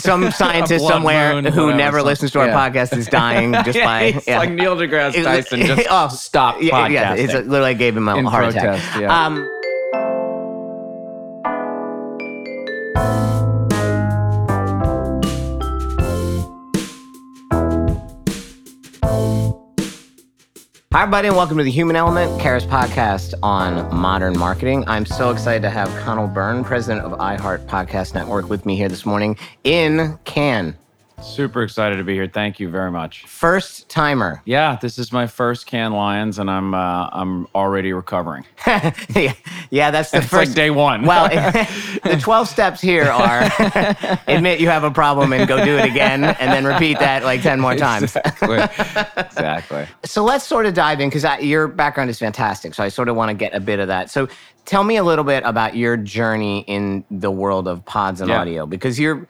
some 0.00 0.30
scientist 0.32 0.86
somewhere 0.86 1.34
moon, 1.34 1.44
who 1.46 1.62
whatever, 1.66 1.76
never 1.78 1.98
some- 1.98 2.06
listens 2.06 2.30
to 2.32 2.40
our 2.40 2.46
yeah. 2.48 2.70
podcast 2.70 2.96
is 2.96 3.06
dying 3.20 3.52
just 3.64 3.78
by 3.78 4.02
it's 4.16 4.26
like 4.26 4.50
Neil 4.50 4.76
deGrasse 4.76 5.22
Tyson 5.22 5.60
just 5.66 5.86
Oh, 5.90 6.08
stop 6.08 6.60
yeah, 6.60 6.72
podcasting. 6.88 6.92
yeah, 6.92 7.14
it's 7.14 7.32
literally 7.34 7.70
I 7.70 7.74
gave 7.74 7.96
him 7.96 8.08
a 8.08 8.16
In 8.16 8.24
heart 8.24 8.52
protest, 8.52 8.64
attack. 8.86 9.00
yeah. 9.00 9.26
Um, 9.26 9.59
Hi, 20.92 21.02
everybody, 21.02 21.28
and 21.28 21.36
welcome 21.36 21.56
to 21.56 21.62
the 21.62 21.70
Human 21.70 21.94
Element 21.94 22.40
Cares 22.40 22.66
podcast 22.66 23.34
on 23.44 23.94
modern 23.94 24.36
marketing. 24.36 24.82
I'm 24.88 25.06
so 25.06 25.30
excited 25.30 25.62
to 25.62 25.70
have 25.70 25.88
Conal 26.02 26.26
Byrne, 26.26 26.64
president 26.64 27.06
of 27.06 27.16
iHeart 27.16 27.64
Podcast 27.66 28.16
Network, 28.16 28.50
with 28.50 28.66
me 28.66 28.74
here 28.74 28.88
this 28.88 29.06
morning 29.06 29.38
in 29.62 30.18
Cannes. 30.24 30.74
Super 31.22 31.62
excited 31.62 31.96
to 31.96 32.04
be 32.04 32.14
here. 32.14 32.26
Thank 32.26 32.58
you 32.58 32.68
very 32.68 32.90
much. 32.90 33.24
First 33.26 33.88
timer. 33.88 34.42
Yeah, 34.50 34.78
this 34.80 34.98
is 34.98 35.12
my 35.12 35.26
first 35.28 35.66
Cannes 35.66 35.92
Lions, 35.92 36.38
and 36.38 36.50
I'm 36.50 36.74
uh, 36.74 37.08
I'm 37.12 37.46
already 37.54 37.92
recovering. 37.92 38.44
yeah, 38.66 39.32
yeah, 39.70 39.90
that's 39.92 40.10
the 40.10 40.18
It's 40.18 40.26
first 40.26 40.50
like 40.50 40.56
day 40.56 40.70
one. 40.70 41.02
Well, 41.04 41.28
the 42.02 42.18
12 42.20 42.48
steps 42.48 42.80
here 42.80 43.04
are 43.04 43.48
admit 44.26 44.58
you 44.60 44.68
have 44.68 44.82
a 44.82 44.90
problem 44.90 45.32
and 45.32 45.46
go 45.46 45.64
do 45.64 45.76
it 45.78 45.84
again, 45.84 46.24
and 46.24 46.50
then 46.52 46.64
repeat 46.64 46.98
that 46.98 47.22
like 47.22 47.42
10 47.42 47.60
more 47.60 47.76
times. 47.76 48.16
exactly. 48.16 48.58
exactly. 49.16 49.86
So 50.04 50.24
let's 50.24 50.44
sort 50.44 50.66
of 50.66 50.74
dive 50.74 51.00
in 51.00 51.10
because 51.10 51.24
your 51.42 51.68
background 51.68 52.10
is 52.10 52.18
fantastic. 52.18 52.74
So 52.74 52.82
I 52.82 52.88
sort 52.88 53.08
of 53.08 53.14
want 53.14 53.28
to 53.28 53.34
get 53.34 53.54
a 53.54 53.60
bit 53.60 53.78
of 53.78 53.86
that. 53.88 54.10
So 54.10 54.26
tell 54.64 54.82
me 54.82 54.96
a 54.96 55.04
little 55.04 55.24
bit 55.24 55.42
about 55.46 55.76
your 55.76 55.96
journey 55.96 56.60
in 56.66 57.04
the 57.10 57.30
world 57.30 57.68
of 57.68 57.84
pods 57.84 58.20
and 58.20 58.30
Yeah. 58.30 58.40
audio 58.40 58.66
because 58.66 58.98
you're 58.98 59.28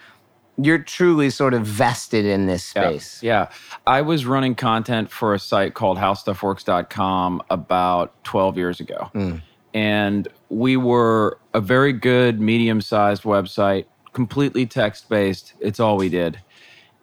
you're 0.64 0.78
truly 0.78 1.30
sort 1.30 1.54
of 1.54 1.64
vested 1.64 2.24
in 2.24 2.46
this 2.46 2.64
space. 2.64 3.22
Yeah. 3.22 3.50
I 3.86 4.02
was 4.02 4.26
running 4.26 4.54
content 4.54 5.10
for 5.10 5.34
a 5.34 5.38
site 5.38 5.74
called 5.74 5.98
howstuffworks.com 5.98 7.42
about 7.50 8.24
12 8.24 8.56
years 8.56 8.80
ago. 8.80 9.10
Hmm. 9.12 9.36
And 9.72 10.28
we 10.48 10.76
were 10.76 11.38
a 11.54 11.60
very 11.60 11.92
good 11.92 12.40
medium 12.40 12.80
sized 12.80 13.22
website, 13.22 13.86
completely 14.12 14.66
text 14.66 15.08
based. 15.08 15.54
It's 15.60 15.80
all 15.80 15.96
we 15.96 16.08
did. 16.08 16.40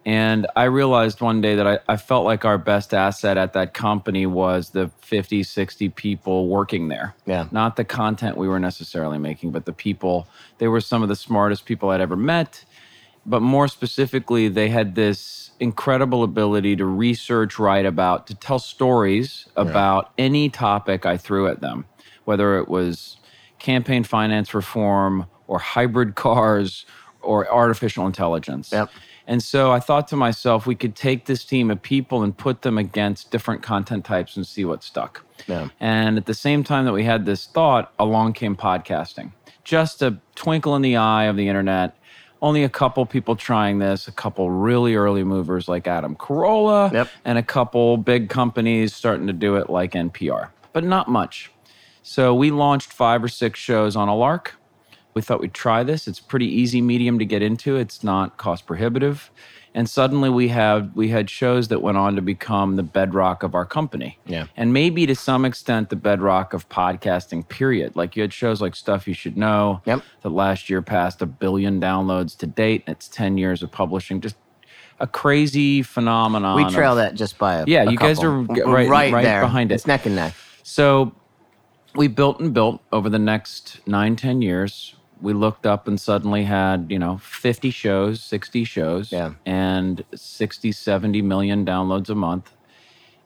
And 0.04 0.46
I 0.56 0.64
realized 0.64 1.20
one 1.20 1.40
day 1.40 1.54
that 1.56 1.66
I, 1.66 1.78
I 1.86 1.96
felt 1.96 2.24
like 2.24 2.44
our 2.44 2.56
best 2.56 2.94
asset 2.94 3.36
at 3.36 3.52
that 3.54 3.74
company 3.74 4.24
was 4.24 4.70
the 4.70 4.90
50, 5.00 5.42
60 5.42 5.88
people 5.90 6.48
working 6.48 6.88
there. 6.88 7.14
Yeah. 7.26 7.48
Not 7.50 7.76
the 7.76 7.84
content 7.84 8.36
we 8.36 8.48
were 8.48 8.60
necessarily 8.60 9.18
making, 9.18 9.50
but 9.50 9.66
the 9.66 9.72
people. 9.72 10.26
They 10.58 10.68
were 10.68 10.80
some 10.80 11.02
of 11.02 11.08
the 11.08 11.16
smartest 11.16 11.66
people 11.66 11.90
I'd 11.90 12.00
ever 12.00 12.16
met 12.16 12.64
but 13.28 13.42
more 13.42 13.68
specifically, 13.68 14.48
they 14.48 14.68
had 14.68 14.94
this 14.94 15.50
incredible 15.60 16.22
ability 16.22 16.76
to 16.76 16.84
research, 16.84 17.58
write 17.58 17.84
about, 17.84 18.26
to 18.28 18.34
tell 18.34 18.58
stories 18.58 19.46
about 19.56 20.12
any 20.16 20.48
topic 20.48 21.04
I 21.04 21.16
threw 21.16 21.48
at 21.48 21.60
them, 21.60 21.84
whether 22.24 22.58
it 22.58 22.68
was 22.68 23.16
campaign 23.58 24.04
finance 24.04 24.54
reform 24.54 25.26
or 25.46 25.58
hybrid 25.58 26.14
cars 26.14 26.86
or 27.20 27.50
artificial 27.52 28.06
intelligence. 28.06 28.70
Yep. 28.72 28.90
And 29.26 29.42
so 29.42 29.70
I 29.72 29.80
thought 29.80 30.08
to 30.08 30.16
myself, 30.16 30.66
we 30.66 30.74
could 30.74 30.96
take 30.96 31.26
this 31.26 31.44
team 31.44 31.70
of 31.70 31.82
people 31.82 32.22
and 32.22 32.34
put 32.34 32.62
them 32.62 32.78
against 32.78 33.30
different 33.30 33.62
content 33.62 34.06
types 34.06 34.36
and 34.36 34.46
see 34.46 34.64
what 34.64 34.82
stuck. 34.82 35.22
Yeah. 35.46 35.68
And 35.80 36.16
at 36.16 36.24
the 36.24 36.34
same 36.34 36.64
time 36.64 36.86
that 36.86 36.94
we 36.94 37.04
had 37.04 37.26
this 37.26 37.44
thought, 37.44 37.92
along 37.98 38.32
came 38.32 38.56
podcasting. 38.56 39.32
Just 39.64 40.00
a 40.00 40.18
twinkle 40.34 40.74
in 40.76 40.82
the 40.82 40.96
eye 40.96 41.24
of 41.24 41.36
the 41.36 41.46
internet. 41.46 41.97
Only 42.40 42.62
a 42.62 42.68
couple 42.68 43.04
people 43.04 43.34
trying 43.34 43.78
this, 43.80 44.06
a 44.06 44.12
couple 44.12 44.50
really 44.50 44.94
early 44.94 45.24
movers 45.24 45.66
like 45.68 45.88
Adam 45.88 46.14
Carolla, 46.14 46.92
Yep. 46.92 47.08
and 47.24 47.36
a 47.38 47.42
couple 47.42 47.96
big 47.96 48.28
companies 48.28 48.94
starting 48.94 49.26
to 49.26 49.32
do 49.32 49.56
it 49.56 49.68
like 49.68 49.92
NPR, 49.92 50.50
but 50.72 50.84
not 50.84 51.08
much. 51.08 51.50
So 52.02 52.32
we 52.34 52.50
launched 52.50 52.92
five 52.92 53.22
or 53.24 53.28
six 53.28 53.58
shows 53.58 53.96
on 53.96 54.08
a 54.08 54.14
lark. 54.14 54.54
We 55.18 55.22
thought 55.22 55.40
we'd 55.40 55.52
try 55.52 55.82
this. 55.82 56.06
It's 56.06 56.20
a 56.20 56.22
pretty 56.22 56.46
easy 56.46 56.80
medium 56.80 57.18
to 57.18 57.24
get 57.24 57.42
into. 57.42 57.74
It's 57.74 58.04
not 58.04 58.36
cost 58.36 58.66
prohibitive. 58.66 59.32
And 59.74 59.90
suddenly 59.90 60.30
we 60.30 60.46
have 60.46 60.94
we 60.94 61.08
had 61.08 61.28
shows 61.28 61.66
that 61.68 61.82
went 61.82 61.98
on 61.98 62.14
to 62.14 62.22
become 62.22 62.76
the 62.76 62.84
bedrock 62.84 63.42
of 63.42 63.52
our 63.56 63.66
company. 63.66 64.16
Yeah. 64.26 64.46
And 64.56 64.72
maybe 64.72 65.06
to 65.06 65.16
some 65.16 65.44
extent 65.44 65.90
the 65.90 65.96
bedrock 65.96 66.52
of 66.52 66.68
podcasting, 66.68 67.48
period. 67.48 67.96
Like 67.96 68.14
you 68.14 68.22
had 68.22 68.32
shows 68.32 68.60
like 68.60 68.76
Stuff 68.76 69.08
You 69.08 69.14
Should 69.14 69.36
Know 69.36 69.82
Yep. 69.86 70.02
that 70.22 70.28
last 70.30 70.70
year 70.70 70.82
passed 70.82 71.20
a 71.20 71.26
billion 71.26 71.80
downloads 71.80 72.36
to 72.38 72.46
date. 72.46 72.84
It's 72.86 73.08
10 73.08 73.38
years 73.38 73.60
of 73.64 73.72
publishing. 73.72 74.20
Just 74.20 74.36
a 75.00 75.08
crazy 75.08 75.82
phenomenon. 75.82 76.54
We 76.54 76.62
of- 76.62 76.72
trail 76.72 76.94
that 76.94 77.16
just 77.16 77.38
by 77.38 77.54
a 77.56 77.64
Yeah, 77.66 77.82
a 77.82 77.90
you 77.90 77.96
guys 77.98 78.18
couple. 78.18 78.52
are 78.52 78.54
g- 78.54 78.62
right- 78.62 78.88
right 78.88 79.24
there. 79.24 79.40
behind 79.40 79.72
it. 79.72 79.74
It's 79.74 79.86
neck 79.88 80.06
and 80.06 80.14
neck. 80.14 80.34
So 80.62 81.10
we 81.94 82.06
built 82.06 82.38
and 82.38 82.52
built 82.54 82.80
over 82.92 83.08
the 83.08 83.18
next 83.18 83.80
nine, 83.86 84.14
10 84.14 84.42
years. 84.42 84.94
We 85.20 85.32
looked 85.32 85.66
up 85.66 85.88
and 85.88 86.00
suddenly 86.00 86.44
had, 86.44 86.86
you 86.90 86.98
know, 86.98 87.18
50 87.18 87.70
shows, 87.70 88.22
60 88.22 88.64
shows, 88.64 89.12
Yeah. 89.12 89.32
and 89.46 90.04
60, 90.14 90.72
70 90.72 91.22
million 91.22 91.64
downloads 91.64 92.08
a 92.08 92.14
month. 92.14 92.52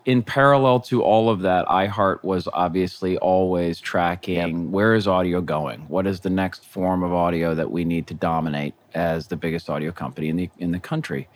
In 0.04 0.22
parallel 0.22 0.80
to 0.80 1.02
all 1.02 1.30
of 1.30 1.40
that, 1.42 1.64
iHeart 1.66 2.24
was 2.24 2.48
obviously 2.52 3.16
always 3.18 3.78
tracking 3.78 4.72
where 4.72 4.94
is 4.94 5.06
audio 5.06 5.40
going? 5.40 5.82
What 5.88 6.08
is 6.08 6.20
the 6.20 6.30
next 6.30 6.64
form 6.64 7.04
of 7.04 7.12
audio 7.12 7.54
that 7.54 7.70
we 7.70 7.84
need 7.84 8.08
to 8.08 8.14
dominate 8.14 8.74
as 8.94 9.28
the 9.28 9.36
biggest 9.36 9.70
audio 9.70 9.92
company 9.92 10.28
in 10.28 10.36
the 10.36 10.50
in 10.58 10.72
the 10.72 10.80
country? 10.80 11.28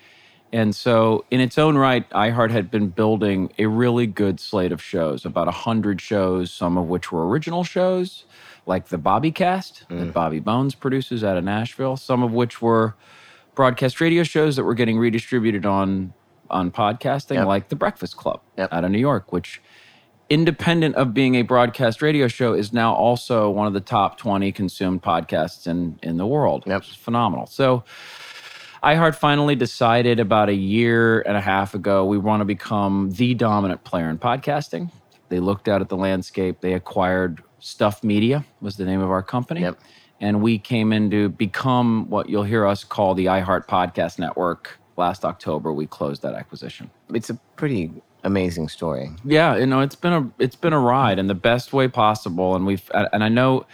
And 0.52 0.74
so, 0.74 1.24
in 1.30 1.40
its 1.40 1.58
own 1.58 1.76
right, 1.76 2.08
iHeart 2.10 2.50
had 2.50 2.70
been 2.70 2.88
building 2.88 3.52
a 3.58 3.66
really 3.66 4.06
good 4.06 4.38
slate 4.40 4.72
of 4.72 4.80
shows, 4.82 5.24
about 5.24 5.46
100 5.46 6.00
shows, 6.00 6.52
some 6.52 6.76
of 6.78 6.86
which 6.86 7.10
were 7.12 7.26
original 7.28 7.64
shows, 7.64 8.24
like 8.66 8.88
the 8.88 8.98
Bobby 8.98 9.30
Cast 9.30 9.88
that 9.88 9.94
mm. 9.94 10.12
Bobby 10.12 10.40
Bones 10.40 10.74
produces 10.74 11.22
out 11.24 11.36
of 11.36 11.44
Nashville, 11.44 11.96
some 11.96 12.22
of 12.22 12.32
which 12.32 12.60
were 12.60 12.96
broadcast 13.54 14.00
radio 14.00 14.22
shows 14.22 14.56
that 14.56 14.64
were 14.64 14.74
getting 14.74 14.98
redistributed 14.98 15.64
on 15.64 16.12
on 16.48 16.70
podcasting, 16.70 17.34
Yep. 17.36 17.46
like 17.46 17.68
The 17.70 17.76
Breakfast 17.76 18.16
Club 18.16 18.40
Yep. 18.56 18.72
out 18.72 18.84
of 18.84 18.90
New 18.92 18.98
York, 19.00 19.32
which 19.32 19.60
independent 20.28 20.94
of 20.96 21.14
being 21.14 21.34
a 21.36 21.42
broadcast 21.42 22.02
radio 22.02 22.28
show 22.28 22.52
is 22.52 22.72
now 22.72 22.92
also 22.92 23.50
one 23.50 23.66
of 23.66 23.72
the 23.72 23.80
top 23.80 24.16
20 24.18 24.52
consumed 24.52 25.02
podcasts 25.02 25.66
in 25.66 25.98
in 26.02 26.16
the 26.16 26.26
world. 26.26 26.64
Yep. 26.66 26.80
Which 26.80 26.90
is 26.90 26.96
phenomenal. 26.96 27.46
So 27.46 27.84
iHeart 28.82 29.14
finally 29.16 29.56
decided 29.56 30.20
about 30.20 30.48
a 30.48 30.54
year 30.54 31.20
and 31.22 31.36
a 31.36 31.40
half 31.40 31.74
ago 31.74 32.04
we 32.04 32.18
want 32.18 32.40
to 32.40 32.44
become 32.44 33.10
the 33.12 33.34
dominant 33.34 33.84
player 33.84 34.08
in 34.10 34.18
podcasting. 34.18 34.90
They 35.28 35.40
looked 35.40 35.68
out 35.68 35.80
at 35.80 35.88
the 35.88 35.96
landscape. 35.96 36.60
They 36.60 36.74
acquired 36.74 37.42
Stuff 37.66 38.04
Media 38.04 38.44
was 38.60 38.76
the 38.76 38.84
name 38.84 39.00
of 39.00 39.10
our 39.10 39.24
company. 39.24 39.62
Yep. 39.62 39.80
And 40.20 40.40
we 40.40 40.56
came 40.56 40.92
in 40.92 41.10
to 41.10 41.28
become 41.30 42.08
what 42.08 42.28
you'll 42.28 42.44
hear 42.44 42.64
us 42.64 42.84
call 42.84 43.14
the 43.14 43.26
iHeart 43.26 43.66
Podcast 43.66 44.20
Network. 44.20 44.78
Last 44.96 45.24
October, 45.24 45.72
we 45.72 45.86
closed 45.86 46.22
that 46.22 46.34
acquisition. 46.34 46.88
It's 47.12 47.28
a 47.28 47.34
pretty 47.56 47.90
amazing 48.22 48.68
story. 48.68 49.10
Yeah, 49.24 49.56
you 49.56 49.66
know, 49.66 49.80
it's 49.80 49.96
been 49.96 50.12
a 50.12 50.30
it's 50.38 50.54
been 50.54 50.72
a 50.72 50.78
ride 50.78 51.18
in 51.18 51.26
the 51.26 51.34
best 51.34 51.72
way 51.72 51.88
possible, 51.88 52.54
and 52.54 52.64
we've 52.64 52.88
and 52.94 53.24
I 53.24 53.28
know 53.28 53.66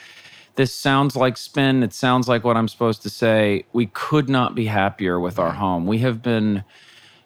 this 0.54 0.74
sounds 0.74 1.14
like 1.14 1.36
spin. 1.36 1.82
It 1.82 1.92
sounds 1.92 2.28
like 2.28 2.44
what 2.44 2.56
I'm 2.56 2.68
supposed 2.68 3.02
to 3.02 3.10
say. 3.10 3.66
We 3.74 3.86
could 3.86 4.28
not 4.28 4.54
be 4.54 4.64
happier 4.66 5.20
with 5.20 5.38
our 5.38 5.52
home. 5.52 5.86
We 5.86 5.98
have 5.98 6.22
been 6.22 6.64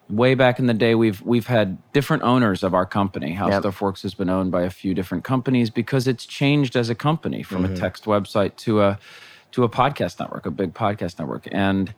way 0.09 0.35
back 0.35 0.59
in 0.59 0.67
the 0.67 0.73
day. 0.73 0.95
We've 0.95 1.21
we've 1.21 1.47
had 1.47 1.77
different 1.93 2.23
owners 2.23 2.63
of 2.63 2.73
our 2.73 2.85
company. 2.85 3.33
How 3.33 3.49
Yep. 3.49 3.61
Stuff 3.61 3.81
Works 3.81 4.01
has 4.03 4.13
been 4.13 4.29
owned 4.29 4.51
by 4.51 4.63
a 4.63 4.69
few 4.69 4.93
different 4.93 5.23
companies 5.23 5.69
because 5.69 6.07
it's 6.07 6.25
changed 6.25 6.75
as 6.75 6.89
a 6.89 6.95
company 6.95 7.43
from 7.43 7.65
a 7.65 7.67
mm-hmm. 7.67 7.77
text 7.77 8.05
website 8.05 8.55
to 8.57 8.81
a 8.81 8.99
to 9.51 9.63
a 9.63 9.69
podcast 9.69 10.19
network, 10.19 10.45
a 10.45 10.51
big 10.51 10.73
podcast 10.73 11.19
network, 11.19 11.47
and 11.51 11.93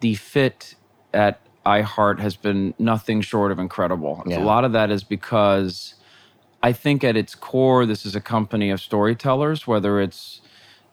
the 0.00 0.14
fit 0.14 0.74
at 1.14 1.40
iHeart 1.64 2.20
has 2.20 2.36
been 2.36 2.74
nothing 2.78 3.20
short 3.20 3.50
of 3.50 3.58
incredible. 3.58 4.22
Yeah. 4.26 4.38
A 4.38 4.44
lot 4.44 4.64
of 4.64 4.72
that 4.72 4.90
is 4.90 5.02
because 5.02 5.94
I 6.62 6.72
think 6.72 7.02
at 7.04 7.16
its 7.16 7.34
core, 7.34 7.86
this 7.86 8.06
is 8.06 8.14
a 8.14 8.20
company 8.20 8.70
of 8.70 8.80
storytellers, 8.80 9.66
whether 9.66 10.00
it's 10.00 10.40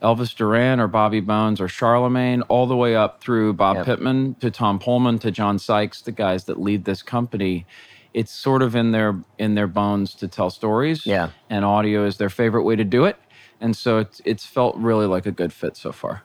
Elvis 0.04 0.36
Duran 0.36 0.80
or 0.80 0.88
Bobby 0.88 1.22
Bones 1.22 1.62
or 1.62 1.68
Charlemagne, 1.68 2.42
all 2.44 2.68
the 2.68 2.76
way 2.76 2.96
up 2.96 3.22
through 3.22 3.54
Bob 3.54 3.78
Yep. 3.78 3.86
Pittman 3.86 4.36
to 4.42 4.52
Tom 4.52 4.78
Poleman 4.80 5.20
to 5.20 5.32
John 5.32 5.58
Sykes, 5.58 6.02
the 6.02 6.12
guys 6.12 6.44
that 6.46 6.60
lead 6.60 6.86
this 6.86 7.02
company. 7.02 7.66
It's 8.14 8.32
sort 8.32 8.62
of 8.62 8.76
in 8.76 8.92
their 8.92 9.16
in 9.40 9.56
their 9.56 9.68
bones 9.68 10.14
to 10.16 10.28
tell 10.28 10.50
stories. 10.50 11.06
Yeah. 11.06 11.30
And 11.50 11.66
audio 11.66 12.06
is 12.06 12.18
their 12.18 12.30
favorite 12.30 12.64
way 12.64 12.76
to 12.76 12.84
do 12.84 13.06
it. 13.06 13.18
And 13.60 13.76
so 13.76 14.00
it's 14.00 14.22
it's 14.26 14.46
felt 14.46 14.76
really 14.76 15.08
like 15.08 15.26
a 15.26 15.32
good 15.32 15.54
fit 15.54 15.78
so 15.78 15.92
far. 15.92 16.22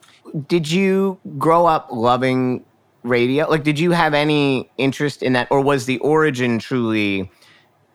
Did 0.49 0.71
you 0.71 1.19
grow 1.39 1.67
up 1.67 1.89
loving 1.91 2.65
radio? 3.05 3.49
Like, 3.49 3.63
did 3.63 3.79
you 3.79 3.93
have 3.93 4.13
any 4.13 4.71
interest 4.77 5.23
in 5.23 5.33
that, 5.35 5.49
or 5.51 5.61
was 5.61 5.87
the 5.87 5.99
origin 6.01 6.59
truly 6.59 7.31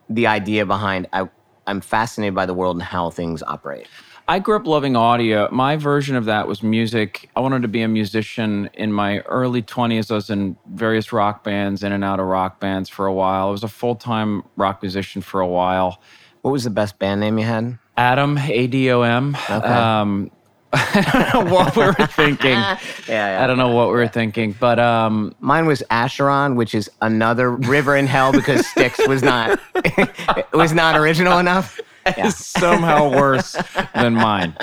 the 0.10 0.28
idea 0.28 0.66
behind 0.66 1.08
I, 1.14 1.30
I'm 1.68 1.82
fascinated 1.82 2.34
by 2.34 2.46
the 2.46 2.54
world 2.54 2.78
and 2.78 2.84
how 2.84 3.10
things 3.10 3.44
operate? 3.44 3.88
I 4.28 4.40
grew 4.40 4.56
up 4.56 4.66
loving 4.66 4.96
audio. 4.96 5.50
My 5.52 5.76
version 5.76 6.16
of 6.16 6.26
that 6.26 6.48
was 6.48 6.64
music. 6.64 7.30
I 7.36 7.42
wanted 7.42 7.64
to 7.64 7.68
be 7.68 7.82
a 7.82 7.90
musician 7.90 8.70
in 8.74 8.94
my 8.94 9.20
early 9.20 9.62
20s. 9.62 10.10
I 10.10 10.16
was 10.16 10.30
in 10.30 10.56
various 10.66 11.12
rock 11.12 11.44
bands, 11.44 11.84
in 11.84 11.92
and 11.92 12.06
out 12.06 12.22
of 12.22 12.28
rock 12.28 12.60
bands 12.62 12.88
for 12.88 13.06
a 13.06 13.14
while. 13.14 13.50
I 13.50 13.52
was 13.52 13.64
a 13.64 13.68
full 13.68 13.96
time 13.96 14.44
rock 14.56 14.82
musician 14.82 15.22
for 15.22 15.42
a 15.42 15.48
while. 15.48 16.00
What 16.42 16.52
was 16.52 16.64
the 16.64 16.70
best 16.70 17.00
band 17.00 17.20
name 17.20 17.38
you 17.38 17.46
had? 17.46 17.78
Adam, 17.98 18.38
A 18.38 18.68
D 18.68 18.90
O 18.92 19.02
M. 19.02 19.36
Okay. 19.50 19.68
Um, 19.68 20.32
I 20.74 21.30
don't 21.34 21.50
know 21.50 21.54
what 21.54 21.76
we 21.76 21.84
were 21.84 22.08
thinking. 22.08 22.52
Yeah, 22.52 22.80
yeah. 23.08 23.44
I 23.44 23.48
don't 23.48 23.58
know 23.58 23.76
what 23.76 23.90
we 23.90 23.94
were 23.96 24.08
thinking, 24.08 24.56
but 24.58 24.80
um, 24.80 25.36
Mine 25.42 25.66
was 25.66 25.84
Acheron, 25.92 26.56
which 26.56 26.74
is 26.74 26.90
another 27.02 27.52
river 27.52 27.96
in 27.96 28.08
hell 28.08 28.32
because 28.32 28.66
Styx 28.68 29.06
was 29.06 29.22
not 29.22 29.60
it 29.76 30.54
was 30.54 30.74
not 30.74 30.96
original 30.96 31.40
enough. 31.40 31.80
Yeah. 32.18 32.28
it's 32.28 32.46
somehow 32.46 33.10
worse 33.16 33.56
than 33.96 34.14
mine. 34.16 34.56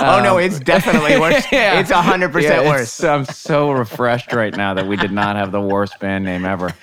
oh 0.00 0.20
no, 0.22 0.36
um, 0.38 0.42
it's 0.42 0.58
definitely 0.58 1.18
worse. 1.18 1.44
Yeah. 1.52 1.78
It's 1.80 1.90
hundred 1.90 2.32
percent 2.32 2.66
worse. 2.66 3.02
I'm 3.04 3.24
so 3.24 3.70
refreshed 3.70 4.32
right 4.32 4.56
now 4.56 4.74
that 4.74 4.86
we 4.86 4.96
did 4.96 5.12
not 5.12 5.36
have 5.36 5.52
the 5.52 5.60
worst 5.60 5.98
band 6.00 6.24
name 6.24 6.44
ever. 6.44 6.74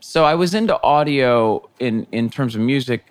So 0.00 0.24
I 0.24 0.34
was 0.34 0.54
into 0.54 0.80
audio 0.82 1.68
in 1.78 2.06
in 2.12 2.30
terms 2.30 2.54
of 2.54 2.60
music, 2.62 3.04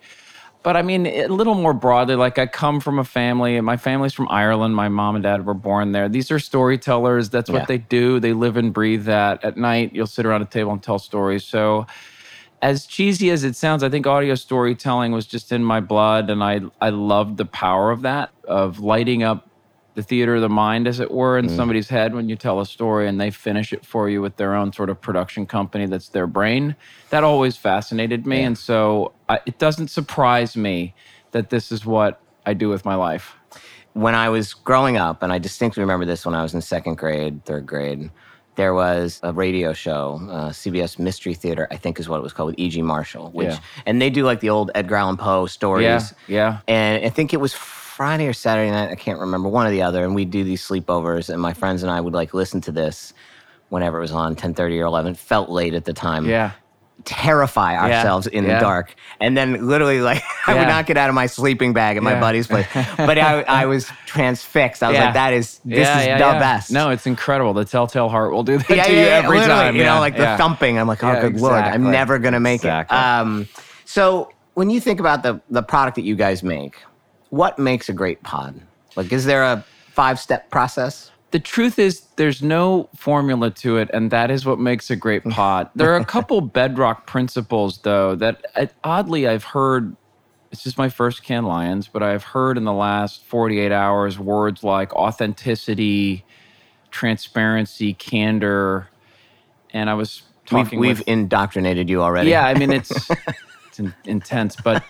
but 0.62 0.76
I 0.76 0.82
mean 0.82 1.06
a 1.06 1.26
little 1.28 1.54
more 1.54 1.74
broadly. 1.74 2.16
Like 2.16 2.38
I 2.38 2.46
come 2.46 2.80
from 2.80 2.98
a 2.98 3.04
family, 3.04 3.56
and 3.56 3.64
my 3.66 3.76
family's 3.76 4.12
from 4.14 4.28
Ireland. 4.28 4.74
My 4.74 4.88
mom 4.88 5.14
and 5.14 5.22
dad 5.22 5.44
were 5.46 5.54
born 5.54 5.92
there. 5.92 6.08
These 6.08 6.30
are 6.30 6.38
storytellers. 6.40 7.30
That's 7.30 7.50
what 7.50 7.60
Yeah. 7.62 7.66
they 7.66 7.78
do. 7.78 8.18
They 8.20 8.32
live 8.32 8.56
and 8.56 8.72
breathe 8.72 9.04
that. 9.04 9.44
At 9.44 9.56
night, 9.56 9.92
you'll 9.94 10.06
sit 10.08 10.26
around 10.26 10.42
a 10.42 10.46
table 10.46 10.72
and 10.72 10.82
tell 10.82 10.98
stories. 10.98 11.44
So 11.44 11.86
as 12.64 12.86
cheesy 12.86 13.28
as 13.28 13.44
it 13.44 13.54
sounds, 13.54 13.82
I 13.82 13.90
think 13.90 14.06
audio 14.06 14.34
storytelling 14.34 15.12
was 15.12 15.26
just 15.26 15.52
in 15.52 15.62
my 15.62 15.80
blood, 15.80 16.30
and 16.30 16.42
I 16.42 16.62
I 16.80 16.88
loved 16.88 17.36
the 17.36 17.44
power 17.44 17.90
of 17.90 18.00
that 18.02 18.30
of 18.48 18.80
lighting 18.80 19.22
up 19.22 19.50
the 19.94 20.02
theater 20.02 20.36
of 20.36 20.40
the 20.40 20.48
mind, 20.48 20.88
as 20.88 20.98
it 20.98 21.10
were, 21.10 21.36
in 21.38 21.46
mm. 21.46 21.54
somebody's 21.54 21.90
head 21.90 22.14
when 22.14 22.28
you 22.30 22.36
tell 22.36 22.60
a 22.60 22.66
story 22.66 23.06
and 23.06 23.20
they 23.20 23.30
finish 23.30 23.72
it 23.74 23.84
for 23.84 24.08
you 24.08 24.22
with 24.22 24.36
their 24.36 24.54
own 24.54 24.72
sort 24.72 24.88
of 24.88 24.98
production 25.00 25.44
company 25.44 25.84
that's 25.84 26.08
their 26.08 26.26
brain. 26.26 26.74
That 27.10 27.22
always 27.22 27.58
fascinated 27.58 28.26
me, 28.26 28.42
and 28.42 28.56
so 28.56 29.12
I, 29.28 29.40
it 29.44 29.58
doesn't 29.58 29.88
surprise 29.88 30.56
me 30.56 30.94
that 31.32 31.50
this 31.50 31.70
is 31.70 31.84
what 31.84 32.22
I 32.46 32.54
do 32.54 32.70
with 32.70 32.86
my 32.86 32.94
life. 32.94 33.36
when 33.92 34.14
I 34.14 34.28
was 34.28 34.54
growing 34.54 34.96
up, 34.96 35.22
and 35.22 35.32
I 35.32 35.38
distinctly 35.38 35.82
remember 35.82 36.06
this 36.06 36.26
when 36.26 36.34
I 36.34 36.42
was 36.42 36.54
in 36.54 36.62
second 36.62 36.96
grade, 36.96 37.44
third 37.44 37.66
grade, 37.66 38.10
there 38.56 38.74
was 38.74 39.20
a 39.22 39.32
radio 39.32 39.72
show, 39.72 40.20
uh, 40.30 40.48
CBS 40.50 40.98
Mystery 40.98 41.34
Theater, 41.34 41.66
I 41.70 41.76
think 41.76 41.98
is 41.98 42.08
what 42.08 42.18
it 42.18 42.22
was 42.22 42.32
called, 42.32 42.50
with 42.50 42.58
E.G. 42.58 42.82
Marshall. 42.82 43.30
Which, 43.32 43.48
Yeah. 43.48 43.58
and 43.86 44.00
they 44.00 44.10
do 44.10 44.24
like 44.24 44.40
the 44.40 44.50
old 44.50 44.70
Edgar 44.74 44.96
Allan 44.96 45.16
Poe 45.16 45.46
stories. 45.46 45.84
Yeah, 45.84 46.10
yeah. 46.28 46.58
And 46.68 47.04
I 47.04 47.08
think 47.08 47.32
it 47.34 47.38
was 47.40 47.52
Friday 47.52 48.26
or 48.26 48.32
Saturday 48.32 48.70
night, 48.70 48.90
I 48.90 48.94
can't 48.96 49.18
remember, 49.20 49.48
one 49.48 49.66
or 49.66 49.70
the 49.70 49.82
other. 49.82 50.04
And 50.04 50.14
we'd 50.14 50.30
do 50.30 50.44
these 50.44 50.66
sleepovers, 50.66 51.30
and 51.30 51.40
my 51.40 51.52
friends 51.52 51.82
and 51.82 51.90
I 51.90 52.00
would 52.00 52.14
like 52.14 52.34
listen 52.34 52.60
to 52.62 52.72
this 52.72 53.12
whenever 53.70 53.98
it 53.98 54.02
was 54.02 54.12
on 54.12 54.36
10:30 54.36 54.80
or 54.80 54.84
11. 54.86 55.14
Felt 55.14 55.48
late 55.48 55.74
at 55.74 55.84
the 55.84 55.92
time 55.92 56.26
Yeah. 56.28 56.52
Terrify 57.04 57.76
ourselves 57.76 58.26
in 58.26 58.44
yeah. 58.44 58.54
the 58.54 58.60
dark. 58.60 58.94
And 59.20 59.36
then 59.36 59.66
literally 59.66 60.00
like 60.00 60.22
I 60.46 60.54
would 60.54 60.68
not 60.68 60.86
get 60.86 60.96
out 60.96 61.08
of 61.08 61.14
my 61.14 61.26
sleeping 61.26 61.72
bag 61.72 61.96
at 61.96 62.02
my 62.02 62.18
buddy's 62.18 62.46
place. 62.46 62.66
But 62.96 63.18
I, 63.18 63.42
I 63.42 63.66
was 63.66 63.86
transfixed. 64.06 64.82
I 64.82 64.88
was 64.88 64.94
Yeah. 64.96 65.04
like, 65.06 65.14
that 65.14 65.32
is 65.32 65.58
this 65.64 65.78
Yeah, 65.80 66.00
is 66.00 66.06
yeah, 66.06 66.18
the 66.18 66.24
yeah. 66.24 66.38
best. 66.38 66.70
No, 66.70 66.90
it's 66.90 67.06
incredible. 67.06 67.52
The 67.52 67.64
Telltale 67.64 68.08
Heart 68.08 68.32
will 68.32 68.42
do 68.42 68.58
that 68.58 68.70
yeah, 68.70 68.84
to 68.84 68.92
yeah, 68.92 68.98
you 68.98 69.04
yeah, 69.06 69.22
every 69.24 69.38
time. 69.40 69.76
You 69.76 69.84
know, 69.84 69.98
like 69.98 70.14
yeah. 70.16 70.32
the 70.36 70.38
thumping. 70.42 70.78
I'm 70.78 70.86
like, 70.88 71.04
oh 71.04 71.12
Yeah, 71.12 71.20
good 71.22 71.40
lord, 71.40 71.54
I'm 71.54 71.90
never 71.90 72.18
gonna 72.18 72.40
make 72.40 72.60
Exactly. 72.60 72.96
it. 72.96 73.00
Um 73.00 73.48
so 73.84 74.30
when 74.54 74.70
you 74.70 74.80
think 74.80 75.00
about 75.00 75.22
the 75.22 75.40
the 75.50 75.62
product 75.62 75.96
that 75.96 76.04
you 76.04 76.14
guys 76.16 76.42
make, 76.42 76.76
what 77.30 77.58
makes 77.58 77.88
a 77.88 77.92
great 77.92 78.22
pod? 78.22 78.60
Like 78.96 79.12
is 79.12 79.24
there 79.24 79.42
a 79.42 79.64
five 79.90 80.18
step 80.18 80.50
process? 80.50 81.10
The 81.34 81.40
truth 81.40 81.80
is, 81.80 82.02
there's 82.14 82.44
no 82.44 82.88
formula 82.94 83.50
to 83.50 83.76
it, 83.78 83.90
and 83.92 84.12
that 84.12 84.30
is 84.30 84.46
what 84.46 84.60
makes 84.60 84.88
a 84.88 84.94
great 84.94 85.24
pot 85.30 85.72
There 85.74 85.92
are 85.92 85.96
a 85.96 86.04
couple 86.04 86.40
bedrock 86.40 87.08
principles, 87.08 87.78
though, 87.78 88.14
that 88.14 88.44
uh, 88.54 88.66
oddly 88.84 89.26
I've 89.26 89.42
heard. 89.42 89.96
It's 90.52 90.62
just 90.62 90.78
my 90.78 90.88
first 90.88 91.24
Cannes 91.24 91.46
Lions, 91.46 91.88
but 91.88 92.04
I've 92.04 92.22
heard 92.22 92.56
in 92.56 92.62
the 92.62 92.72
last 92.72 93.24
48 93.24 93.72
hours 93.72 94.16
words 94.16 94.62
like 94.62 94.92
authenticity, 94.94 96.24
transparency, 96.92 97.94
candor, 97.94 98.88
and 99.70 99.90
I 99.90 99.94
was 99.94 100.22
We've, 100.52 100.64
talking 100.66 100.78
we've 100.78 101.00
with 101.00 101.08
indoctrinated 101.08 101.90
you 101.90 102.00
already. 102.00 102.30
yeah, 102.30 102.46
I 102.46 102.54
mean 102.54 102.70
it's 102.70 103.10
it's 103.66 103.80
in, 103.80 103.92
intense, 104.04 104.54
but 104.54 104.84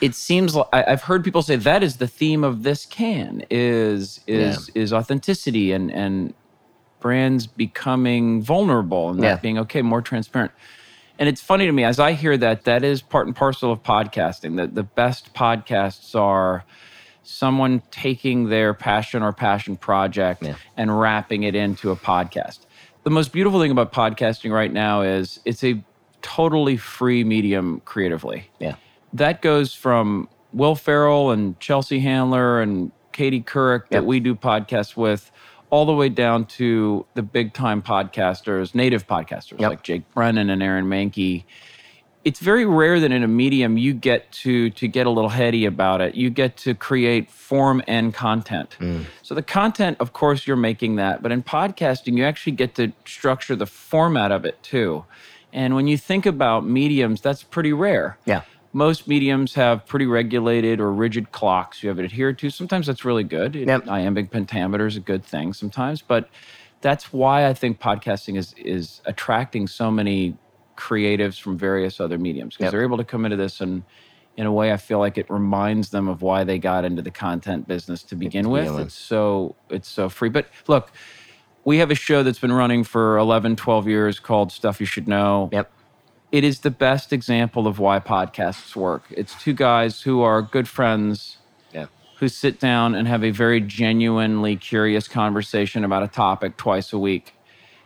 it 0.00 0.14
seems 0.14 0.54
like 0.54 0.66
I've 0.72 1.02
heard 1.02 1.24
people 1.24 1.42
say 1.42 1.56
that 1.56 1.82
is 1.82 1.96
the 1.96 2.06
theme 2.06 2.44
of 2.44 2.62
this 2.62 2.86
Cannes 2.86 3.44
is 3.50 4.20
is 4.26 4.70
is 4.74 4.92
authenticity 4.92 5.72
and 5.72 5.90
and 5.90 6.34
brands 7.00 7.46
becoming 7.46 8.42
vulnerable 8.42 9.08
and 9.10 9.22
that 9.22 9.26
Yeah. 9.26 9.36
being 9.36 9.58
okay, 9.58 9.82
more 9.82 10.02
transparent. 10.02 10.50
And 11.18 11.28
it's 11.28 11.40
funny 11.40 11.66
to 11.66 11.72
me 11.72 11.84
as 11.84 11.98
I 11.98 12.12
hear 12.12 12.36
that 12.36 12.64
that 12.64 12.84
is 12.84 13.02
part 13.02 13.26
and 13.26 13.34
parcel 13.34 13.72
of 13.72 13.82
podcasting. 13.82 14.56
That 14.56 14.74
the 14.74 14.82
best 14.84 15.34
podcasts 15.34 16.14
are 16.18 16.64
someone 17.22 17.82
taking 17.90 18.48
their 18.48 18.72
passion 18.74 19.22
or 19.22 19.32
passion 19.32 19.76
project 19.76 20.42
Yeah. 20.44 20.54
and 20.76 20.98
wrapping 20.98 21.42
it 21.42 21.54
into 21.54 21.90
a 21.90 21.96
podcast. 21.96 22.60
The 23.04 23.10
most 23.10 23.32
beautiful 23.32 23.60
thing 23.60 23.70
about 23.70 23.92
podcasting 23.92 24.52
right 24.52 24.72
now 24.72 25.02
is 25.02 25.40
it's 25.44 25.62
a 25.62 25.82
totally 26.22 26.76
free 26.76 27.22
medium 27.24 27.80
creatively. 27.84 28.50
Yeah. 28.58 28.74
That 29.12 29.42
goes 29.42 29.74
from 29.74 30.28
Will 30.52 30.74
Ferrell 30.74 31.30
and 31.30 31.58
Chelsea 31.60 32.00
Handler 32.00 32.60
and 32.60 32.92
Katie 33.12 33.42
Couric 33.42 33.88
that 33.90 34.04
we 34.06 34.20
do 34.20 34.34
podcasts 34.34 34.96
with, 34.96 35.30
all 35.70 35.84
the 35.86 35.92
way 35.92 36.08
down 36.08 36.44
to 36.46 37.04
the 37.14 37.22
big 37.22 37.52
time 37.52 37.82
podcasters, 37.82 38.74
native 38.74 39.06
podcasters 39.06 39.58
Yep. 39.60 39.70
like 39.70 39.82
Jake 39.82 40.02
Brennan 40.14 40.50
and 40.50 40.62
Aaron 40.62 40.86
Mahnke. 40.86 41.44
It's 42.24 42.40
very 42.40 42.66
rare 42.66 43.00
that 43.00 43.10
in 43.10 43.22
a 43.22 43.28
medium 43.28 43.78
you 43.78 43.94
get 43.94 44.30
to 44.32 44.70
to 44.70 44.88
get 44.88 45.06
a 45.06 45.10
little 45.10 45.30
heady 45.30 45.64
about 45.64 46.00
it. 46.00 46.14
You 46.14 46.28
get 46.30 46.56
to 46.58 46.74
create 46.74 47.30
form 47.30 47.82
and 47.86 48.12
content. 48.12 48.76
Mm. 48.80 49.04
So 49.22 49.34
the 49.34 49.42
content 49.42 49.96
of 50.00 50.12
course 50.12 50.46
you're 50.46 50.56
making 50.56 50.96
that 50.96 51.22
but 51.22 51.32
in 51.32 51.42
podcasting 51.42 52.16
you 52.18 52.24
actually 52.24 52.52
get 52.52 52.74
to 52.74 52.92
structure 53.06 53.56
the 53.56 53.66
format 53.66 54.30
of 54.32 54.44
it 54.44 54.62
too. 54.62 55.04
And 55.52 55.74
when 55.74 55.86
you 55.86 55.96
think 55.96 56.26
about 56.26 56.66
mediums 56.66 57.20
that's 57.22 57.42
pretty 57.42 57.72
rare. 57.72 58.18
Yeah. 58.26 58.42
Most 58.72 59.08
mediums 59.08 59.54
have 59.54 59.86
pretty 59.86 60.06
regulated 60.06 60.80
or 60.80 60.92
rigid 60.92 61.32
clocks 61.32 61.82
you 61.82 61.88
have 61.88 61.98
to 61.98 62.04
adhere 62.04 62.32
to. 62.34 62.50
Sometimes 62.50 62.86
that's 62.86 63.04
really 63.04 63.24
good. 63.24 63.54
Yep. 63.54 63.88
Iambic 63.88 64.30
pentameter 64.30 64.86
is 64.86 64.96
a 64.96 65.00
good 65.00 65.24
thing 65.24 65.52
sometimes, 65.52 66.02
but 66.02 66.28
that's 66.80 67.12
why 67.12 67.46
I 67.46 67.54
think 67.54 67.80
podcasting 67.80 68.36
is 68.36 68.54
is 68.56 69.00
attracting 69.06 69.66
so 69.66 69.90
many 69.90 70.36
creatives 70.76 71.40
from 71.40 71.58
various 71.58 71.98
other 71.98 72.18
mediums 72.18 72.54
because 72.54 72.66
Yep. 72.66 72.72
they're 72.72 72.82
able 72.84 72.98
to 72.98 73.04
come 73.04 73.24
into 73.24 73.36
this 73.36 73.60
and 73.60 73.82
in 74.36 74.46
a 74.46 74.52
way 74.52 74.72
I 74.72 74.76
feel 74.76 75.00
like 75.00 75.18
it 75.18 75.28
reminds 75.28 75.90
them 75.90 76.06
of 76.06 76.22
why 76.22 76.44
they 76.44 76.58
got 76.60 76.84
into 76.84 77.02
the 77.02 77.10
content 77.10 77.66
business 77.66 78.04
to 78.04 78.14
begin 78.14 78.44
To 78.44 78.50
with. 78.50 78.72
with. 78.74 78.86
It's 78.86 78.94
so 78.94 79.56
it's 79.70 79.88
so 79.88 80.08
free. 80.08 80.28
But 80.28 80.46
look, 80.68 80.92
we 81.64 81.78
have 81.78 81.90
a 81.90 81.96
show 81.96 82.22
that's 82.22 82.38
been 82.38 82.52
running 82.52 82.84
for 82.84 83.18
11, 83.18 83.56
12 83.56 83.88
years 83.88 84.20
called 84.20 84.52
Stuff 84.52 84.78
You 84.78 84.86
Should 84.86 85.08
Know 85.08 85.48
Yep. 85.52 85.72
It 86.30 86.44
is 86.44 86.60
the 86.60 86.70
best 86.70 87.12
example 87.12 87.66
of 87.66 87.78
why 87.78 87.98
podcasts 88.00 88.76
work. 88.76 89.04
It's 89.10 89.40
two 89.40 89.52
guys 89.54 90.02
who 90.02 90.20
are 90.22 90.42
good 90.42 90.68
friends 90.68 91.38
Yeah. 91.72 91.86
who 92.18 92.28
sit 92.28 92.60
down 92.60 92.94
and 92.94 93.08
have 93.08 93.24
a 93.24 93.30
very 93.30 93.60
genuinely 93.60 94.56
curious 94.56 95.08
conversation 95.08 95.84
about 95.84 96.02
a 96.02 96.08
topic 96.08 96.56
twice 96.56 96.92
a 96.92 96.98
week. 96.98 97.34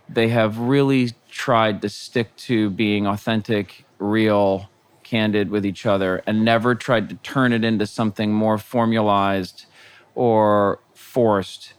They 0.09 0.29
have 0.29 0.59
really 0.59 1.13
tried 1.31 1.81
to 1.83 1.89
stick 1.89 2.35
to 2.37 2.69
being 2.71 3.07
authentic, 3.07 3.85
real, 3.99 4.69
candid 5.05 5.51
with 5.51 5.67
each 5.67 5.85
other 5.85 6.23
and 6.27 6.45
never 6.45 6.75
tried 6.75 7.09
to 7.11 7.15
turn 7.17 7.53
it 7.53 7.65
into 7.65 7.87
something 7.87 8.33
more 8.33 8.57
formalized 8.57 9.67
or 10.15 10.81
forced. 10.95 11.75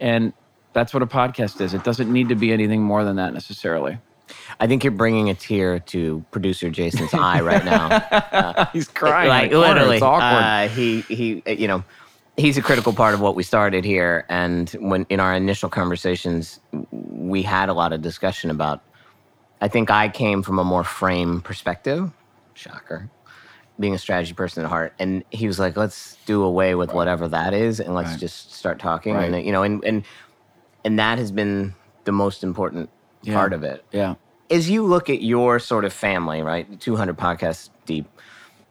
And 0.00 0.32
that's 0.72 0.94
what 0.94 1.02
a 1.02 1.06
podcast 1.06 1.60
is. 1.60 1.74
It 1.74 1.84
doesn't 1.84 2.10
need 2.12 2.28
to 2.30 2.34
be 2.34 2.52
anything 2.52 2.82
more 2.82 3.04
than 3.04 3.16
that 3.16 3.34
necessarily. 3.34 3.98
I 4.60 4.66
think 4.66 4.84
you're 4.84 4.90
bringing 4.90 5.30
a 5.30 5.34
tear 5.34 5.78
to 5.80 6.24
producer 6.30 6.70
Jason's 6.70 7.12
eye 7.14 7.40
right 7.40 7.64
now. 7.64 8.68
He's 8.72 8.88
crying. 8.88 9.28
like 9.28 9.52
literally, 9.52 9.96
It's 9.96 10.02
awkward. 10.02 10.42
Uh, 10.44 10.68
he 10.68 11.00
he, 11.02 11.42
uh, 11.46 11.50
you 11.50 11.68
know, 11.68 11.84
he's 12.36 12.56
a 12.58 12.62
critical 12.62 12.92
part 12.92 13.14
of 13.14 13.20
what 13.20 13.34
we 13.34 13.42
started 13.42 13.84
here. 13.84 14.24
And 14.28 14.70
when 14.80 15.06
in 15.08 15.20
our 15.20 15.34
initial 15.34 15.68
conversations, 15.68 16.60
we 16.92 17.42
had 17.42 17.68
a 17.68 17.74
lot 17.74 17.92
of 17.92 18.02
discussion 18.02 18.50
about. 18.50 18.82
I 19.60 19.66
think 19.68 19.90
I 19.90 20.08
came 20.08 20.42
from 20.42 20.58
a 20.60 20.64
more 20.64 20.84
frame 20.84 21.40
perspective. 21.40 22.10
Shocker. 22.54 23.10
Being 23.80 23.94
a 23.94 23.98
strategy 23.98 24.32
person 24.34 24.64
at 24.64 24.68
heart, 24.68 24.92
and 24.98 25.24
he 25.30 25.46
was 25.46 25.58
like, 25.60 25.76
"Let's 25.76 26.16
do 26.26 26.42
away 26.42 26.74
with 26.74 26.92
whatever 26.92 27.28
that 27.28 27.54
is, 27.54 27.78
and 27.80 27.94
let's 27.94 28.10
Right. 28.10 28.18
just 28.20 28.52
start 28.54 28.78
talking." 28.80 29.14
Right. 29.14 29.32
And 29.32 29.44
you 29.46 29.52
know, 29.52 29.62
and 29.62 29.84
and 29.84 30.04
and 30.84 30.98
that 30.98 31.18
has 31.18 31.30
been 31.30 31.74
the 32.04 32.10
most 32.12 32.42
important 32.42 32.88
Yeah. 33.22 33.34
part 33.34 33.52
of 33.52 33.62
it 33.64 33.84
yeah. 33.92 34.14
As 34.50 34.70
you 34.70 34.84
look 34.84 35.10
at 35.10 35.22
your 35.22 35.58
sort 35.58 35.84
of 35.84 35.92
family, 35.92 36.42
right? 36.42 36.80
200 36.80 37.16
podcasts 37.16 37.70
deep. 37.86 38.06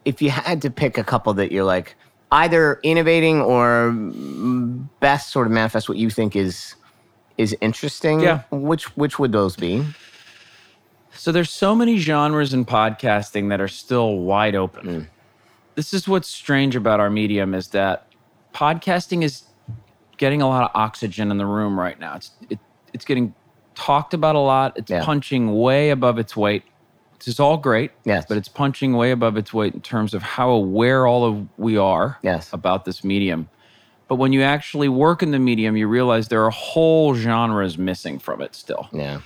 If 0.06 0.22
you 0.22 0.30
had 0.30 0.62
to 0.62 0.70
pick 0.70 0.98
a 0.98 1.04
couple 1.04 1.34
that 1.36 1.52
you're 1.52 1.64
like, 1.64 1.96
either 2.32 2.80
innovating 2.84 3.42
or 3.42 3.92
mm, 3.94 4.88
best 5.00 5.32
sort 5.32 5.48
of 5.48 5.54
manifest 5.54 5.88
what 5.88 5.98
you 5.98 6.10
think 6.10 6.36
is 6.36 6.76
is 7.38 7.56
interesting. 7.62 8.20
Yeah. 8.20 8.44
Which 8.52 8.96
which 8.98 9.20
would 9.20 9.32
those 9.32 9.56
be? 9.56 9.86
So 11.14 11.32
there's 11.32 11.50
so 11.50 11.76
many 11.76 11.98
genres 11.98 12.54
in 12.54 12.66
podcasting 12.66 13.50
that 13.50 13.60
are 13.60 13.68
still 13.68 14.20
wide 14.20 14.56
open. 14.56 15.10
This 15.76 15.94
is 15.94 16.08
what's 16.08 16.30
strange 16.30 16.76
about 16.76 17.00
our 17.00 17.10
medium 17.10 17.54
is 17.54 17.70
that 17.70 18.08
podcasting 18.54 19.24
is 19.24 19.44
getting 20.18 20.42
a 20.42 20.48
lot 20.48 20.64
of 20.64 20.72
oxygen 20.74 21.32
in 21.32 21.38
the 21.38 21.46
room 21.46 21.80
right 21.80 22.00
now. 22.00 22.16
It's 22.16 22.32
it, 22.50 22.60
it's 22.94 23.06
getting 23.06 23.34
talked 23.78 24.14
about 24.14 24.36
a 24.36 24.40
lot. 24.40 24.74
It's 24.76 24.90
Yeah. 24.92 25.04
punching 25.06 25.54
way 25.58 25.90
above 25.92 26.18
its 26.18 26.36
weight. 26.36 26.64
This 27.20 27.28
is 27.30 27.40
all 27.40 27.58
great. 27.58 27.92
Yes. 28.06 28.26
But 28.28 28.38
it's 28.38 28.48
punching 28.48 28.94
way 28.96 29.12
above 29.12 29.38
its 29.38 29.54
weight 29.54 29.74
in 29.74 29.82
terms 29.82 30.14
of 30.14 30.22
how 30.22 30.50
aware 30.50 31.08
all 31.08 31.24
of 31.26 31.46
we 31.58 31.78
are 31.78 32.18
Yes. 32.22 32.52
about 32.54 32.86
this 32.86 33.04
medium. 33.04 33.50
But 34.08 34.16
when 34.16 34.34
you 34.34 34.42
actually 34.44 34.88
work 34.90 35.22
in 35.24 35.32
the 35.32 35.40
medium, 35.40 35.76
you 35.78 35.88
realize 35.88 36.28
there 36.30 36.44
are 36.46 36.50
whole 36.52 37.14
genres 37.16 37.78
missing 37.78 38.20
from 38.20 38.42
it 38.42 38.56
still 38.56 38.88
Yeah. 38.92 39.20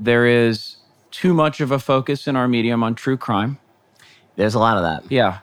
there 0.00 0.26
is 0.26 0.76
too 1.10 1.34
much 1.34 1.60
of 1.60 1.70
a 1.70 1.78
focus 1.78 2.26
in 2.26 2.36
our 2.36 2.48
medium 2.48 2.82
on 2.82 2.94
true 2.94 3.16
crime. 3.16 3.58
There's 4.36 4.54
a 4.54 4.58
lot 4.58 4.76
of 4.76 4.82
that. 4.82 5.10
Yeah. 5.10 5.38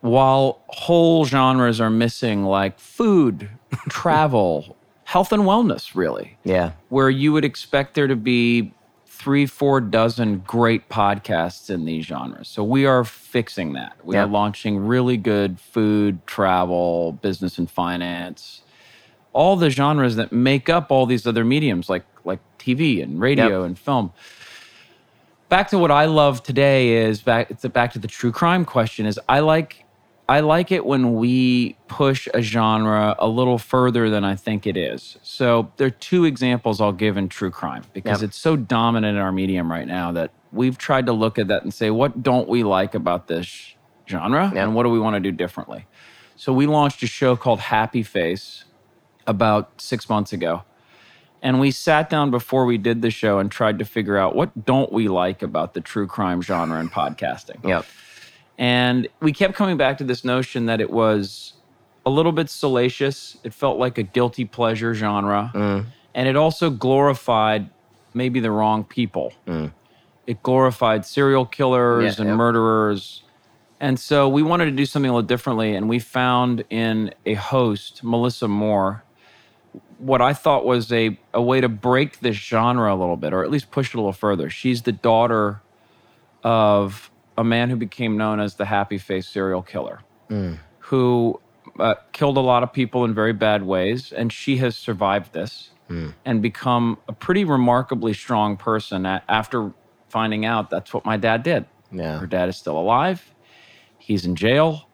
While 0.00 0.60
whole 0.68 1.24
genres 1.24 1.80
are 1.80 1.90
missing, 1.90 2.44
like 2.44 2.78
food, 2.78 3.50
travel, 3.88 4.76
health 5.04 5.32
and 5.32 5.42
wellness, 5.44 5.94
really, 5.94 6.36
Yeah. 6.44 6.72
where 6.88 7.10
you 7.10 7.32
would 7.32 7.44
expect 7.44 7.94
there 7.94 8.06
to 8.06 8.16
be 8.16 8.72
three, 9.06 9.46
four 9.46 9.80
dozen 9.80 10.42
great 10.46 10.88
podcasts 10.88 11.70
in 11.70 11.84
these 11.84 12.04
genres. 12.04 12.48
So 12.48 12.62
we 12.64 12.84
are 12.84 13.04
fixing 13.04 13.72
that. 13.74 13.92
We 14.02 14.16
Yeah. 14.16 14.24
are 14.24 14.26
launching 14.26 14.86
really 14.86 15.16
good 15.16 15.58
food, 15.60 16.26
travel, 16.26 17.12
business 17.22 17.56
and 17.58 17.70
finance, 17.70 18.62
all 19.32 19.56
the 19.56 19.70
genres 19.70 20.16
that 20.16 20.32
make 20.32 20.68
up 20.68 20.90
all 20.90 21.06
these 21.06 21.26
other 21.26 21.44
mediums 21.44 21.88
like 21.88 22.04
like 22.26 22.40
TV 22.58 23.02
and 23.02 23.20
radio 23.20 23.60
Yep. 23.60 23.66
and 23.66 23.78
film. 23.78 24.10
Back 25.50 25.68
to 25.70 25.78
what 25.78 25.90
I 25.90 26.06
love 26.06 26.42
today 26.42 26.92
is 26.96 27.20
back 27.20 27.50
it's 27.50 27.64
back 27.66 27.92
to 27.92 27.98
the 27.98 28.08
true 28.08 28.32
crime 28.32 28.64
question 28.64 29.04
is 29.06 29.20
I 29.28 29.40
like 29.40 29.83
I 30.28 30.40
like 30.40 30.72
it 30.72 30.86
when 30.86 31.14
we 31.16 31.76
push 31.86 32.28
a 32.32 32.40
genre 32.40 33.14
a 33.18 33.28
little 33.28 33.58
further 33.58 34.08
than 34.08 34.24
I 34.24 34.36
think 34.36 34.66
it 34.66 34.76
is. 34.76 35.18
So 35.22 35.70
there 35.76 35.88
are 35.88 35.90
two 35.90 36.24
examples 36.24 36.80
I'll 36.80 36.92
give 36.92 37.16
in 37.18 37.28
true 37.28 37.50
crime 37.50 37.84
because 37.92 38.22
Yep. 38.22 38.28
it's 38.30 38.38
so 38.38 38.56
dominant 38.56 39.16
in 39.18 39.22
our 39.22 39.32
medium 39.32 39.70
right 39.70 39.86
now 39.86 40.12
that 40.12 40.30
we've 40.50 40.78
tried 40.78 41.06
to 41.06 41.12
look 41.12 41.38
at 41.38 41.48
that 41.48 41.62
and 41.62 41.74
say 41.74 41.90
what 41.90 42.22
don't 42.22 42.48
we 42.48 42.62
like 42.64 42.94
about 42.94 43.26
this 43.26 43.74
genre 44.08 44.44
Yep. 44.54 44.56
and 44.56 44.74
what 44.74 44.84
do 44.84 44.88
we 44.90 44.98
want 44.98 45.14
to 45.14 45.20
do 45.20 45.30
differently. 45.30 45.84
So 46.36 46.52
we 46.54 46.66
launched 46.66 47.02
a 47.02 47.06
show 47.06 47.36
called 47.36 47.60
Happy 47.60 48.02
Face 48.02 48.64
about 49.26 49.80
6 49.80 50.08
months 50.08 50.32
ago. 50.32 50.62
And 51.42 51.60
we 51.60 51.70
sat 51.70 52.08
down 52.08 52.30
before 52.30 52.64
we 52.64 52.78
did 52.78 53.02
the 53.02 53.10
show 53.10 53.38
and 53.38 53.50
tried 53.50 53.78
to 53.78 53.84
figure 53.84 54.16
out 54.16 54.34
what 54.34 54.64
don't 54.64 54.90
we 54.90 55.08
like 55.08 55.42
about 55.42 55.74
the 55.74 55.82
true 55.82 56.06
crime 56.06 56.40
genre 56.40 56.80
and 56.80 56.90
podcasting. 56.90 57.62
Yep. 57.62 57.84
And 58.58 59.08
we 59.20 59.32
kept 59.32 59.54
coming 59.54 59.76
back 59.76 59.98
to 59.98 60.04
this 60.04 60.24
notion 60.24 60.66
that 60.66 60.80
it 60.80 60.90
was 60.90 61.54
a 62.06 62.10
little 62.10 62.32
bit 62.32 62.50
salacious. 62.50 63.36
It 63.42 63.52
felt 63.54 63.78
like 63.78 63.98
a 63.98 64.02
guilty 64.02 64.44
pleasure 64.44 64.94
genre. 64.94 65.50
Mm. 65.54 65.86
And 66.14 66.28
it 66.28 66.36
also 66.36 66.70
glorified 66.70 67.70
maybe 68.12 68.40
the 68.40 68.50
wrong 68.50 68.84
people. 68.84 69.32
Mm. 69.46 69.72
It 70.26 70.42
glorified 70.42 71.04
serial 71.04 71.44
killers 71.46 72.16
Yeah, 72.16 72.22
and 72.22 72.28
yep. 72.30 72.36
murderers. 72.36 73.22
And 73.80 73.98
so 73.98 74.28
we 74.28 74.42
wanted 74.42 74.66
to 74.66 74.70
do 74.70 74.86
something 74.86 75.10
a 75.10 75.14
little 75.14 75.26
differently. 75.26 75.74
And 75.74 75.88
we 75.88 75.98
found 75.98 76.64
in 76.70 77.12
a 77.26 77.34
host, 77.34 78.02
Melissa 78.04 78.46
Moore, 78.48 79.02
what 79.98 80.22
I 80.22 80.32
thought 80.32 80.64
was 80.64 80.92
a, 80.92 81.18
a 81.32 81.42
way 81.42 81.60
to 81.60 81.68
break 81.68 82.20
this 82.20 82.36
genre 82.36 82.94
a 82.94 82.96
little 82.96 83.16
bit, 83.16 83.32
or 83.32 83.42
at 83.42 83.50
least 83.50 83.70
push 83.70 83.88
it 83.88 83.94
a 83.94 83.98
little 83.98 84.12
further. 84.12 84.48
She's 84.48 84.82
the 84.82 84.92
daughter 84.92 85.60
of 86.42 87.10
a 87.36 87.44
man 87.44 87.70
who 87.70 87.76
became 87.76 88.16
known 88.16 88.40
as 88.40 88.54
the 88.54 88.64
happy 88.64 88.98
face 88.98 89.26
serial 89.26 89.62
killer, 89.62 90.00
who 90.78 91.40
uh, 91.78 91.94
killed 92.12 92.36
a 92.36 92.40
lot 92.40 92.62
of 92.62 92.72
people 92.72 93.04
in 93.04 93.14
very 93.14 93.32
bad 93.32 93.62
ways. 93.62 94.12
And 94.12 94.32
she 94.32 94.56
has 94.58 94.76
survived 94.76 95.32
this 95.32 95.70
and 96.24 96.40
become 96.42 96.98
a 97.08 97.12
pretty 97.12 97.44
remarkably 97.44 98.14
strong 98.14 98.56
person 98.56 99.06
a- 99.06 99.22
after 99.28 99.72
finding 100.08 100.44
out 100.44 100.70
that's 100.70 100.92
what 100.94 101.04
my 101.04 101.16
dad 101.16 101.42
did. 101.42 101.66
Yeah. 101.92 102.18
Her 102.18 102.26
dad 102.26 102.48
is 102.48 102.56
still 102.56 102.78
alive. 102.78 103.34
He's 103.98 104.24
in 104.26 104.34
jail, 104.34 104.88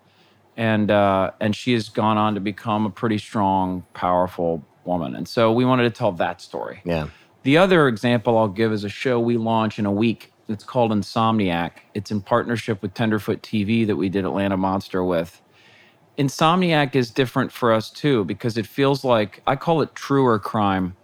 and 0.56 0.90
uh, 0.90 1.30
and 1.40 1.54
she 1.56 1.72
has 1.72 1.88
gone 1.88 2.18
on 2.18 2.34
to 2.34 2.40
become 2.40 2.86
a 2.86 2.90
pretty 2.90 3.18
strong, 3.18 3.84
powerful 3.94 4.62
woman. 4.84 5.14
And 5.16 5.26
so 5.26 5.52
we 5.52 5.64
wanted 5.64 5.84
to 5.84 5.90
tell 5.90 6.12
that 6.12 6.40
story. 6.40 6.80
Yeah. 6.84 7.08
The 7.44 7.56
other 7.56 7.88
example 7.88 8.36
I'll 8.36 8.48
give 8.48 8.72
is 8.72 8.84
a 8.84 8.88
show 8.88 9.18
we 9.18 9.36
launch 9.36 9.78
in 9.78 9.86
a 9.86 9.92
week. 9.92 10.32
It's 10.50 10.64
called 10.64 10.90
Insomniac. 10.90 11.72
It's 11.94 12.10
in 12.10 12.20
partnership 12.20 12.82
with 12.82 12.94
Tenderfoot 12.94 13.42
TV 13.42 13.86
that 13.86 13.96
we 13.96 14.08
did 14.08 14.24
Atlanta 14.24 14.56
Monster 14.56 15.04
with. 15.04 15.40
Insomniac 16.18 16.94
is 16.94 17.10
different 17.10 17.52
for 17.52 17.72
us 17.72 17.88
too 17.88 18.24
because 18.24 18.58
it 18.58 18.66
feels 18.66 19.04
like 19.04 19.42
I 19.46 19.56
call 19.56 19.80
it 19.80 19.94
truer 19.94 20.38
crime. 20.38 20.96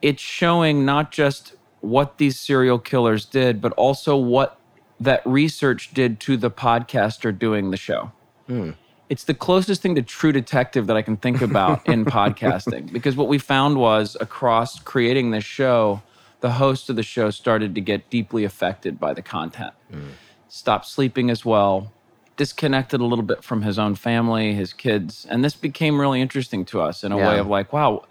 It's 0.00 0.22
showing 0.22 0.84
not 0.84 1.10
just 1.10 1.54
what 1.80 2.18
these 2.18 2.38
serial 2.38 2.78
killers 2.78 3.24
did, 3.24 3.60
but 3.60 3.72
also 3.72 4.16
what 4.16 4.58
that 5.00 5.22
research 5.24 5.92
did 5.94 6.20
to 6.20 6.36
the 6.36 6.50
podcaster 6.50 7.36
doing 7.36 7.70
the 7.70 7.76
show. 7.76 8.12
Hmm. 8.46 8.72
It's 9.08 9.24
the 9.24 9.34
closest 9.34 9.80
thing 9.80 9.94
to 9.94 10.02
true 10.02 10.32
detective 10.32 10.86
that 10.86 10.96
I 10.96 11.02
can 11.02 11.16
think 11.16 11.40
about 11.40 11.86
in 11.88 12.04
podcasting 12.04 12.92
because 12.92 13.16
what 13.16 13.28
we 13.28 13.38
found 13.38 13.78
was 13.78 14.16
across 14.20 14.78
creating 14.80 15.30
this 15.30 15.44
show, 15.44 16.02
the 16.40 16.52
host 16.52 16.88
of 16.90 16.96
the 16.96 17.02
show 17.02 17.30
started 17.30 17.74
to 17.74 17.80
get 17.80 18.08
deeply 18.10 18.44
affected 18.44 19.00
by 19.00 19.12
the 19.14 19.22
content. 19.22 19.72
Mm. 19.92 20.10
Stopped 20.48 20.86
sleeping 20.86 21.30
as 21.30 21.44
well, 21.44 21.92
disconnected 22.36 23.00
a 23.00 23.04
little 23.04 23.24
bit 23.24 23.42
from 23.42 23.62
his 23.62 23.78
own 23.78 23.94
family, 23.96 24.54
his 24.54 24.72
kids. 24.72 25.26
And 25.28 25.44
this 25.44 25.54
became 25.56 26.00
really 26.00 26.20
interesting 26.20 26.64
to 26.66 26.80
us 26.80 27.02
in 27.04 27.12
a 27.12 27.18
Yeah. 27.18 27.28
way 27.28 27.38
of 27.38 27.48
like, 27.48 27.72
wow, 27.72 28.04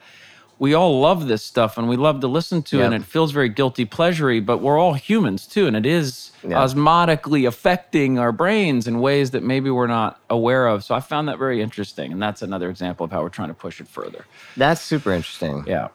we 0.59 0.73
all 0.73 0.99
love 0.99 1.27
this 1.27 1.43
stuff 1.43 1.77
and 1.77 1.87
we 1.87 1.95
love 1.95 2.19
to 2.19 2.27
listen 2.27 2.63
to 2.63 2.81
it 2.81 2.85
and 2.85 2.95
it 2.95 3.03
feels 3.05 3.31
very 3.31 3.47
guilty 3.47 3.85
pleasury, 3.85 4.43
but 4.43 4.57
we're 4.57 4.77
all 4.77 4.95
humans 4.95 5.45
too. 5.47 5.67
And 5.67 5.75
it 5.75 5.85
is 5.85 6.31
osmotically 6.43 7.47
affecting 7.47 8.17
our 8.19 8.31
brains 8.31 8.87
in 8.87 8.99
ways 8.99 9.31
that 9.31 9.43
maybe 9.43 9.69
we're 9.69 9.87
not 9.87 10.19
aware 10.29 10.67
of. 10.67 10.83
So 10.83 10.95
I 10.95 10.99
found 10.99 11.27
that 11.27 11.37
very 11.37 11.61
interesting. 11.61 12.11
And 12.11 12.21
that's 12.21 12.41
another 12.41 12.69
example 12.69 13.03
of 13.05 13.11
how 13.11 13.21
we're 13.21 13.29
trying 13.29 13.49
to 13.49 13.53
push 13.53 13.79
it 13.79 13.87
further. 13.87 14.25
That's 14.57 14.81
super 14.81 15.13
interesting. 15.13 15.63
Yeah. 15.67 15.89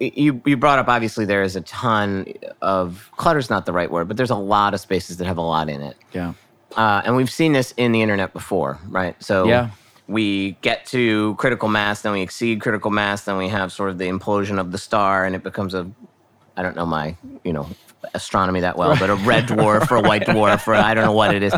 You 0.00 0.40
you 0.46 0.56
brought 0.56 0.78
up 0.78 0.88
obviously 0.88 1.24
there 1.24 1.42
is 1.42 1.56
a 1.56 1.60
ton 1.62 2.26
of 2.62 3.10
clutter's 3.16 3.50
not 3.50 3.66
the 3.66 3.72
right 3.72 3.90
word, 3.90 4.08
but 4.08 4.16
there's 4.16 4.30
a 4.30 4.36
lot 4.36 4.74
of 4.74 4.80
spaces 4.80 5.16
that 5.16 5.26
have 5.26 5.38
a 5.38 5.42
lot 5.42 5.68
in 5.68 5.80
it. 5.80 5.96
Yeah. 6.12 6.34
Uh, 6.76 7.02
and 7.04 7.16
we've 7.16 7.30
seen 7.30 7.52
this 7.52 7.72
in 7.76 7.92
the 7.92 8.02
internet 8.02 8.32
before, 8.32 8.78
right? 8.88 9.20
So 9.22 9.46
Yeah. 9.48 9.70
we 10.06 10.52
get 10.62 10.86
to 10.86 11.34
critical 11.36 11.68
mass, 11.68 12.02
then 12.02 12.12
we 12.12 12.20
exceed 12.20 12.60
critical 12.60 12.90
mass, 12.90 13.22
then 13.22 13.36
we 13.38 13.48
have 13.48 13.72
sort 13.72 13.90
of 13.90 13.98
the 13.98 14.06
implosion 14.08 14.60
of 14.60 14.70
the 14.70 14.78
star, 14.78 15.24
and 15.24 15.34
it 15.34 15.42
becomes 15.42 15.74
a, 15.74 15.90
I 16.56 16.62
don't 16.62 16.76
know 16.76 16.86
my, 16.86 17.16
you 17.42 17.52
know, 17.52 17.66
astronomy 18.14 18.60
that 18.60 18.76
well, 18.78 18.96
but 18.98 19.10
a 19.10 19.16
red 19.16 19.44
dwarf 19.48 19.90
or 19.90 19.96
a 19.96 20.00
white 20.02 20.22
dwarf 20.26 20.68
or 20.68 20.74
I 20.74 20.94
don't 20.94 21.04
know 21.04 21.12
what 21.12 21.34
it 21.34 21.42
is. 21.42 21.54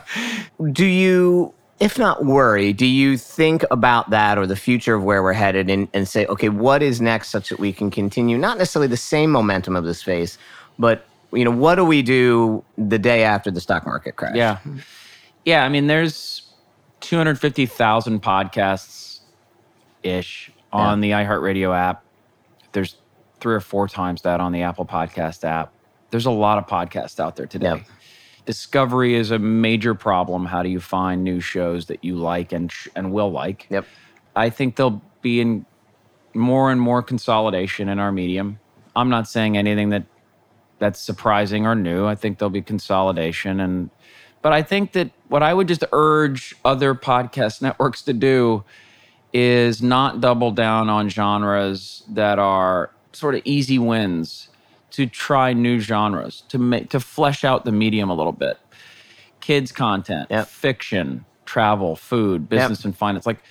Do 0.72 0.86
you, 0.86 1.52
if 1.80 1.98
not 1.98 2.24
worry, 2.24 2.72
do 2.72 2.86
you 2.86 3.16
think 3.16 3.64
about 3.70 4.10
that 4.10 4.38
or 4.38 4.46
the 4.46 4.56
future 4.56 4.94
of 4.94 5.02
where 5.02 5.22
we're 5.22 5.32
headed 5.32 5.68
and, 5.68 5.88
and 5.92 6.06
say, 6.06 6.24
okay, 6.26 6.48
what 6.48 6.82
is 6.82 7.00
next 7.00 7.30
such 7.30 7.48
that 7.48 7.58
we 7.58 7.72
can 7.72 7.90
continue 7.90 8.38
not 8.38 8.58
necessarily 8.58 8.86
the 8.86 8.96
same 8.96 9.30
momentum 9.30 9.74
of 9.74 9.84
the 9.84 9.94
space, 9.94 10.38
but 10.78 11.06
you 11.32 11.44
know, 11.44 11.50
what 11.50 11.74
do 11.74 11.84
we 11.84 12.00
do 12.02 12.64
the 12.78 12.98
day 12.98 13.24
after 13.24 13.50
the 13.50 13.60
stock 13.60 13.84
market 13.84 14.16
crash? 14.16 14.36
Yeah. 14.36 14.58
Yeah. 15.44 15.64
I 15.64 15.68
mean, 15.68 15.88
there's 15.88 16.52
250,000 17.00 18.22
podcasts 18.22 19.20
ish 20.02 20.52
on 20.72 21.00
the 21.00 21.10
iHeartRadio 21.10 21.76
app. 21.76 22.04
There's 22.72 22.96
three 23.40 23.54
or 23.54 23.60
four 23.60 23.88
times 23.88 24.22
that 24.22 24.40
on 24.40 24.52
the 24.52 24.62
Apple 24.62 24.86
Podcast 24.86 25.44
app. 25.44 25.72
There's 26.10 26.26
a 26.26 26.30
lot 26.30 26.58
of 26.58 26.66
podcasts 26.66 27.18
out 27.18 27.36
there 27.36 27.46
today. 27.46 27.66
Yep. 27.66 27.80
Discovery 28.46 29.14
is 29.14 29.30
a 29.30 29.38
major 29.38 29.94
problem. 29.94 30.44
How 30.46 30.62
do 30.62 30.68
you 30.68 30.80
find 30.80 31.24
new 31.24 31.40
shows 31.40 31.86
that 31.86 32.04
you 32.04 32.16
like 32.16 32.52
and 32.52 32.70
sh- 32.70 32.88
and 32.94 33.12
will 33.12 33.30
like? 33.30 33.66
Yep. 33.70 33.86
I 34.36 34.50
think 34.50 34.76
there'll 34.76 35.02
be 35.22 35.40
in 35.40 35.64
more 36.34 36.70
and 36.70 36.80
more 36.80 37.02
consolidation 37.02 37.88
in 37.88 37.98
our 37.98 38.12
medium. 38.12 38.58
I'm 38.96 39.08
not 39.08 39.28
saying 39.28 39.56
anything 39.56 39.90
that 39.90 40.04
that's 40.78 41.00
surprising 41.00 41.66
or 41.66 41.74
new. 41.74 42.06
I 42.06 42.14
think 42.14 42.38
there'll 42.38 42.50
be 42.50 42.62
consolidation 42.62 43.60
and 43.60 43.90
but 44.42 44.52
I 44.52 44.62
think 44.62 44.92
that 44.92 45.10
what 45.28 45.42
I 45.42 45.54
would 45.54 45.68
just 45.68 45.84
urge 45.92 46.54
other 46.66 46.94
podcast 46.94 47.62
networks 47.66 48.02
to 48.02 48.12
do 48.12 48.64
is 49.32 49.82
not 49.82 50.20
double 50.20 50.50
down 50.50 50.90
on 50.90 51.08
genres 51.08 52.02
that 52.10 52.38
are 52.38 52.90
sort 53.12 53.34
of 53.34 53.42
easy 53.44 53.78
wins 53.78 54.48
to 54.94 55.06
try 55.06 55.52
new 55.52 55.78
genres 55.80 56.42
to 56.48 56.58
make 56.58 56.90
to 56.90 57.00
flesh 57.00 57.44
out 57.44 57.64
the 57.64 57.72
medium 57.72 58.10
a 58.10 58.14
little 58.14 58.32
bit 58.32 58.58
kids 59.40 59.72
content 59.72 60.26
Yep. 60.30 60.46
fiction 60.48 61.24
travel, 61.44 61.94
food, 61.96 62.48
business 62.48 62.84
and 62.84 62.96
finance. 62.96 63.26
Like 63.26 63.42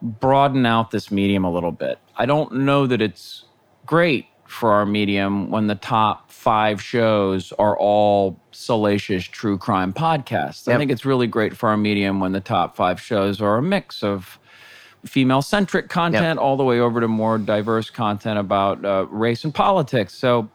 broaden 0.00 0.64
out 0.66 0.90
this 0.90 1.10
medium 1.10 1.44
a 1.44 1.50
little 1.50 1.72
bit. 1.72 1.98
I 2.16 2.26
don't 2.26 2.52
know 2.52 2.86
that 2.86 3.02
it's 3.02 3.44
great 3.86 4.26
for 4.46 4.72
our 4.72 4.86
medium 4.86 5.50
when 5.50 5.66
the 5.66 5.74
top 5.74 6.30
five 6.30 6.80
shows 6.80 7.52
are 7.58 7.76
all 7.76 8.40
salacious 8.52 9.24
true 9.24 9.58
crime 9.58 9.92
podcasts. 9.92 10.72
I 10.72 10.78
think 10.78 10.90
it's 10.90 11.04
really 11.04 11.26
great 11.26 11.56
for 11.56 11.68
our 11.68 11.76
medium 11.76 12.20
when 12.20 12.32
the 12.32 12.40
top 12.40 12.76
five 12.76 13.00
shows 13.00 13.40
are 13.40 13.58
a 13.58 13.62
mix 13.62 14.02
of 14.02 14.38
female 15.06 15.42
centric 15.42 15.88
content 15.88 16.38
all 16.38 16.56
the 16.56 16.64
way 16.64 16.80
over 16.80 17.00
to 17.00 17.08
more 17.08 17.38
diverse 17.38 17.90
content 17.90 18.38
about 18.38 18.84
uh, 18.84 19.06
race 19.10 19.44
and 19.44 19.54
politics. 19.54 20.14
So 20.14 20.48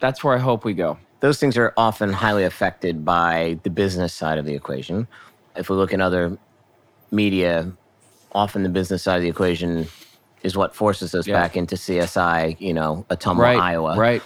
that's 0.00 0.22
where 0.24 0.34
I 0.34 0.38
hope 0.38 0.64
we 0.64 0.74
go. 0.74 0.98
those 1.20 1.38
things 1.40 1.56
are 1.56 1.72
often 1.76 2.12
highly 2.12 2.44
affected 2.44 3.04
by 3.04 3.58
the 3.62 3.70
business 3.70 4.12
side 4.12 4.38
of 4.38 4.44
the 4.44 4.54
equation. 4.54 5.06
If 5.56 5.70
we 5.70 5.76
look 5.76 5.92
in 5.92 6.00
other 6.02 6.36
media, 7.10 7.72
often 8.32 8.62
the 8.62 8.68
business 8.68 9.02
side 9.02 9.16
of 9.16 9.22
the 9.22 9.28
equation 9.28 9.86
is 10.42 10.56
what 10.56 10.74
forces 10.74 11.14
us 11.14 11.26
back 11.26 11.56
into 11.56 11.76
CSI, 11.76 12.60
you 12.60 12.74
know, 12.74 13.06
Ottumwa, 13.08 13.38
Right. 13.38 13.58
Iowa. 13.58 13.96
Right. 13.96 14.22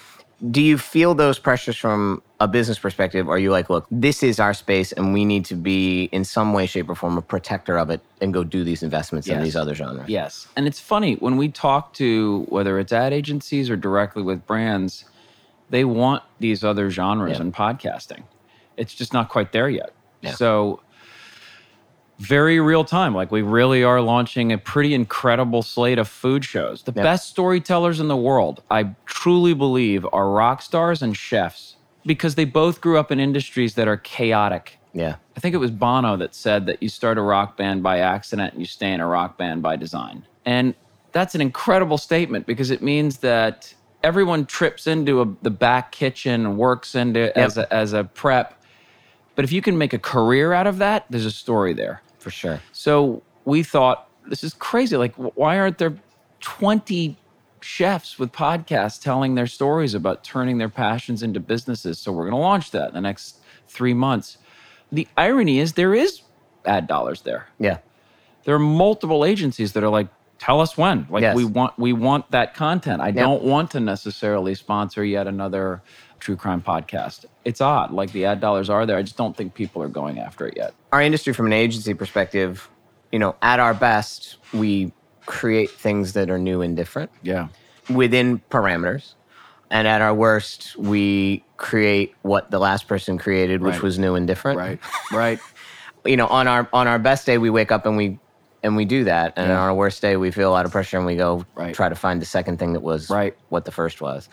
Do 0.51 0.61
you 0.63 0.79
feel 0.79 1.15
those 1.15 1.39
pressures 1.39 1.77
from 1.77 2.23
a 2.40 2.47
business 2.49 2.78
perspective? 2.78 3.28
Are 3.28 3.38
you 3.38 3.50
like, 3.50 3.68
look, 3.68 3.87
this 3.90 4.23
is 4.23 4.38
our 4.38 4.54
space 4.54 4.92
and 4.92 5.12
we 5.12 5.25
need 5.25 5.45
to 5.47 5.54
be 5.57 6.04
in 6.12 6.25
some 6.25 6.52
way, 6.52 6.66
shape, 6.66 6.88
or 6.88 6.95
form 6.95 7.18
a 7.18 7.23
protector 7.23 7.76
of 7.78 7.90
it 7.90 8.00
and 8.21 8.33
go 8.33 8.45
do 8.45 8.62
these 8.64 8.83
investments 8.83 9.26
in 9.28 9.42
these 9.42 9.57
other 9.57 9.75
genres? 9.75 10.09
Yes. 10.09 10.47
And 10.57 10.66
it's 10.66 10.78
funny 10.80 11.14
when 11.16 11.37
we 11.37 11.49
talk 11.49 11.92
to 11.95 12.47
whether 12.49 12.78
it's 12.78 12.92
ad 12.92 13.12
agencies 13.12 13.68
or 13.71 13.76
directly 13.76 14.23
with 14.23 14.47
brands, 14.47 15.04
they 15.71 15.85
want 15.85 16.23
these 16.38 16.62
other 16.62 16.90
genres 16.90 17.38
Yeah. 17.38 17.42
in 17.45 17.52
podcasting. 17.52 18.23
It's 18.76 18.95
just 18.95 19.12
not 19.12 19.28
quite 19.28 19.50
there 19.52 19.68
yet. 19.68 19.92
Yeah. 20.21 20.33
So 20.33 20.80
very 22.21 22.61
real 22.61 22.85
time. 22.85 23.14
Like 23.14 23.33
we 23.33 23.42
really 23.42 23.83
are 23.83 24.00
launching 24.00 24.52
a 24.52 24.59
pretty 24.59 24.95
incredible 24.95 25.62
slate 25.62 25.99
of 25.99 26.09
food 26.09 26.45
shows. 26.45 26.83
The 26.83 26.92
Yep. 26.95 27.02
best 27.04 27.28
storytellers 27.28 27.99
in 28.00 28.07
the 28.09 28.16
world, 28.16 28.62
I 28.71 28.95
truly 29.07 29.54
believe, 29.54 30.07
are 30.12 30.30
rock 30.30 30.62
stars 30.62 31.02
and 31.02 31.16
chefs 31.16 31.75
because 32.05 32.35
they 32.35 32.45
both 32.45 32.81
grew 32.81 32.99
up 32.99 33.11
in 33.11 33.21
industries 33.21 33.75
that 33.75 33.88
are 33.88 33.97
chaotic. 33.97 34.78
Yeah. 34.93 35.17
I 35.37 35.40
think 35.40 35.55
it 35.55 35.59
was 35.59 35.71
Bono 35.71 36.17
that 36.17 36.35
said 36.35 36.67
that 36.67 36.83
you 36.83 36.88
start 36.88 37.19
a 37.19 37.23
rock 37.23 37.57
band 37.57 37.83
by 37.83 37.99
accident 37.99 38.52
and 38.52 38.61
you 38.61 38.67
stay 38.67 38.93
in 38.93 39.00
a 39.00 39.07
rock 39.07 39.37
band 39.37 39.62
by 39.62 39.76
design. 39.76 40.26
And 40.45 40.75
that's 41.12 41.35
an 41.35 41.40
incredible 41.40 41.99
statement 41.99 42.47
because 42.47 42.71
it 42.71 42.83
means 42.83 43.19
that 43.19 43.75
everyone 44.02 44.47
trips 44.47 44.87
into 44.87 45.21
a, 45.21 45.35
the 45.43 45.50
back 45.50 45.93
kitchen 45.93 46.47
and 46.47 46.59
works 46.59 46.95
into 46.95 47.21
it 47.21 47.37
as 47.37 47.59
a, 47.59 47.73
as 47.73 47.93
a 47.93 48.05
prep. 48.05 48.62
But 49.35 49.45
if 49.45 49.52
you 49.52 49.62
can 49.62 49.78
make 49.78 49.93
a 49.93 49.99
career 49.99 50.52
out 50.52 50.67
of 50.67 50.78
that, 50.78 51.07
there's 51.11 51.26
a 51.26 51.31
story 51.31 51.73
there. 51.73 52.02
For 52.19 52.31
sure. 52.31 52.61
So 52.73 53.23
we 53.45 53.62
thought 53.62 54.09
this 54.26 54.43
is 54.43 54.55
crazy. 54.55 54.97
Like, 54.97 55.14
why 55.14 55.59
aren't 55.59 55.78
there 55.78 55.95
20 56.40 57.17
chefs 57.62 58.19
with 58.19 58.33
podcasts 58.33 59.00
telling 59.03 59.35
their 59.35 59.47
stories 59.47 59.95
about 59.95 60.25
turning 60.25 60.59
their 60.59 60.69
passions 60.69 61.23
into 61.23 61.41
businesses? 61.41 61.99
So 61.99 62.12
we're 62.12 62.25
going 62.25 62.33
to 62.35 62.38
launch 62.38 62.71
that 62.73 62.88
in 62.88 62.95
the 62.95 63.00
next 63.00 63.41
three 63.67 63.95
months. 63.95 64.38
The 64.93 65.07
irony 65.17 65.59
is 65.59 65.75
there 65.75 65.95
is 65.95 66.23
ad 66.65 66.87
dollars 66.87 67.23
there. 67.23 67.49
Yeah. 67.59 67.79
There 68.45 68.55
are 68.55 68.59
multiple 68.61 69.25
agencies 69.25 69.73
that 69.75 69.83
are 69.85 69.88
like, 69.91 70.09
tell 70.38 70.61
us 70.61 70.77
when. 70.79 71.07
Like 71.11 71.23
Yes. 71.23 71.37
we 71.37 71.45
want 71.45 71.79
we 71.79 71.93
want 71.93 72.31
that 72.31 72.55
content. 72.55 73.03
I 73.03 73.11
don't 73.11 73.43
want 73.43 73.71
to 73.73 73.81
necessarily 73.81 74.55
sponsor 74.55 75.05
yet 75.05 75.27
another 75.27 75.83
true 76.21 76.37
crime 76.37 76.62
podcast. 76.62 77.25
It's 77.45 77.61
odd. 77.61 77.93
Like 77.93 78.12
the 78.12 78.25
ad 78.25 78.41
dollars 78.41 78.71
are 78.71 78.87
there. 78.87 78.97
I 78.97 79.03
just 79.03 79.17
don't 79.17 79.37
think 79.37 79.55
people 79.55 79.83
are 79.83 79.88
going 79.88 80.19
after 80.19 80.47
it 80.47 80.55
yet. 80.57 80.75
our 80.93 81.03
industry 81.03 81.33
from 81.35 81.47
an 81.47 81.53
agency 81.53 81.93
perspective, 81.95 82.69
you 83.12 83.19
know, 83.19 83.37
at 83.43 83.61
our 83.61 83.75
best, 83.75 84.37
we 84.55 84.93
create 85.29 85.71
things 85.71 86.15
that 86.15 86.31
are 86.31 86.39
new 86.39 86.63
and 86.63 86.75
different 86.75 87.11
Yeah. 87.23 87.49
within 87.91 88.41
parameters. 88.51 89.13
And 89.71 89.87
at 89.87 90.01
our 90.01 90.15
worst, 90.15 90.75
we 90.79 91.45
create 91.59 92.15
what 92.23 92.51
the 92.51 92.59
last 92.59 92.89
person 92.89 93.19
created, 93.19 93.61
which 93.61 93.75
Right. 93.75 93.83
was 93.83 93.99
new 93.99 94.15
and 94.15 94.27
different. 94.27 94.59
Right. 94.59 94.81
Right. 95.12 95.38
You 96.05 96.17
know, 96.17 96.29
on 96.29 96.47
our 96.49 96.67
on 96.73 96.87
our 96.87 96.99
best 96.99 97.27
day, 97.27 97.37
we 97.38 97.51
wake 97.51 97.71
up 97.73 97.85
and 97.85 97.97
we 97.97 98.19
and 98.62 98.77
we 98.77 98.85
do 98.87 99.05
that. 99.05 99.35
And 99.37 99.49
Yeah. 99.49 99.59
on 99.61 99.69
our 99.69 99.75
worst 99.75 100.01
day, 100.01 100.17
we 100.17 100.31
feel 100.31 100.49
a 100.49 100.55
lot 100.55 100.64
of 100.64 100.73
pressure 100.73 100.97
and 100.97 101.05
we 101.05 101.17
go 101.17 101.45
Right. 101.55 101.75
try 101.75 101.88
to 101.91 101.95
find 101.95 102.23
the 102.23 102.27
second 102.27 102.59
thing 102.59 102.73
that 102.73 102.81
was 102.83 103.11
Right. 103.11 103.35
what 103.51 103.64
the 103.67 103.73
first 103.73 104.01
was. 104.01 104.29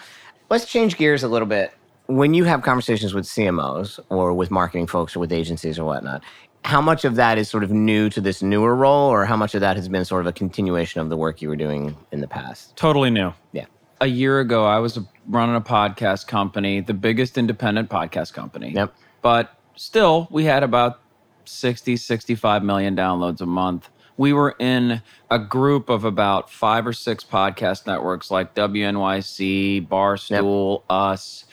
Let's 0.50 0.66
change 0.66 0.96
gears 0.96 1.24
a 1.24 1.28
little 1.28 1.48
bit. 1.48 1.72
When 2.06 2.34
you 2.34 2.46
have 2.46 2.62
conversations 2.62 3.14
with 3.14 3.26
CMOs 3.26 4.00
or 4.10 4.32
with 4.34 4.52
marketing 4.52 4.88
folks 4.88 5.16
or 5.16 5.20
with 5.20 5.34
agencies 5.34 5.78
or 5.80 5.84
whatnot, 5.86 6.22
how 6.66 6.82
much 6.82 7.06
of 7.06 7.16
that 7.16 7.38
is 7.38 7.48
sort 7.48 7.64
of 7.64 7.70
new 7.72 8.10
to 8.10 8.20
this 8.20 8.42
newer 8.42 8.76
role, 8.76 9.08
or 9.12 9.24
how 9.26 9.38
much 9.38 9.54
of 9.54 9.62
that 9.62 9.76
has 9.76 9.88
been 9.88 10.04
sort 10.04 10.22
of 10.22 10.26
a 10.28 10.34
continuation 10.34 11.00
of 11.00 11.10
the 11.10 11.16
work 11.16 11.40
you 11.40 11.48
were 11.48 11.56
doing 11.56 11.96
in 12.12 12.22
the 12.22 12.28
past? 12.28 12.76
Totally 12.76 13.12
new. 13.12 13.34
Yeah. 13.52 13.66
A 14.02 14.08
year 14.08 14.40
ago, 14.40 14.66
I 14.66 14.80
was 14.80 14.98
running 15.28 15.56
a 15.56 15.62
podcast 15.62 16.26
company, 16.26 16.82
the 16.82 16.96
biggest 16.96 17.38
independent 17.38 17.90
podcast 17.92 18.34
company. 18.34 18.72
Yep. 18.72 18.96
But 19.22 19.56
still, 19.76 20.28
we 20.32 20.46
had 20.46 20.64
about 20.64 21.02
60, 21.46 21.98
65 21.98 22.64
million 22.64 22.96
downloads 22.96 23.42
a 23.42 23.46
month. 23.46 23.90
We 24.18 24.34
were 24.34 24.56
in 24.58 25.04
a 25.30 25.38
group 25.38 25.88
of 25.90 26.04
about 26.04 26.50
five 26.50 26.88
or 26.88 26.94
six 26.94 27.24
podcast 27.24 27.86
networks 27.86 28.32
like 28.32 28.56
WNYC, 28.56 29.88
Barstool, 29.88 30.82
Us, 30.90 31.46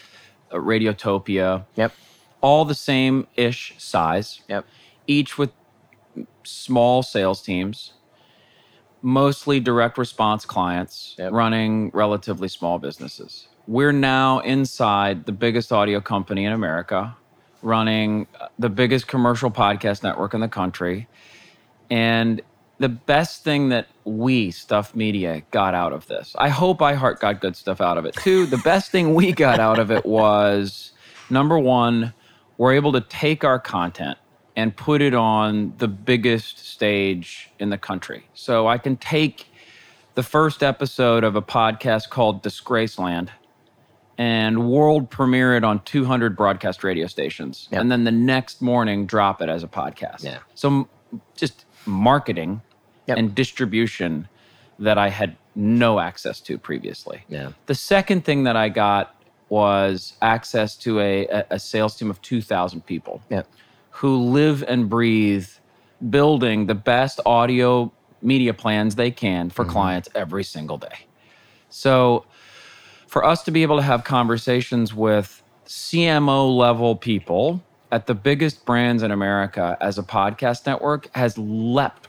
uh, 0.51 0.57
Radiotopia, 0.57 1.66
Yep. 1.75 1.92
all 2.40 2.64
the 2.64 2.75
same 2.75 3.27
ish 3.37 3.75
size 3.77 4.40
Yep. 4.48 4.64
Each 5.06 5.38
with 5.38 5.50
small 6.44 7.02
sales 7.02 7.42
teams, 7.42 7.92
mostly 9.00 9.60
direct 9.60 9.98
response 9.98 10.44
clients 10.44 11.16
Yep. 11.18 11.32
running 11.32 11.90
relatively 11.92 12.48
small 12.48 12.78
businesses. 12.78 13.48
We're 13.66 13.92
now 13.92 14.40
inside 14.40 15.26
the 15.26 15.32
biggest 15.32 15.72
audio 15.72 16.00
company 16.00 16.44
in 16.44 16.52
America, 16.52 17.16
running 17.62 18.26
uh, 18.40 18.48
the 18.58 18.68
biggest 18.68 19.06
commercial 19.06 19.50
podcast 19.50 20.02
network 20.02 20.34
in 20.34 20.40
the 20.40 20.48
country. 20.48 21.08
And 21.90 22.40
the 22.78 22.88
best 22.88 23.44
thing 23.44 23.68
that 23.68 23.86
we, 24.04 24.50
Stuff 24.50 24.94
Media, 24.96 25.42
got 25.52 25.74
out 25.74 25.92
of 25.92 26.06
this, 26.08 26.34
I 26.38 26.48
hope 26.48 26.78
iHeart 26.80 27.20
got 27.20 27.40
good 27.40 27.54
stuff 27.54 27.80
out 27.80 27.98
of 27.98 28.04
it 28.04 28.14
too. 28.16 28.46
The 28.46 28.58
best 28.58 28.90
thing 28.90 29.14
we 29.14 29.32
got 29.32 29.60
out 29.60 29.78
of 29.78 29.90
it 29.90 30.04
was 30.04 30.92
number 31.30 31.58
one, 31.58 32.12
we're 32.58 32.72
able 32.72 32.92
to 32.92 33.00
take 33.00 33.44
our 33.44 33.58
content 33.60 34.18
and 34.56 34.76
put 34.76 35.00
it 35.00 35.14
on 35.14 35.74
the 35.78 35.88
biggest 35.88 36.58
stage 36.66 37.50
in 37.58 37.70
the 37.70 37.78
country. 37.78 38.26
So 38.34 38.66
I 38.66 38.78
can 38.78 38.96
take 38.96 39.46
the 40.14 40.22
first 40.22 40.62
episode 40.62 41.24
of 41.24 41.36
a 41.36 41.42
podcast 41.42 42.10
called 42.10 42.42
Disgraceland 42.42 43.28
and 44.18 44.70
world 44.70 45.08
premiere 45.10 45.56
it 45.56 45.64
on 45.64 45.80
200 45.84 46.36
broadcast 46.36 46.84
radio 46.84 47.06
stations 47.06 47.66
Yep. 47.72 47.80
and 47.80 47.90
then 47.90 48.04
the 48.04 48.10
next 48.12 48.60
morning 48.60 49.06
drop 49.06 49.40
it 49.40 49.48
as 49.48 49.62
a 49.62 49.68
podcast. 49.68 50.22
Yeah. 50.22 50.38
So 50.54 50.86
just 51.34 51.64
marketing 51.86 52.60
Yep. 53.06 53.18
and 53.18 53.34
distribution 53.34 54.28
that 54.78 54.98
I 54.98 55.08
had 55.08 55.36
no 55.54 55.98
access 55.98 56.40
to 56.40 56.58
previously. 56.58 57.24
Yeah. 57.28 57.52
The 57.66 57.74
second 57.74 58.24
thing 58.24 58.44
that 58.44 58.54
I 58.56 58.68
got 58.68 59.14
was 59.48 60.12
access 60.22 60.76
to 60.76 61.00
a, 61.00 61.26
a- 61.50 61.58
sales 61.58 61.96
team 61.96 62.10
of 62.10 62.20
2,000 62.22 62.84
people 62.86 63.22
Yep. 63.30 63.46
Who 63.92 64.18
live 64.18 64.64
and 64.66 64.88
breathe 64.88 65.48
building 66.11 66.66
the 66.66 66.74
best 66.74 67.20
audio 67.24 67.92
media 68.20 68.55
plans 68.55 68.94
they 68.94 69.11
can 69.11 69.50
for 69.50 69.64
mm-hmm. 69.64 69.72
clients 69.72 70.09
every 70.14 70.44
single 70.44 70.78
day. 70.78 71.07
So, 71.70 72.24
for 73.07 73.24
us 73.24 73.42
to 73.44 73.50
be 73.50 73.62
able 73.62 73.76
to 73.76 73.83
have 73.83 74.05
conversations 74.05 74.94
with 74.94 75.42
CMO 75.66 76.57
level 76.57 76.96
people 76.96 77.62
at 77.90 78.07
the 78.07 78.14
biggest 78.14 78.64
brands 78.64 79.02
in 79.02 79.11
America 79.11 79.76
as 79.81 79.98
a 79.98 80.02
podcast 80.02 80.66
network 80.66 81.14
has 81.14 81.37
leapt 81.37 82.09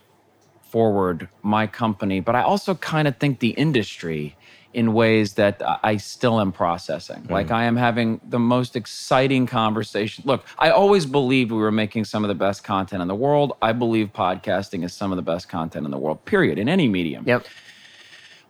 forward 0.61 1.27
my 1.43 1.67
company, 1.67 2.19
but 2.19 2.35
I 2.35 2.41
also 2.41 2.75
kind 2.75 3.07
of 3.07 3.17
think 3.17 3.39
the 3.39 3.49
industry 3.49 4.35
in 4.73 4.93
ways 4.93 5.33
that 5.33 5.61
I 5.83 5.97
still 5.97 6.39
am 6.39 6.51
processing. 6.51 7.27
Like 7.29 7.47
mm. 7.47 7.55
I 7.55 7.63
am 7.65 7.75
having 7.75 8.19
the 8.27 8.39
most 8.39 8.75
exciting 8.75 9.45
conversation. 9.45 10.23
Look, 10.25 10.45
I 10.57 10.71
always 10.71 11.05
believed 11.05 11.51
we 11.51 11.57
were 11.57 11.71
making 11.71 12.05
some 12.05 12.23
of 12.23 12.27
the 12.27 12.35
best 12.35 12.63
content 12.63 13.01
in 13.01 13.07
the 13.07 13.15
world. 13.15 13.53
I 13.61 13.71
believe 13.71 14.11
podcasting 14.13 14.83
is 14.83 14.93
some 14.93 15.11
of 15.11 15.15
the 15.15 15.21
best 15.21 15.47
content 15.47 15.85
in 15.85 15.91
the 15.91 15.97
world, 15.97 16.25
period, 16.25 16.57
in 16.57 16.67
any 16.67 16.87
medium. 16.87 17.23
Yep. 17.27 17.45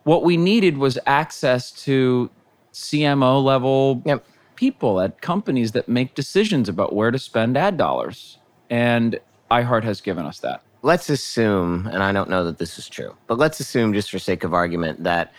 What 0.04 0.22
we 0.22 0.36
needed 0.36 0.78
was 0.78 0.98
access 1.06 1.70
to 1.84 2.30
CMO 2.72 3.42
level 3.42 4.02
Yep. 4.04 4.26
people 4.56 5.00
at 5.00 5.20
companies 5.20 5.72
that 5.72 5.88
make 5.88 6.14
decisions 6.14 6.68
about 6.68 6.94
where 6.94 7.10
to 7.10 7.18
spend 7.18 7.56
ad 7.56 7.76
dollars. 7.76 8.38
And 8.70 9.20
iHeart 9.50 9.84
has 9.84 10.00
given 10.00 10.24
us 10.24 10.38
that. 10.40 10.62
let's 10.82 11.08
assume, 11.08 11.86
and 11.86 12.02
I 12.02 12.12
don't 12.12 12.28
know 12.28 12.44
that 12.44 12.58
this 12.58 12.78
is 12.78 12.88
true, 12.90 13.14
but 13.26 13.38
let's 13.38 13.58
assume, 13.58 13.94
just 13.94 14.10
for 14.10 14.18
sake 14.18 14.44
of 14.44 14.52
argument, 14.52 15.04
that 15.04 15.32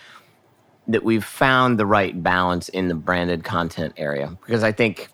that 0.88 1.02
we've 1.04 1.24
found 1.24 1.78
the 1.78 1.86
right 1.86 2.22
balance 2.22 2.68
in 2.68 2.88
the 2.88 2.94
branded 2.94 3.44
content 3.44 3.94
area. 3.96 4.36
Because 4.46 4.62
I 4.62 4.72
think 4.72 5.08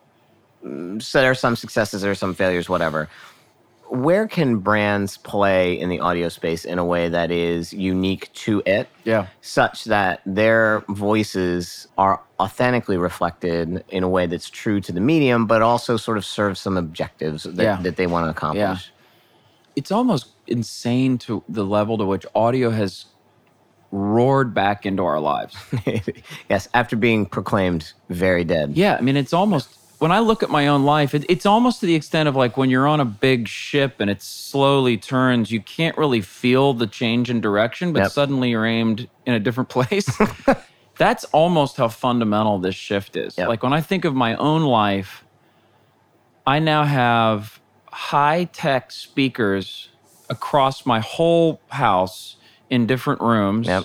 mm, 0.64 1.00
so 1.02 1.20
there 1.20 1.30
are 1.30 1.34
some 1.34 1.56
successes, 1.56 2.02
there 2.02 2.10
are 2.10 2.14
some 2.14 2.34
failures, 2.34 2.68
whatever. 2.68 3.08
where 3.88 4.26
can 4.26 4.56
brands 4.58 5.18
play 5.18 5.78
in 5.78 5.90
the 5.90 6.00
audio 6.00 6.26
space 6.30 6.64
in 6.64 6.78
a 6.78 6.84
way 6.84 7.10
that 7.10 7.30
is 7.30 7.74
unique 7.74 8.32
to 8.32 8.62
it, 8.64 8.88
Yeah. 9.04 9.26
such 9.42 9.84
that 9.84 10.22
their 10.24 10.82
voices 10.88 11.88
are 11.98 12.22
authentically 12.40 12.96
reflected 12.96 13.84
in 13.90 14.02
a 14.02 14.08
way 14.08 14.24
that's 14.26 14.48
true 14.48 14.80
to 14.80 14.92
the 14.92 15.00
medium, 15.00 15.44
but 15.46 15.60
also 15.60 15.98
sort 15.98 16.16
of 16.16 16.24
serves 16.24 16.58
some 16.58 16.78
objectives 16.78 17.42
that, 17.42 17.62
Yeah. 17.62 17.76
that 17.82 17.96
they 17.96 18.06
want 18.06 18.24
to 18.24 18.30
accomplish? 18.30 18.62
Yeah. 18.86 19.72
It's 19.76 19.92
almost 19.92 20.28
insane 20.46 21.18
to 21.18 21.42
the 21.46 21.64
level 21.64 21.98
to 21.98 22.06
which 22.06 22.24
audio 22.34 22.70
has 22.70 23.04
roared 23.92 24.54
back 24.54 24.84
into 24.84 25.04
our 25.04 25.20
lives. 25.20 25.54
yes, 26.48 26.66
after 26.74 26.96
being 26.96 27.26
proclaimed 27.26 27.92
very 28.08 28.42
dead. 28.42 28.72
Yeah, 28.76 28.96
I 28.96 29.02
mean, 29.02 29.16
it's 29.16 29.32
almost 29.32 29.68
when 29.98 30.10
I 30.10 30.18
look 30.18 30.42
at 30.42 30.50
my 30.50 30.66
own 30.66 30.82
life, 30.84 31.14
it, 31.14 31.24
it's 31.28 31.46
almost 31.46 31.78
to 31.80 31.86
the 31.86 31.94
extent 31.94 32.28
of 32.28 32.34
like 32.34 32.56
when 32.56 32.70
you're 32.70 32.88
on 32.88 32.98
a 32.98 33.04
big 33.04 33.46
ship 33.46 34.00
and 34.00 34.10
it 34.10 34.20
slowly 34.20 34.96
turns, 34.96 35.52
you 35.52 35.60
can't 35.60 35.96
really 35.96 36.20
feel 36.20 36.74
the 36.74 36.88
change 36.88 37.30
in 37.30 37.40
direction, 37.40 37.92
but 37.92 38.00
Yep. 38.00 38.10
suddenly 38.10 38.50
you're 38.50 38.66
aimed 38.66 39.08
in 39.26 39.34
a 39.34 39.38
different 39.38 39.68
place. 39.68 40.10
That's 40.98 41.24
almost 41.26 41.76
how 41.76 41.88
fundamental 41.88 42.58
this 42.58 42.74
shift 42.74 43.16
is. 43.16 43.38
Yep. 43.38 43.48
Like 43.48 43.62
when 43.62 43.72
I 43.72 43.80
think 43.80 44.04
of 44.04 44.14
my 44.14 44.34
own 44.36 44.62
life, 44.62 45.24
I 46.46 46.58
now 46.58 46.84
have 46.84 47.60
high 47.92 48.44
tech 48.44 48.90
speakers 48.90 49.88
across 50.28 50.84
my 50.86 50.98
whole 51.00 51.60
house 51.68 52.36
in 52.72 52.86
different 52.86 53.20
rooms 53.20 53.66
Yep. 53.66 53.84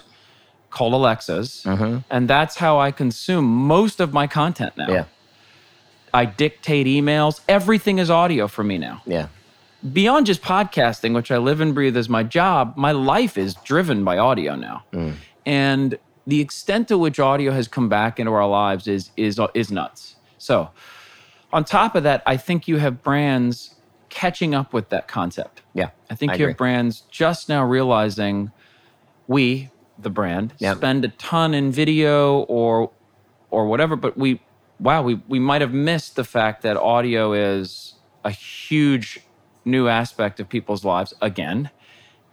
called 0.72 0.94
Alexas. 0.94 1.64
Mhm. 1.66 2.04
And 2.10 2.28
that's 2.30 2.56
how 2.58 2.80
I 2.80 2.92
consume 2.92 3.46
most 3.46 4.00
of 4.00 4.14
my 4.14 4.28
content 4.28 4.74
now. 4.78 4.88
Yeah. 4.90 5.04
I 6.14 6.24
dictate 6.26 6.88
emails. 6.88 7.42
Everything 7.50 8.00
is 8.00 8.10
audio 8.10 8.48
for 8.48 8.64
me 8.64 8.78
now. 8.78 9.02
Yeah. 9.06 9.28
Beyond 9.94 10.26
just 10.26 10.42
podcasting, 10.42 11.14
which 11.14 11.30
I 11.32 11.38
live 11.38 11.60
and 11.62 11.76
breathe 11.76 11.98
as 11.98 12.08
my 12.10 12.24
job, 12.24 12.74
my 12.78 12.92
life 12.92 13.38
is 13.38 13.54
driven 13.56 14.04
by 14.04 14.18
audio 14.18 14.56
now. 14.56 14.84
And 15.46 15.98
the 16.26 16.40
extent 16.42 16.88
to 16.88 16.98
which 16.98 17.20
audio 17.20 17.52
has 17.52 17.68
come 17.68 17.88
back 17.90 18.20
into 18.20 18.32
our 18.34 18.48
lives 18.48 18.88
is 18.88 19.12
is 19.18 19.40
is 19.54 19.70
nuts. 19.72 20.16
So, 20.38 20.70
on 21.54 21.64
top 21.64 21.96
of 21.96 22.04
that, 22.04 22.22
I 22.26 22.38
think 22.38 22.68
you 22.68 22.78
have 22.78 23.04
brands 23.04 23.76
catching 24.10 24.56
up 24.56 24.74
with 24.74 24.90
that 24.90 25.08
concept. 25.08 25.62
Yeah. 25.74 25.90
I 26.10 26.16
think 26.16 26.32
I 26.32 26.36
you 26.36 26.46
agree. 26.46 26.52
have 26.54 26.58
brands 26.58 27.04
just 27.12 27.48
now 27.50 27.64
realizing 27.64 28.52
we, 29.28 29.70
the 30.00 30.10
brand, 30.10 30.54
Yep. 30.60 30.78
spend 30.78 31.06
a 31.06 31.10
ton 31.10 31.54
in 31.54 31.72
video 31.72 32.40
or 32.42 32.92
or 33.50 33.66
whatever, 33.68 33.96
but 33.96 34.18
we 34.18 34.42
wow, 34.80 35.02
we 35.02 35.22
we 35.28 35.40
might 35.40 35.62
have 35.62 35.74
missed 35.74 36.16
the 36.16 36.24
fact 36.24 36.62
that 36.64 36.78
audio 36.78 37.34
is 37.34 37.94
a 38.24 38.32
huge 38.32 39.20
new 39.66 39.88
aspect 39.88 40.40
of 40.40 40.48
people's 40.50 40.84
lives 40.86 41.14
again. 41.22 41.70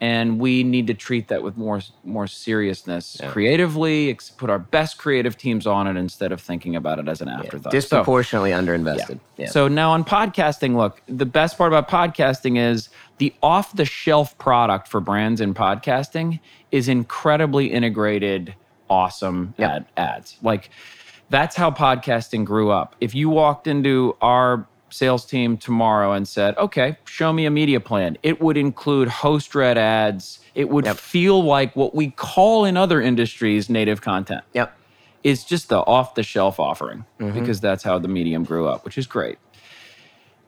And 0.05 0.39
we 0.39 0.65
need 0.65 0.87
to 0.89 0.95
treat 0.95 1.29
that 1.29 1.43
with 1.43 1.57
more 1.57 1.81
more 2.05 2.27
seriousness 2.27 3.19
creatively, 3.29 4.11
ex- 4.11 4.29
put 4.31 4.51
our 4.51 4.59
best 4.59 4.99
creative 4.99 5.37
teams 5.39 5.67
on 5.67 5.87
it 5.87 5.97
instead 5.97 6.31
of 6.33 6.41
thinking 6.43 6.77
about 6.77 6.99
it 6.99 7.09
as 7.09 7.21
an 7.23 7.29
afterthought. 7.29 7.73
So- 7.73 7.79
Disproportionately 7.81 8.51
underinvested. 8.51 9.19
Yeah. 9.39 9.49
so 9.49 9.67
now 9.69 9.93
on 9.93 10.05
podcasting, 10.05 10.77
look, 10.77 11.01
the 11.07 11.25
best 11.27 11.57
part 11.57 11.73
about 11.73 11.89
podcasting 11.89 12.59
is 12.59 12.89
the 13.19 13.33
off 13.43 13.75
the 13.75 13.85
shelf 13.87 14.37
product 14.39 14.89
for 14.89 15.01
brands 15.01 15.41
in 15.41 15.55
podcasting 15.55 16.41
is 16.71 16.89
incredibly 16.89 17.67
integrated, 17.73 18.55
awesome 18.91 19.55
Yep. 19.59 19.71
ad, 19.71 19.87
ads. 19.97 20.37
Like 20.43 20.69
that's 21.31 21.57
how 21.57 21.71
podcasting 21.71 22.45
grew 22.45 22.71
up. 22.71 22.95
If 23.01 23.15
you 23.15 23.31
walked 23.31 23.67
into 23.67 24.17
our 24.21 24.67
sales 24.95 25.25
team 25.25 25.57
tomorrow 25.57 26.13
and 26.13 26.27
said, 26.27 26.57
okay, 26.57 26.97
show 27.05 27.33
me 27.33 27.47
a 27.47 27.51
media 27.51 27.81
plan, 27.81 28.17
it 28.23 28.41
would 28.41 28.57
include 28.57 29.09
host 29.09 29.55
read 29.55 29.77
ads. 29.77 30.39
It 30.55 30.69
would 30.69 30.85
Yep. 30.87 30.97
feel 30.97 31.43
like 31.43 31.75
what 31.75 31.95
we 31.95 32.11
call 32.11 32.65
in 32.65 32.77
other 32.77 33.01
industries 33.01 33.69
native 33.69 34.01
content 34.01 34.45
yep. 34.53 34.77
It's 35.25 35.43
just 35.43 35.71
the 35.71 35.79
off 35.79 36.15
the 36.15 36.23
shelf 36.23 36.61
offering 36.61 37.07
mm-hmm. 37.19 37.39
because 37.39 37.59
that's 37.59 37.83
how 37.83 37.99
the 37.99 38.09
medium 38.09 38.45
grew 38.45 38.69
up, 38.69 38.85
which 38.85 38.99
is 38.99 39.07
great. 39.07 39.39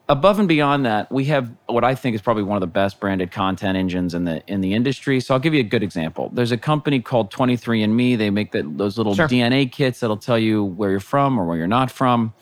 Above 0.09 0.39
and 0.39 0.47
beyond 0.47 0.85
that, 0.87 1.11
we 1.11 1.25
have 1.25 1.51
what 1.67 1.83
I 1.83 1.95
think 1.97 2.15
is 2.15 2.21
probably 2.23 2.45
one 2.45 2.57
of 2.57 2.61
the 2.61 2.69
best 2.69 3.01
branded 3.01 3.33
content 3.33 3.77
engines 3.77 4.15
in 4.15 4.25
the 4.25 4.43
in 4.47 4.61
the 4.61 4.75
industry. 4.75 5.19
So 5.19 5.35
I'll 5.35 5.41
give 5.41 5.55
you 5.55 5.61
a 5.61 5.65
good 5.65 5.83
example. 5.83 6.31
There's 6.33 6.53
a 6.53 6.59
company 6.59 7.01
called 7.01 7.33
23andMe. 7.33 8.17
They 8.17 8.31
make 8.31 8.53
that 8.53 8.79
those 8.79 8.99
little 8.99 9.15
Sure. 9.15 9.27
DNA 9.27 9.73
kits 9.73 10.01
that'll 10.01 10.17
tell 10.19 10.39
you 10.39 10.63
where 10.63 10.91
you're 10.91 11.01
from 11.01 11.41
or 11.41 11.45
where 11.47 11.57
you're 11.57 11.67
not 11.67 11.91
from. 11.91 12.35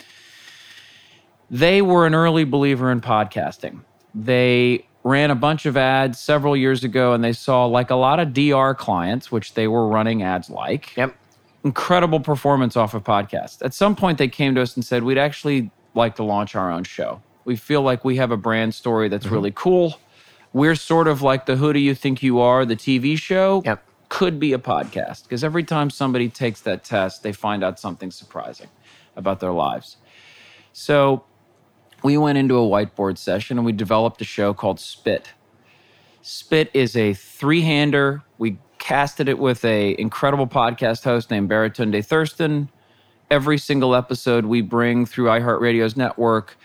They 1.55 1.83
were 1.83 2.05
an 2.05 2.17
early 2.17 2.43
believer 2.43 2.90
in 2.90 3.01
podcasting. 3.01 3.83
They 4.12 4.88
ran 5.05 5.31
a 5.31 5.37
bunch 5.37 5.67
of 5.67 5.77
ads 5.77 6.19
several 6.19 6.57
years 6.57 6.83
ago 6.83 7.12
and 7.12 7.23
they 7.23 7.33
saw 7.33 7.67
like 7.67 7.90
a 7.90 7.95
lot 7.95 8.19
of 8.19 8.33
DR 8.33 8.75
clients, 8.75 9.31
which 9.31 9.55
they 9.55 9.69
were 9.69 9.87
running 9.87 10.25
ads 10.25 10.51
like 10.51 10.97
Yep. 10.97 11.14
incredible 11.62 12.19
performance 12.19 12.77
off 12.77 12.93
of 12.93 13.05
podcasts. 13.05 13.64
At 13.64 13.73
some 13.73 13.95
point, 13.95 14.19
they 14.19 14.27
came 14.27 14.57
to 14.57 14.62
us 14.62 14.75
and 14.75 14.85
said, 14.85 15.05
We'd 15.05 15.17
actually 15.17 15.71
like 15.95 16.17
to 16.17 16.25
launch 16.25 16.57
our 16.57 16.73
own 16.73 16.83
show. 16.83 17.23
We 17.45 17.55
feel 17.55 17.83
like 17.83 18.05
we 18.05 18.17
have 18.17 18.33
a 18.33 18.37
brand 18.37 18.75
story 18.75 19.09
that's 19.09 19.27
mm-hmm. 19.27 19.35
really 19.35 19.53
cool. 19.53 20.01
We're 20.53 20.75
sort 20.75 21.07
of 21.07 21.23
like 21.23 21.47
the 21.47 21.55
Who 21.55 21.73
Do 21.73 21.79
You 21.79 21.95
Think 21.95 22.21
You 22.21 22.40
Are, 22.40 22.64
the 22.64 22.75
TV 22.75 23.17
show. 23.17 23.62
Yep. 23.64 23.81
Could 24.09 24.40
be 24.40 24.55
a 24.55 24.59
podcast 24.59 25.23
because 25.23 25.45
every 25.45 25.62
time 25.62 25.88
somebody 25.88 26.29
takes 26.29 26.62
that 26.62 26.83
test, 26.83 27.23
they 27.23 27.33
find 27.33 27.62
out 27.62 27.79
something 27.79 28.11
surprising 28.11 28.71
about 29.14 29.38
their 29.38 29.53
lives. 29.53 29.99
So 30.73 31.23
we 32.05 32.19
went 32.19 32.37
into 32.38 32.57
a 32.57 32.61
whiteboard 32.61 33.17
session 33.19 33.59
and 33.59 33.64
we 33.64 33.73
developed 33.73 34.21
a 34.21 34.25
show 34.25 34.53
called 34.53 34.79
Spit. 34.79 35.33
Spit 36.21 36.71
is 36.75 36.97
a 36.97 37.14
three-hander. 37.14 38.23
We 38.38 38.59
casted 38.79 39.29
it 39.29 39.38
with 39.38 39.64
a 39.64 39.99
incredible 39.99 40.47
podcast 40.47 41.03
host 41.03 41.31
named 41.31 41.49
Baratunde 41.49 42.05
Thurston. 42.05 42.69
Every 43.31 43.57
single 43.57 43.95
episode 43.95 44.45
we 44.45 44.61
bring 44.61 45.07
through 45.07 45.27
iHeartRadio's 45.27 45.97
network 45.97 46.57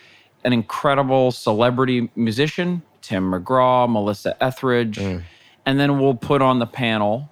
an 0.44 0.54
incredible 0.54 1.32
celebrity 1.32 2.10
musician, 2.16 2.82
Tim 3.02 3.32
McGraw, 3.32 3.90
Melissa 3.90 4.42
Etheridge, 4.44 4.98
mm. 4.98 5.24
and 5.66 5.80
then 5.80 6.00
we'll 6.00 6.16
put 6.16 6.42
on 6.42 6.60
the 6.60 6.66
panel 6.66 7.30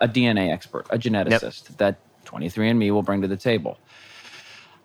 a 0.00 0.08
DNA 0.08 0.50
expert, 0.50 0.86
a 0.90 0.98
geneticist 0.98 1.76
that 1.76 1.98
23andMe 2.24 2.90
will 2.90 3.02
bring 3.02 3.20
to 3.22 3.28
the 3.28 3.36
table. 3.36 3.78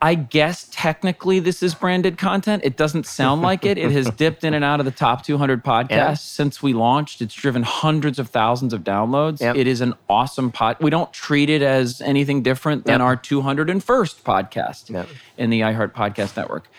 I 0.05 0.13
guess 0.13 0.67
technically 0.71 1.39
this 1.39 1.63
is 1.63 1.73
branded 1.73 2.19
content. 2.19 2.61
It 2.63 2.77
doesn't 2.77 3.07
sound 3.07 3.41
like 3.41 3.65
it. 3.65 3.79
It 3.79 3.89
has 3.91 4.07
dipped 4.11 4.43
in 4.43 4.53
and 4.53 4.63
out 4.63 4.79
of 4.79 4.85
the 4.85 4.91
top 4.91 5.23
200 5.25 5.63
podcasts 5.63 5.89
Yeah. 5.89 6.13
since 6.13 6.61
we 6.61 6.73
launched. 6.73 7.21
It's 7.23 7.33
driven 7.33 7.63
hundreds 7.63 8.19
of 8.19 8.29
thousands 8.29 8.71
of 8.71 8.83
downloads. 8.83 9.41
Yep. 9.41 9.55
It 9.55 9.65
is 9.65 9.81
an 9.81 9.95
awesome 10.07 10.51
pod. 10.51 10.77
We 10.79 10.91
don't 10.91 11.11
treat 11.11 11.49
it 11.49 11.63
as 11.63 12.01
anything 12.01 12.43
different 12.43 12.85
than 12.85 12.99
Yep. 12.99 13.01
our 13.01 13.15
201st 13.15 14.23
podcast 14.23 14.91
Yep. 14.91 15.07
in 15.39 15.49
the 15.49 15.61
iHeart 15.61 15.93
Podcast 15.93 16.37
Network. 16.37 16.69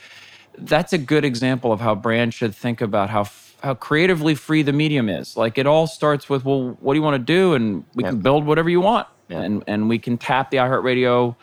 That's 0.56 0.92
a 0.92 0.98
good 0.98 1.24
example 1.24 1.72
of 1.72 1.80
how 1.80 1.96
brands 1.96 2.34
should 2.36 2.54
think 2.54 2.80
about 2.80 3.10
how 3.10 3.22
f- 3.22 3.42
how 3.62 3.74
creatively 3.74 4.36
free 4.36 4.62
the 4.62 4.72
medium 4.72 5.08
is. 5.08 5.36
Like 5.36 5.58
it 5.58 5.66
all 5.66 5.88
starts 5.88 6.28
with, 6.28 6.44
well, 6.44 6.76
what 6.80 6.92
do 6.94 6.98
you 6.98 7.02
want 7.02 7.14
to 7.14 7.32
do, 7.32 7.54
and 7.54 7.82
we 7.94 8.04
can 8.04 8.20
build 8.20 8.46
whatever 8.46 8.70
you 8.70 8.80
want, 8.80 9.08
Yep. 9.30 9.42
and 9.44 9.64
and 9.66 9.88
we 9.88 9.98
can 9.98 10.16
tap 10.16 10.50
the 10.52 10.58
iHeartRadio 10.58 11.34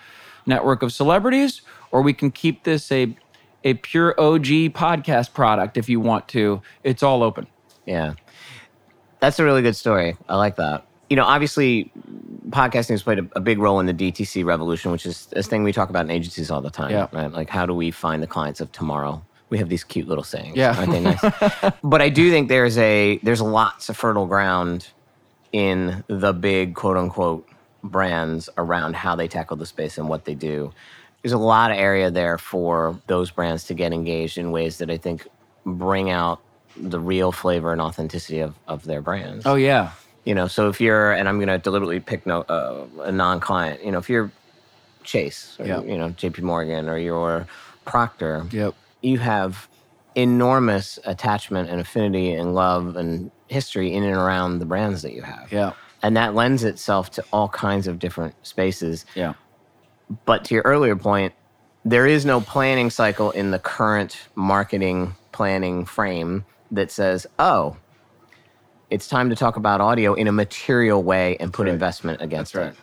network 0.46 0.82
of 0.84 0.92
celebrities, 0.94 1.62
or 1.94 2.02
we 2.02 2.12
can 2.12 2.30
keep 2.32 2.64
this 2.66 2.92
a 2.92 3.16
a 3.64 3.76
pure 3.76 4.14
OG 4.20 4.74
podcast 4.74 5.34
product 5.34 5.78
if 5.78 5.88
you 5.88 6.02
want 6.02 6.28
to. 6.30 6.62
It's 6.84 7.02
all 7.02 7.24
open. 7.24 7.48
Yeah. 7.86 8.16
That's 9.22 9.40
a 9.40 9.46
really 9.46 9.62
good 9.62 9.78
story. 9.78 10.18
I 10.28 10.36
like 10.36 10.58
that. 10.58 10.86
You 11.10 11.16
know, 11.16 11.24
obviously, 11.24 11.90
podcasting 12.50 12.90
has 12.90 13.04
played 13.04 13.20
a, 13.20 13.28
a 13.38 13.40
big 13.40 13.60
role 13.60 13.80
in 13.80 13.86
the 13.86 13.94
DTC 13.94 14.44
revolution, 14.44 14.92
which 14.92 15.06
is 15.06 15.28
this 15.28 15.48
thing 15.48 15.64
we 15.64 15.72
talk 15.72 15.90
about 15.90 16.04
in 16.04 16.12
agencies 16.12 16.52
all 16.52 16.60
the 16.60 16.70
time, 16.72 16.92
Yeah. 16.92 17.08
right? 17.14 17.32
Like, 17.32 17.50
how 17.50 17.66
do 17.66 17.74
we 17.74 17.90
find 17.92 18.22
the 18.22 18.28
clients 18.28 18.60
of 18.60 18.70
tomorrow? 18.74 19.24
We 19.50 19.60
have 19.60 19.70
these 19.70 19.84
cute 19.86 20.08
little 20.10 20.24
sayings, 20.26 20.58
Yeah. 20.58 20.76
aren't 20.78 20.92
they 20.92 21.00
nice? 21.00 21.22
but 21.84 22.02
I 22.02 22.10
do 22.10 22.32
think 22.32 22.50
there's 22.50 22.78
a 22.78 23.20
there's 23.24 23.42
lots 23.42 23.88
of 23.88 23.96
fertile 23.96 24.26
ground 24.26 24.90
in 25.54 26.04
the 26.08 26.34
big 26.34 26.74
quote 26.76 26.98
unquote 26.98 27.48
brands 27.84 28.50
around 28.58 28.96
how 28.96 29.16
they 29.16 29.28
tackle 29.28 29.56
the 29.56 29.66
space 29.66 29.98
and 29.98 30.10
what 30.10 30.26
they 30.26 30.36
do. 30.36 30.74
There's 31.24 31.32
a 31.34 31.38
lot 31.38 31.72
of 31.72 31.78
area 31.78 32.12
there 32.12 32.38
for 32.38 33.00
those 33.08 33.32
brands 33.32 33.64
to 33.66 33.74
get 33.74 33.94
engaged 33.94 34.38
in 34.38 34.52
ways 34.52 34.78
that 34.80 34.92
I 34.92 34.98
think 34.98 35.26
bring 35.66 36.10
out 36.10 36.40
the 36.78 37.00
real 37.00 37.32
flavor 37.32 37.72
and 37.72 37.80
authenticity 37.82 38.40
of, 38.40 38.54
of 38.68 38.84
their 38.84 39.02
brands. 39.02 39.46
Oh 39.46 39.56
yeah, 39.56 39.92
You 40.26 40.36
know, 40.36 40.48
so 40.48 40.68
if 40.70 40.82
you're, 40.82 41.14
and 41.14 41.30
I'm 41.30 41.38
going 41.38 41.48
to 41.48 41.58
deliberately 41.58 42.00
pick 42.02 42.26
no, 42.26 42.42
uh, 42.42 42.86
a 43.04 43.12
non-client. 43.12 43.84
You 43.86 43.92
know, 43.94 44.00
if 44.00 44.10
you're 44.10 44.32
Chase, 45.06 45.56
or, 45.60 45.66
Yeah. 45.66 45.82
you 45.82 45.98
know, 45.98 46.10
J.P. 46.10 46.42
Morgan, 46.42 46.88
or 46.90 46.98
you're 46.98 47.48
Procter, 47.86 48.46
yep, 48.52 48.74
you 49.02 49.18
have 49.20 49.68
enormous 50.16 51.00
attachment 51.06 51.70
and 51.70 51.80
affinity 51.82 52.34
and 52.34 52.54
love 52.56 52.96
and 52.96 53.32
history 53.48 53.94
in 53.94 54.04
and 54.04 54.16
around 54.16 54.60
the 54.60 54.66
brands 54.66 55.02
that 55.02 55.14
you 55.14 55.22
have, 55.22 55.52
yeah, 55.52 55.74
and 56.02 56.16
that 56.16 56.34
lends 56.36 56.64
itself 56.64 57.12
to 57.12 57.24
all 57.34 57.50
kinds 57.50 57.88
of 57.88 58.00
different 58.00 58.34
spaces. 58.46 59.06
yeah, 59.16 59.34
But 60.26 60.46
to 60.46 60.54
your 60.56 60.64
earlier 60.64 60.96
point, 60.96 61.34
there 61.86 62.08
is 62.08 62.26
no 62.26 62.42
planning 62.42 62.90
cycle 62.90 63.32
in 63.32 63.52
the 63.52 63.60
current 63.60 64.18
marketing 64.36 65.16
planning 65.32 65.86
frame 65.86 66.46
that 66.72 66.92
says, 66.92 67.28
"Oh, 67.40 67.78
it's 68.90 69.08
time 69.08 69.30
to 69.30 69.36
talk 69.36 69.58
about 69.58 69.82
audio 69.82 70.14
in 70.14 70.28
a 70.28 70.32
material 70.32 71.04
way 71.04 71.38
and 71.40 71.52
put 71.52 71.66
right. 71.66 71.74
investment 71.74 72.22
against 72.22 72.54
That's 72.54 72.66
right. 72.66 72.74
it." 72.74 72.80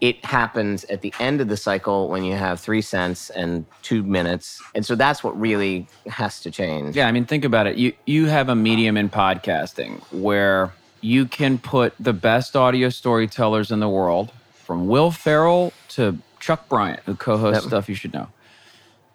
It 0.00 0.24
happens 0.24 0.84
at 0.84 1.02
the 1.02 1.12
end 1.20 1.42
of 1.42 1.48
the 1.48 1.58
cycle 1.58 2.08
when 2.08 2.24
you 2.24 2.34
have 2.34 2.58
three 2.58 2.80
cents 2.80 3.28
and 3.28 3.66
two 3.82 4.02
minutes, 4.02 4.62
and 4.74 4.86
so 4.86 4.94
that's 4.94 5.22
what 5.22 5.38
really 5.38 5.86
has 6.06 6.40
to 6.40 6.50
change. 6.50 6.96
Yeah, 6.96 7.06
I 7.06 7.12
mean, 7.12 7.26
think 7.26 7.44
about 7.44 7.66
it. 7.66 7.76
You 7.76 7.92
you 8.06 8.26
have 8.26 8.48
a 8.48 8.54
medium 8.54 8.96
in 8.96 9.10
podcasting 9.10 10.00
where 10.10 10.72
you 11.02 11.26
can 11.26 11.58
put 11.58 11.92
the 12.00 12.14
best 12.14 12.56
audio 12.56 12.88
storytellers 12.88 13.70
in 13.70 13.80
the 13.80 13.88
world, 13.88 14.32
from 14.54 14.88
Will 14.88 15.10
Ferrell 15.10 15.74
to 15.88 16.16
Chuck 16.40 16.68
Bryant, 16.68 17.00
who 17.06 17.14
co-hosts 17.14 17.62
Yep. 17.64 17.68
stuff 17.68 17.88
you 17.88 17.94
should 17.94 18.12
know. 18.12 18.28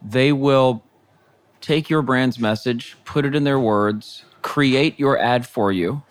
They 0.02 0.32
will 0.32 0.84
take 1.62 1.90
your 1.90 2.02
brand's 2.02 2.40
message, 2.40 2.96
put 3.06 3.26
it 3.26 3.36
in 3.36 3.44
their 3.44 3.60
words, 3.60 4.24
create 4.42 5.00
your 5.00 5.18
ad 5.18 5.46
for 5.48 5.72
you. 5.72 6.04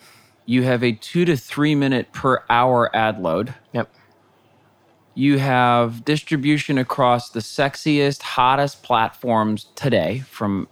You 0.46 0.64
have 0.64 0.83
a 0.83 0.92
two 0.92 1.24
to 1.24 1.37
three 1.37 1.74
minute 1.74 2.12
per 2.12 2.42
hour 2.50 2.94
ad 2.94 3.20
load. 3.20 3.55
Yep. 3.72 3.88
You 5.14 5.38
have 5.38 6.05
distribution 6.05 6.77
across 6.77 7.31
the 7.31 7.38
sexiest, 7.40 8.20
hottest 8.22 8.83
platforms 8.83 9.68
today, 9.77 10.24
from 10.29 10.66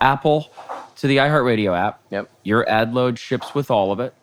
Apple 0.00 0.50
to 0.96 1.06
the 1.06 1.18
iHeartRadio 1.18 1.78
app. 1.78 2.00
Yep. 2.10 2.28
Your 2.42 2.68
ad 2.68 2.92
load 2.92 3.18
ships 3.20 3.54
with 3.54 3.70
all 3.70 3.92
of 3.92 4.00
it. 4.00 4.14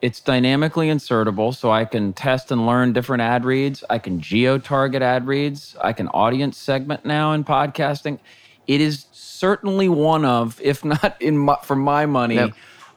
It's 0.00 0.20
dynamically 0.20 0.88
insertable, 0.88 1.54
so 1.54 1.72
I 1.72 1.84
can 1.84 2.12
test 2.12 2.52
and 2.52 2.66
learn 2.66 2.92
different 2.92 3.22
ad 3.22 3.44
reads. 3.44 3.82
I 3.90 3.98
can 3.98 4.20
geo 4.20 4.58
target 4.58 5.02
ad 5.02 5.26
reads. 5.26 5.76
I 5.82 5.92
can 5.92 6.06
audience 6.08 6.56
segment 6.56 7.04
now 7.04 7.32
in 7.32 7.42
podcasting. 7.42 8.20
It 8.68 8.80
is 8.80 9.06
certainly 9.12 9.88
one 9.88 10.24
of, 10.24 10.60
if 10.62 10.84
not 10.84 11.20
in 11.20 11.38
my, 11.38 11.56
for 11.64 11.74
my 11.74 12.06
money, 12.06 12.36
Yep. 12.36 12.52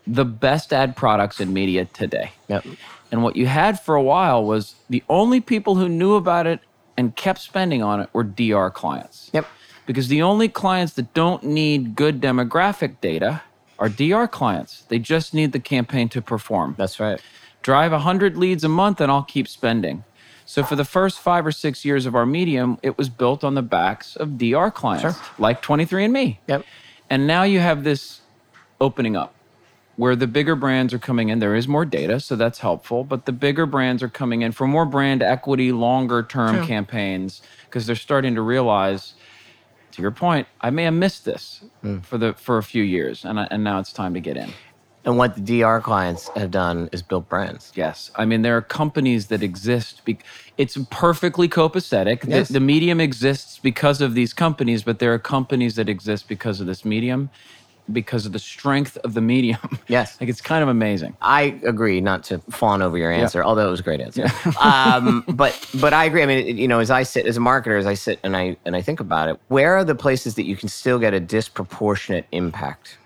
the 0.06 0.26
best 0.26 0.74
ad 0.74 0.96
products 0.96 1.40
in 1.40 1.54
media 1.54 1.86
today. 1.86 2.32
Yep. 2.50 2.66
And 3.12 3.24
what 3.24 3.36
you 3.36 3.48
had 3.48 3.80
for 3.80 3.96
a 3.96 4.04
while 4.04 4.44
was 4.46 4.76
the 4.90 5.04
only 5.10 5.42
people 5.42 5.76
who 5.76 5.90
knew 5.90 6.14
about 6.16 6.46
it 6.46 6.60
and 6.98 7.16
kept 7.16 7.40
spending 7.40 7.82
on 7.82 8.00
it 8.00 8.10
were 8.14 8.24
DR 8.24 8.70
clients. 8.70 9.32
Yep. 9.34 9.48
Because 9.88 10.08
the 10.08 10.22
only 10.22 10.48
clients 10.48 10.94
that 10.94 11.14
don't 11.16 11.44
need 11.44 11.96
good 11.96 12.22
demographic 12.22 13.02
data 13.02 13.42
are 13.82 13.90
DR 13.90 14.28
clients. 14.28 14.84
They 14.88 15.00
just 15.00 15.34
need 15.34 15.52
the 15.52 15.60
campaign 15.60 16.08
to 16.10 16.22
perform. 16.22 16.76
That's 16.78 17.00
right. 17.00 17.20
Drive 17.64 17.92
100 17.92 18.38
leads 18.38 18.64
a 18.64 18.70
month 18.70 19.02
and 19.02 19.12
I'll 19.12 19.24
keep 19.24 19.48
spending. 19.48 20.04
So 20.46 20.64
for 20.64 20.76
the 20.76 20.86
first 20.86 21.20
five 21.20 21.46
or 21.46 21.52
six 21.52 21.84
years 21.84 22.06
of 22.06 22.14
our 22.16 22.26
medium, 22.26 22.78
it 22.84 22.98
was 22.98 23.10
built 23.10 23.44
on 23.44 23.56
the 23.56 23.62
backs 23.62 24.16
of 24.16 24.38
DR 24.38 24.70
clients, 24.72 25.02
Sure. 25.02 25.16
like 25.40 25.62
23andMe. 25.62 26.38
Yep. 26.48 26.64
And 27.10 27.26
now 27.26 27.44
you 27.44 27.60
have 27.60 27.84
this 27.84 28.22
opening 28.80 29.16
up 29.16 29.34
where 29.96 30.16
the 30.16 30.28
bigger 30.28 30.56
brands 30.56 30.94
are 30.94 31.00
coming 31.00 31.30
in. 31.30 31.40
There 31.40 31.56
is 31.56 31.68
more 31.68 31.86
data, 31.86 32.20
so 32.20 32.36
that's 32.36 32.60
helpful, 32.60 33.04
but 33.04 33.26
the 33.26 33.32
bigger 33.32 33.66
brands 33.66 34.02
are 34.04 34.10
coming 34.10 34.42
in 34.42 34.52
for 34.52 34.68
more 34.68 34.86
brand 34.86 35.22
equity, 35.24 35.72
longer 35.72 36.22
term 36.24 36.66
campaigns 36.68 37.42
because 37.66 37.86
they're 37.88 37.96
starting 37.96 38.36
to 38.36 38.42
realize 38.42 39.14
to 39.94 40.02
your 40.02 40.12
point, 40.12 40.48
I 40.62 40.70
may 40.70 40.84
have 40.84 40.94
missed 40.94 41.26
this 41.26 41.64
hmm. 41.82 42.00
for 42.00 42.18
the 42.18 42.34
for 42.34 42.58
a 42.58 42.64
few 42.64 42.84
years 42.84 43.26
and 43.26 43.40
I, 43.40 43.48
and 43.52 43.64
now 43.64 43.80
it's 43.80 43.94
time 43.94 44.14
to 44.14 44.20
get 44.20 44.38
in. 44.38 44.54
And 45.04 45.18
what 45.18 45.36
the 45.36 45.62
DR 45.62 45.82
clients 45.82 46.30
have 46.36 46.52
done 46.52 46.88
is 46.92 47.02
built 47.02 47.28
brands. 47.28 47.72
Yes. 47.74 48.12
I 48.16 48.26
mean, 48.26 48.44
there 48.44 48.56
are 48.56 48.62
companies 48.62 49.28
that 49.28 49.42
exist. 49.42 50.06
Be- 50.06 50.20
it's 50.58 50.78
perfectly 50.92 51.50
copacetic. 51.50 52.28
Yes. 52.28 52.50
The, 52.50 52.54
the 52.54 52.60
medium 52.60 53.02
exists 53.02 53.58
because 53.58 54.00
of 54.00 54.14
these 54.14 54.32
companies, 54.32 54.84
but 54.84 55.00
there 55.00 55.12
are 55.12 55.20
companies 55.20 55.76
that 55.76 55.90
exist 55.90 56.28
because 56.28 56.62
of 56.62 56.68
this 56.68 56.86
medium, 56.86 57.32
because 57.92 58.26
of 58.26 58.32
the 58.32 58.40
strength 58.40 58.98
of 58.98 59.14
the 59.14 59.22
medium. 59.22 59.60
Yes. 59.88 60.22
like 60.22 60.30
it's 60.30 60.40
kind 60.40 60.64
of 60.64 60.70
amazing. 60.70 61.18
I 61.22 61.60
agree, 61.64 62.00
not 62.00 62.24
to 62.26 62.40
fawn 62.50 62.82
over 62.82 62.98
your 62.98 63.12
answer, 63.12 63.44
although 63.44 63.68
it 63.68 63.72
was 63.72 63.82
a 63.82 63.84
great 63.84 64.00
answer. 64.00 64.26
um, 64.62 65.26
but 65.28 65.70
but 65.82 65.94
I 65.94 66.06
agree. 66.06 66.24
I 66.24 66.26
mean, 66.26 66.58
you 66.58 66.68
know, 66.68 66.80
as 66.80 66.90
I 66.90 67.04
sit 67.04 67.26
as 67.26 67.36
a 67.36 67.42
marketer, 67.42 67.78
as 67.78 67.86
I 67.86 67.96
sit 67.96 68.20
and 68.24 68.38
I 68.38 68.56
and 68.64 68.76
I 68.76 68.82
think 68.82 69.02
about 69.02 69.28
it, 69.28 69.40
where 69.50 69.76
are 69.76 69.84
the 69.84 69.96
places 69.96 70.36
that 70.36 70.46
you 70.46 70.56
can 70.56 70.70
still 70.70 70.98
get 70.98 71.14
a 71.14 71.20
disproportionate 71.20 72.26
impact? 72.32 72.98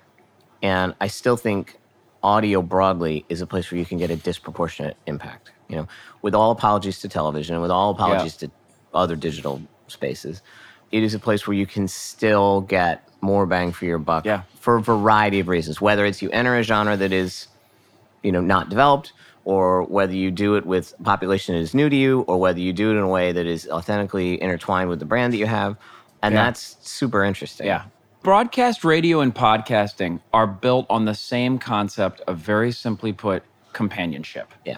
And 0.61 0.93
I 1.01 1.07
still 1.07 1.37
think 1.37 1.79
audio 2.21 2.61
broadly 2.61 3.25
is 3.29 3.41
a 3.41 3.47
place 3.47 3.71
where 3.71 3.79
you 3.79 3.85
can 3.85 3.97
get 3.97 4.11
a 4.11 4.15
disproportionate 4.15 4.97
impact. 5.05 5.51
You 5.69 5.77
know, 5.77 5.87
with 6.21 6.35
all 6.35 6.51
apologies 6.51 6.99
to 6.99 7.09
television 7.09 7.55
and 7.55 7.61
with 7.61 7.71
all 7.71 7.91
apologies 7.91 8.37
to 8.37 8.51
other 8.93 9.15
digital 9.15 9.61
spaces, 9.87 10.41
it 10.91 11.03
is 11.03 11.13
a 11.13 11.19
place 11.19 11.47
where 11.47 11.55
you 11.55 11.65
can 11.65 11.87
still 11.87 12.61
get 12.61 13.07
more 13.25 13.45
bang 13.45 13.71
for 13.71 13.85
your 13.85 13.97
buck 13.99 14.25
Yeah. 14.25 14.41
for 14.59 14.77
a 14.77 14.81
variety 14.81 15.39
of 15.39 15.47
reasons. 15.47 15.81
Whether 15.81 16.05
it's 16.05 16.21
you 16.21 16.29
enter 16.31 16.55
a 16.55 16.63
genre 16.63 16.95
that 16.97 17.11
is 17.11 17.47
you 18.23 18.31
know 18.31 18.41
not 18.41 18.69
developed 18.69 19.11
or 19.43 19.83
whether 19.83 20.13
you 20.15 20.31
do 20.31 20.55
it 20.55 20.65
with 20.65 20.93
a 20.99 21.03
population 21.03 21.53
that 21.55 21.61
is 21.61 21.73
new 21.73 21.89
to 21.89 21.95
you 21.95 22.21
or 22.21 22.37
whether 22.39 22.59
you 22.59 22.73
do 22.73 22.89
it 22.91 22.95
in 22.99 23.03
a 23.03 23.07
way 23.07 23.31
that 23.31 23.45
is 23.45 23.67
authentically 23.69 24.41
intertwined 24.41 24.89
with 24.89 24.99
the 24.99 25.05
brand 25.05 25.31
that 25.33 25.37
you 25.37 25.45
have 25.45 25.75
and 26.23 26.33
Yeah. 26.33 26.45
that's 26.45 26.77
super 26.81 27.23
interesting 27.23 27.67
Yeah. 27.67 27.83
Broadcast 28.23 28.83
radio 28.83 29.19
and 29.21 29.35
podcasting 29.35 30.19
are 30.33 30.47
built 30.47 30.87
on 30.89 31.05
the 31.05 31.13
same 31.13 31.59
concept 31.59 32.21
of 32.21 32.37
very 32.37 32.71
simply 32.71 33.13
put, 33.13 33.43
companionship. 33.73 34.47
yeah 34.65 34.77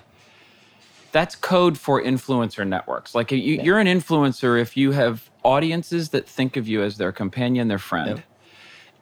that's 1.13 1.36
code 1.36 1.77
for 1.77 2.01
influencer 2.01 2.67
networks. 2.67 3.15
Like 3.15 3.31
you, 3.31 3.38
you're 3.39 3.79
an 3.79 3.88
influencer 3.88 4.60
if 4.62 4.75
you 4.75 4.91
have 4.91 5.29
audiences 5.43 6.10
that 6.10 6.27
think 6.27 6.57
of 6.57 6.67
you 6.67 6.83
as 6.83 6.97
their 6.97 7.12
companion, 7.13 7.69
their 7.69 7.79
friend. 7.79 8.17
Yep. 8.17 8.25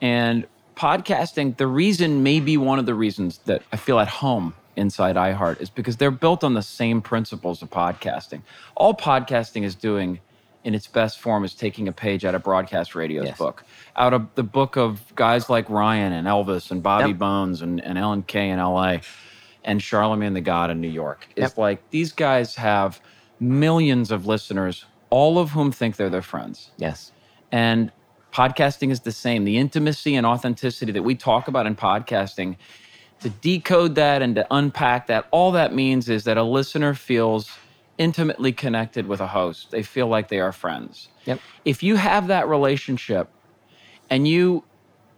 And 0.06 0.46
podcasting, 0.76 1.58
the 1.58 1.66
reason, 1.66 2.22
maybe 2.22 2.58
one 2.58 2.78
of 2.78 2.86
the 2.86 2.94
reasons 2.94 3.40
that 3.46 3.64
I 3.72 3.78
feel 3.78 3.98
at 4.00 4.08
home 4.08 4.54
inside 4.76 5.16
iHeart 5.16 5.60
is 5.60 5.72
because 5.72 5.98
they're 5.98 6.12
built 6.12 6.44
on 6.44 6.54
the 6.54 6.62
same 6.62 7.02
principles 7.02 7.64
of 7.64 7.72
podcasting. 7.72 8.44
All 8.76 8.94
podcasting 8.94 9.64
is 9.64 9.74
doing 9.74 10.20
in 10.64 10.76
its 10.76 10.86
best 10.86 11.20
form 11.20 11.44
is 11.44 11.56
taking 11.56 11.88
a 11.88 11.92
page 11.92 12.24
out 12.24 12.36
of 12.36 12.44
broadcast 12.44 12.94
radio's 12.94 13.26
Yes. 13.26 13.38
book, 13.40 13.64
out 13.96 14.14
of 14.14 14.28
the 14.36 14.44
book 14.44 14.76
of 14.78 15.02
guys 15.16 15.50
like 15.50 15.68
Ryan 15.72 16.14
and 16.14 16.28
Elvis 16.28 16.70
and 16.70 16.84
Bobby 16.84 17.10
Yep. 17.10 17.18
Bones 17.18 17.62
and, 17.64 17.84
and 17.84 17.98
Ellen 17.98 18.22
K 18.22 18.50
in 18.50 18.60
LA 18.60 18.98
and 19.64 19.82
Charlemagne 19.82 20.34
the 20.36 20.42
God 20.42 20.70
in 20.70 20.82
New 20.82 20.88
York. 20.90 21.28
It's 21.36 21.54
Yep. 21.54 21.58
like 21.58 21.90
these 21.90 22.12
guys 22.12 22.54
have 22.56 23.00
millions 23.40 24.12
of 24.12 24.28
listeners, 24.28 24.86
all 25.10 25.40
of 25.40 25.50
whom 25.52 25.72
think 25.72 25.96
they're 25.96 26.12
their 26.12 26.22
friends. 26.22 26.70
yes 26.78 27.12
And 27.52 27.92
podcasting 28.36 28.92
is 28.92 29.00
the 29.00 29.14
same. 29.14 29.46
The 29.46 29.58
intimacy 29.58 30.16
and 30.16 30.26
authenticity 30.26 30.92
that 30.92 31.04
we 31.04 31.16
talk 31.16 31.48
about 31.48 31.66
in 31.66 31.76
podcasting, 31.76 32.58
to 33.22 33.30
decode 33.30 33.96
that 33.96 34.22
and 34.22 34.36
to 34.36 34.46
unpack 34.52 35.08
that, 35.08 35.26
all 35.32 35.54
that 35.54 35.74
means 35.74 36.10
is 36.10 36.26
that 36.26 36.38
a 36.38 36.44
listener 36.44 36.94
feels 36.94 37.50
intimately 37.98 38.52
connected 38.52 39.08
with 39.08 39.22
a 39.22 39.28
host. 39.28 39.72
They 39.72 39.84
feel 39.84 40.08
like 40.08 40.28
they 40.28 40.42
are 40.42 40.52
friends. 40.52 41.08
Yep. 41.24 41.40
If 41.64 41.82
you 41.82 41.96
have 41.96 42.28
that 42.28 42.50
relationship 42.50 43.30
and 44.10 44.28
you 44.28 44.66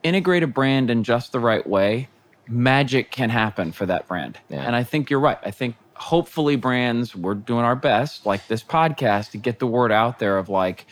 integrate 0.04 0.44
a 0.44 0.48
brand 0.48 0.92
in 0.92 1.04
just 1.04 1.32
the 1.32 1.40
right 1.40 1.66
way, 1.66 2.10
magic 2.48 3.10
can 3.10 3.32
happen 3.32 3.72
for 3.72 3.88
that 3.88 4.08
brand. 4.08 4.38
Yeah. 4.48 4.62
And 4.62 4.76
I 4.76 4.84
think 4.84 5.10
you're 5.10 5.20
right. 5.20 5.40
I 5.44 5.50
think 5.50 5.76
hopefully 5.96 6.56
brands, 6.56 7.16
we're 7.16 7.34
doing 7.34 7.66
our 7.66 7.76
best, 7.76 8.28
like 8.28 8.48
this 8.48 8.64
podcast, 8.64 9.32
to 9.32 9.40
get 9.40 9.58
the 9.58 9.66
word 9.66 9.92
out 9.92 10.20
there 10.20 10.38
of 10.38 10.50
like, 10.50 10.86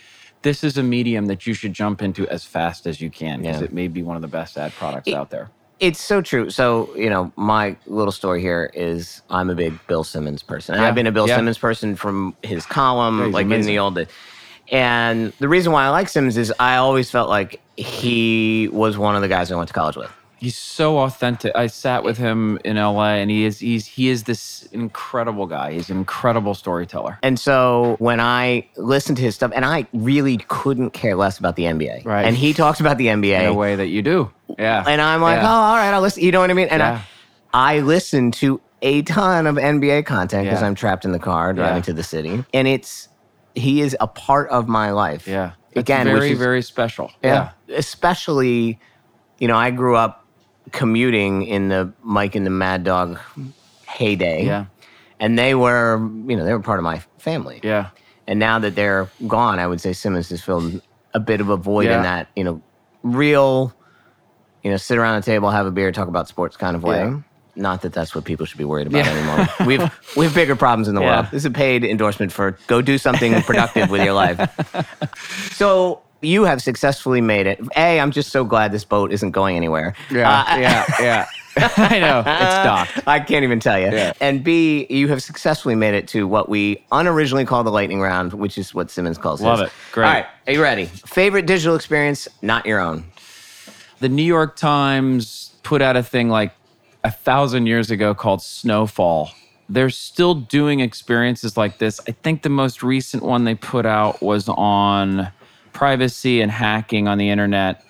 this 0.46 0.62
is 0.62 0.78
a 0.78 0.82
medium 0.82 1.26
that 1.26 1.44
you 1.46 1.54
should 1.54 1.72
jump 1.72 2.00
into 2.00 2.22
as 2.28 2.44
fast 2.44 2.86
as 2.86 3.00
you 3.00 3.10
can 3.10 3.40
because 3.42 3.58
Yeah. 3.60 3.64
it 3.64 3.72
may 3.72 3.88
be 3.88 4.02
one 4.04 4.14
of 4.14 4.22
the 4.22 4.28
best 4.38 4.56
ad 4.56 4.72
products 4.80 5.08
out 5.12 5.28
there. 5.30 5.50
it's 5.80 6.00
so 6.00 6.22
true 6.22 6.48
so 6.50 6.88
you 7.04 7.10
know 7.10 7.32
my 7.36 7.64
little 7.98 8.12
story 8.20 8.40
here 8.40 8.70
is 8.72 9.20
i'm 9.28 9.50
a 9.50 9.54
big 9.54 9.72
bill 9.88 10.04
simmons 10.04 10.42
person 10.52 10.74
and 10.74 10.82
Yeah, 10.82 10.88
i've 10.88 10.94
been 10.94 11.06
a 11.08 11.12
bill 11.18 11.28
yeah. 11.28 11.36
simmons 11.36 11.58
person 11.58 11.96
from 11.96 12.16
his 12.52 12.64
column 12.64 13.16
he's 13.24 13.34
like 13.34 13.50
in 13.50 13.62
the 13.72 13.78
old 13.78 13.94
days 13.96 14.06
and 14.72 15.32
the 15.38 15.48
reason 15.48 15.72
why 15.72 15.84
i 15.84 15.90
like 15.90 16.08
simmons 16.08 16.36
is 16.38 16.52
i 16.58 16.76
always 16.76 17.10
felt 17.10 17.28
like 17.28 17.60
he 17.76 18.68
was 18.72 18.96
one 18.96 19.14
of 19.16 19.22
the 19.22 19.28
guys 19.28 19.52
i 19.52 19.56
went 19.56 19.68
to 19.68 19.74
college 19.74 19.96
with 19.96 20.10
He's 20.38 20.56
so 20.56 20.98
authentic. 20.98 21.52
I 21.54 21.66
sat 21.66 22.04
with 22.04 22.18
him 22.18 22.58
in 22.64 22.76
LA 22.76 23.14
and 23.14 23.30
he 23.30 23.44
is 23.44 23.58
he's 23.58 23.86
he 23.86 24.08
is 24.10 24.24
this 24.24 24.68
incredible 24.70 25.46
guy. 25.46 25.72
He's 25.72 25.88
an 25.88 25.96
incredible 25.96 26.54
storyteller. 26.54 27.18
And 27.22 27.40
so 27.40 27.96
when 28.00 28.20
I 28.20 28.68
listened 28.76 29.16
to 29.16 29.22
his 29.22 29.34
stuff, 29.34 29.50
and 29.54 29.64
I 29.64 29.86
really 29.94 30.36
couldn't 30.48 30.90
care 30.90 31.14
less 31.16 31.38
about 31.38 31.56
the 31.56 31.64
NBA. 31.64 32.04
Right. 32.04 32.24
And 32.26 32.36
he 32.36 32.52
talks 32.52 32.80
about 32.80 32.98
the 32.98 33.06
NBA 33.06 33.40
In 33.40 33.46
a 33.46 33.54
way 33.54 33.76
that 33.76 33.86
you 33.88 34.02
do. 34.02 34.30
Yeah. 34.58 34.84
And 34.86 35.00
I'm 35.00 35.22
like, 35.22 35.38
Yeah. 35.40 35.48
oh, 35.50 35.54
all 35.54 35.76
right, 35.76 35.92
I'll 35.94 36.02
listen. 36.02 36.22
You 36.22 36.32
know 36.32 36.40
what 36.40 36.50
I 36.50 36.54
mean? 36.54 36.68
And 36.68 36.80
Yeah. 36.80 37.00
I, 37.54 37.76
I 37.76 37.80
listen 37.80 38.30
to 38.32 38.60
a 38.82 39.00
ton 39.02 39.46
of 39.46 39.56
NBA 39.56 40.04
content 40.04 40.44
because 40.44 40.60
Yeah. 40.60 40.66
I'm 40.66 40.74
trapped 40.74 41.06
in 41.06 41.12
the 41.12 41.18
car 41.18 41.54
driving 41.54 41.82
to 41.84 41.94
the 41.94 42.02
city. 42.02 42.44
And 42.52 42.68
it's, 42.68 43.08
he 43.54 43.80
is 43.80 43.96
a 44.00 44.06
part 44.06 44.50
of 44.50 44.68
my 44.68 44.90
life. 44.90 45.26
Yeah. 45.26 45.52
It's 45.70 45.80
Again, 45.80 46.04
very, 46.06 46.32
is, 46.32 46.38
very 46.38 46.60
special. 46.60 47.10
yeah. 47.22 47.52
Especially, 47.70 48.78
you 49.38 49.48
know, 49.48 49.56
I 49.56 49.70
grew 49.70 49.96
up 49.96 50.25
commuting 50.72 51.42
in 51.44 51.68
the 51.68 51.92
Mike 52.02 52.34
and 52.34 52.44
the 52.46 52.50
Mad 52.50 52.84
Dog 52.84 53.18
heyday. 53.86 54.44
Yeah. 54.44 54.66
And 55.20 55.38
they 55.38 55.54
were, 55.54 55.98
you 56.26 56.36
know, 56.36 56.44
they 56.44 56.52
were 56.52 56.60
part 56.60 56.78
of 56.78 56.84
my 56.84 57.00
family. 57.18 57.60
Yeah. 57.62 57.90
And 58.26 58.38
now 58.38 58.58
that 58.58 58.74
they're 58.74 59.08
gone, 59.26 59.58
I 59.58 59.66
would 59.66 59.80
say 59.80 59.92
Simmons 59.92 60.28
has 60.30 60.42
filled 60.42 60.80
a 61.14 61.20
bit 61.20 61.40
of 61.40 61.48
a 61.48 61.56
void 61.56 61.86
Yeah. 61.86 61.96
in 61.98 62.02
that, 62.02 62.28
you 62.36 62.44
know, 62.44 62.60
real, 63.02 63.72
you 64.62 64.70
know, 64.70 64.76
sit 64.76 64.98
around 64.98 65.16
a 65.16 65.22
table, 65.22 65.48
have 65.50 65.64
a 65.66 65.70
beer, 65.70 65.92
talk 65.92 66.08
about 66.08 66.28
sports 66.28 66.56
kind 66.56 66.76
of 66.76 66.82
way. 66.82 66.98
Yeah. 66.98 67.20
Not 67.58 67.80
that 67.82 67.94
that's 67.94 68.14
what 68.14 68.24
people 68.24 68.44
should 68.44 68.58
be 68.58 68.64
worried 68.64 68.88
about 68.88 69.06
Yeah. 69.06 69.12
anymore. 69.12 69.48
We've 69.66 70.16
we 70.16 70.26
have 70.26 70.34
bigger 70.34 70.56
problems 70.56 70.88
in 70.88 70.94
the 70.94 71.00
world. 71.00 71.26
This 71.30 71.42
is 71.42 71.44
a 71.46 71.50
paid 71.50 71.84
endorsement 71.84 72.32
for 72.32 72.58
go 72.66 72.82
do 72.82 72.98
something 72.98 73.40
productive 73.42 73.88
with 73.88 74.04
your 74.04 74.12
life. 74.14 74.38
So 75.52 76.02
you 76.20 76.44
have 76.44 76.62
successfully 76.62 77.20
made 77.20 77.46
it. 77.46 77.60
A, 77.76 78.00
I'm 78.00 78.10
just 78.10 78.30
so 78.30 78.44
glad 78.44 78.72
this 78.72 78.84
boat 78.84 79.12
isn't 79.12 79.32
going 79.32 79.56
anywhere. 79.56 79.94
Uh, 80.10 80.14
yeah, 80.14 80.84
yeah. 81.00 81.26
I 81.58 81.98
know 82.00 82.18
it's 82.20 82.26
docked. 82.26 83.08
I 83.08 83.18
can't 83.18 83.42
even 83.42 83.60
tell 83.60 83.78
you. 83.78 83.86
Yeah. 83.86 84.12
And 84.20 84.44
B, 84.44 84.86
you 84.90 85.08
have 85.08 85.22
successfully 85.22 85.74
made 85.74 85.94
it 85.94 86.06
to 86.08 86.28
what 86.28 86.50
we 86.50 86.84
unoriginally 86.92 87.46
called 87.46 87.66
the 87.66 87.70
lightning 87.70 88.00
round, 88.00 88.34
which 88.34 88.58
is 88.58 88.74
what 88.74 88.90
Simmons 88.90 89.16
calls 89.16 89.40
it. 89.40 89.44
Love 89.44 89.60
his. 89.60 89.68
it. 89.68 89.72
Great. 89.92 90.06
All 90.06 90.12
right, 90.12 90.26
are 90.46 90.52
you 90.52 90.62
ready? 90.62 90.84
Favorite 90.84 91.46
digital 91.46 91.74
experience, 91.74 92.28
not 92.42 92.66
your 92.66 92.80
own. 92.80 93.04
The 94.00 94.10
New 94.10 94.22
York 94.22 94.56
Times 94.56 95.54
put 95.62 95.80
out 95.80 95.96
a 95.96 96.02
thing 96.02 96.28
like 96.28 96.52
a 97.04 97.10
thousand 97.10 97.66
years 97.66 97.90
ago 97.90 98.14
called 98.14 98.42
Snowfall. 98.42 99.30
They're 99.68 99.90
still 99.90 100.34
doing 100.34 100.80
experiences 100.80 101.56
like 101.56 101.78
this. 101.78 102.00
I 102.06 102.12
think 102.12 102.42
the 102.42 102.50
most 102.50 102.82
recent 102.82 103.22
one 103.22 103.44
they 103.44 103.54
put 103.54 103.86
out 103.86 104.20
was 104.20 104.48
on 104.48 105.32
privacy 105.76 106.40
and 106.40 106.50
hacking 106.50 107.06
on 107.06 107.18
the 107.18 107.28
internet. 107.28 107.84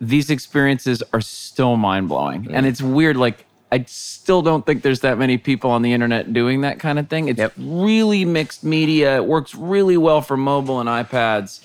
These 0.00 0.30
experiences 0.30 1.02
are 1.12 1.20
still 1.20 1.76
mind 1.76 2.08
blowing. 2.08 2.46
And 2.52 2.64
mm. 2.64 2.68
it's 2.68 2.80
weird. 2.80 3.16
Like, 3.16 3.44
I 3.72 3.84
still 3.88 4.40
don't 4.40 4.64
think 4.64 4.82
there's 4.82 5.00
that 5.00 5.18
many 5.18 5.36
people 5.36 5.70
on 5.72 5.82
the 5.82 5.92
internet 5.92 6.32
doing 6.32 6.60
that 6.60 6.78
kind 6.78 6.96
of 6.96 7.08
thing. 7.08 7.28
It's 7.28 7.38
Yep. 7.38 7.54
really 7.58 8.24
mixed 8.24 8.62
media. 8.62 9.16
It 9.16 9.26
works 9.26 9.52
really 9.54 9.96
well 9.96 10.22
for 10.22 10.36
mobile 10.36 10.78
and 10.78 10.88
iPads. 10.88 11.60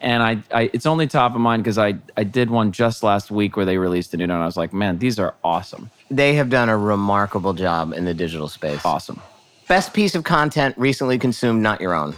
And 0.00 0.22
I, 0.24 0.42
I 0.52 0.70
it's 0.72 0.86
only 0.86 1.06
top 1.06 1.36
of 1.36 1.40
mind 1.40 1.62
because 1.62 1.78
I, 1.78 1.94
I 2.16 2.24
did 2.24 2.50
one 2.50 2.72
just 2.72 3.04
last 3.04 3.30
week 3.30 3.56
where 3.56 3.64
they 3.64 3.78
released 3.78 4.12
a 4.12 4.16
new 4.16 4.24
one. 4.24 4.32
And 4.32 4.42
I 4.42 4.46
was 4.46 4.56
like, 4.56 4.72
man, 4.72 4.98
these 4.98 5.20
are 5.20 5.34
awesome. 5.44 5.90
They 6.10 6.34
have 6.34 6.50
done 6.50 6.68
a 6.68 6.76
remarkable 6.76 7.54
job 7.54 7.92
in 7.92 8.04
the 8.04 8.12
digital 8.12 8.48
space. 8.48 8.84
Awesome. 8.84 9.22
Best 9.68 9.94
piece 9.94 10.16
of 10.16 10.24
content 10.24 10.76
recently 10.76 11.16
consumed, 11.16 11.62
not 11.62 11.80
your 11.80 11.94
own. 11.94 12.14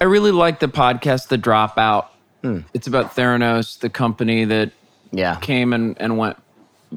I 0.00 0.04
really 0.04 0.30
like 0.30 0.60
the 0.60 0.68
podcast, 0.68 1.26
The 1.28 1.36
Dropout. 1.36 2.06
Hmm. 2.42 2.60
It's 2.72 2.86
about 2.86 3.14
Theranos, 3.16 3.78
the 3.80 3.90
company 3.90 4.44
that 4.44 4.70
Yeah. 5.10 5.36
came 5.36 5.72
and, 5.72 5.96
and 6.00 6.18
went 6.18 6.36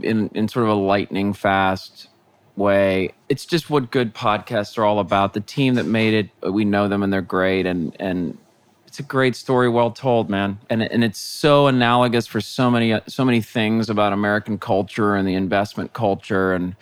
in, 0.02 0.30
in 0.34 0.48
sort 0.48 0.64
of 0.64 0.72
a 0.72 0.76
lightning 0.80 1.34
fast 1.34 2.08
way. 2.56 3.14
It's 3.30 3.46
just 3.46 3.70
what 3.70 3.92
good 3.92 4.14
podcasts 4.14 4.78
are 4.78 4.86
all 4.86 5.00
about. 5.00 5.34
The 5.34 5.40
team 5.42 5.76
that 5.76 5.86
made 5.86 6.14
it, 6.14 6.52
we 6.54 6.64
know 6.66 6.88
them 6.88 7.02
and 7.02 7.12
they're 7.12 7.22
great. 7.22 7.66
And, 7.66 7.96
and 8.00 8.38
it's 8.86 9.00
a 9.00 9.04
great 9.04 9.36
story, 9.36 9.70
well 9.70 9.90
told, 9.92 10.30
man. 10.30 10.60
And, 10.70 10.84
and 10.84 11.04
it's 11.04 11.20
so 11.20 11.68
analogous 11.68 12.28
for 12.28 12.40
so 12.42 12.70
many, 12.70 13.00
so 13.08 13.26
many 13.26 13.42
things 13.42 13.90
about 13.90 14.14
American 14.14 14.60
culture 14.60 15.16
and 15.16 15.28
the 15.28 15.34
investment 15.34 15.94
culture 15.94 16.54
and 16.54 16.76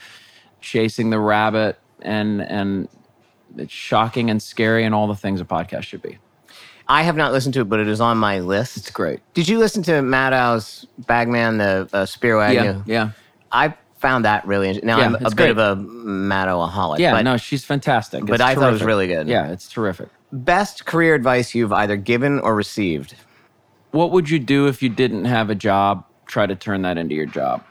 chasing 0.60 1.10
the 1.12 1.20
rabbit 1.20 1.80
and, 2.02 2.42
and 2.42 2.90
it's 3.58 3.72
shocking 3.74 4.30
and 4.30 4.42
scary 4.42 4.84
and 4.84 4.94
all 4.94 5.08
the 5.08 5.16
things 5.16 5.40
a 5.40 5.46
podcast 5.46 5.84
should 5.84 6.02
be. 6.02 6.18
I 6.92 7.04
have 7.04 7.16
not 7.16 7.32
listened 7.32 7.54
to 7.54 7.62
it, 7.62 7.70
but 7.70 7.80
it 7.80 7.88
is 7.88 8.02
on 8.02 8.18
my 8.18 8.40
list. 8.40 8.76
It's 8.76 8.90
great. 8.90 9.20
Did 9.36 9.48
you 9.48 9.60
listen 9.60 9.84
to 9.84 10.02
Maddow's 10.02 10.88
Bagman, 11.06 11.60
the 11.60 11.88
uh, 11.94 12.06
Spiro 12.08 12.50
Yeah, 12.50 12.82
yeah. 12.88 13.12
I 13.52 13.76
found 14.00 14.26
that 14.26 14.46
really 14.48 14.68
interesting. 14.70 14.88
Now, 14.88 14.98
Yeah, 14.98 15.06
I'm 15.06 15.16
a 15.16 15.18
it's 15.20 15.34
bit 15.36 15.36
great. 15.36 15.50
of 15.52 15.58
a 15.60 15.76
Maddow-aholic. 15.82 17.00
Yeah, 17.00 17.12
but 17.12 17.22
no, 17.22 17.38
she's 17.38 17.64
fantastic. 17.64 18.26
but 18.26 18.36
It's 18.36 18.42
I 18.44 18.56
thought 18.56 18.70
it 18.70 18.72
was 18.72 18.82
terrific. 18.82 18.88
really 18.88 19.08
good. 19.08 19.28
Yeah, 19.28 19.52
it's 19.52 19.70
terrific. 19.70 20.10
Best 20.32 20.86
career 20.86 21.14
advice 21.16 21.54
you've 21.54 21.74
either 21.74 21.96
given 21.96 22.40
or 22.40 22.56
received? 22.56 23.16
What 23.92 24.12
would 24.12 24.30
you 24.30 24.40
do 24.40 24.68
if 24.68 24.82
you 24.82 24.90
didn't 24.90 25.26
have 25.26 25.50
a 25.50 25.56
job? 25.56 26.06
Try 26.26 26.46
to 26.48 26.56
turn 26.56 26.82
that 26.84 26.98
into 26.98 27.14
your 27.16 27.26
job. 27.26 27.64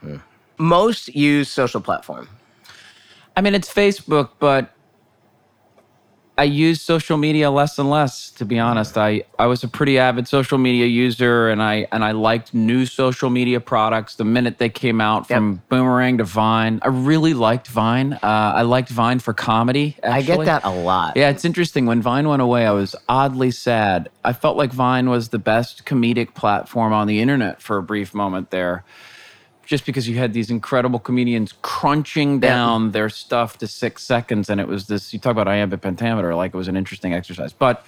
Most 0.58 1.08
used 1.14 1.50
social 1.50 1.80
platform. 1.80 2.28
I 3.36 3.40
mean, 3.40 3.54
it's 3.54 3.72
Facebook, 3.72 4.30
but 4.40 4.72
I 6.38 6.44
use 6.44 6.80
social 6.80 7.16
media 7.16 7.50
less 7.50 7.80
and 7.80 7.90
less. 7.90 8.30
To 8.30 8.44
be 8.44 8.60
honest, 8.60 8.96
I 8.96 9.24
I 9.40 9.46
was 9.46 9.64
a 9.64 9.68
pretty 9.68 9.98
avid 9.98 10.28
social 10.28 10.56
media 10.56 10.86
user, 10.86 11.48
and 11.48 11.60
I 11.60 11.88
and 11.90 12.04
I 12.04 12.12
liked 12.12 12.54
new 12.54 12.86
social 12.86 13.28
media 13.28 13.58
products 13.58 14.14
the 14.14 14.24
minute 14.24 14.58
they 14.58 14.68
came 14.68 15.00
out, 15.00 15.26
from 15.26 15.60
Boomerang 15.68 16.18
to 16.18 16.24
Vine. 16.24 16.78
I 16.82 16.88
really 16.88 17.34
liked 17.34 17.66
Vine. 17.66 18.12
Uh, 18.12 18.18
I 18.22 18.62
liked 18.62 18.88
Vine 18.88 19.18
for 19.18 19.34
comedy. 19.34 19.96
I 20.04 20.22
get 20.22 20.44
that 20.44 20.64
a 20.64 20.70
lot. 20.70 21.16
Yeah, 21.16 21.30
it's 21.30 21.44
interesting. 21.44 21.86
When 21.86 22.00
Vine 22.00 22.28
went 22.28 22.40
away, 22.40 22.64
I 22.66 22.72
was 22.72 22.94
oddly 23.08 23.50
sad. 23.50 24.08
I 24.24 24.32
felt 24.32 24.56
like 24.56 24.72
Vine 24.72 25.10
was 25.10 25.30
the 25.30 25.40
best 25.40 25.84
comedic 25.86 26.34
platform 26.34 26.92
on 26.92 27.08
the 27.08 27.20
internet 27.20 27.60
for 27.60 27.78
a 27.78 27.82
brief 27.82 28.14
moment 28.14 28.50
there, 28.50 28.84
just 29.68 29.84
because 29.84 30.08
you 30.08 30.16
had 30.16 30.32
these 30.32 30.50
incredible 30.50 30.98
comedians 30.98 31.52
crunching 31.60 32.40
down 32.40 32.92
their 32.92 33.10
stuff 33.10 33.58
to 33.58 33.66
six 33.66 34.02
seconds. 34.02 34.48
And 34.48 34.62
it 34.62 34.66
was 34.66 34.86
this 34.86 35.12
you 35.12 35.18
talk 35.18 35.32
about 35.32 35.46
iambic 35.46 35.82
pentameter, 35.82 36.34
like 36.34 36.54
it 36.54 36.56
was 36.56 36.68
an 36.68 36.76
interesting 36.76 37.12
exercise. 37.12 37.52
But 37.52 37.84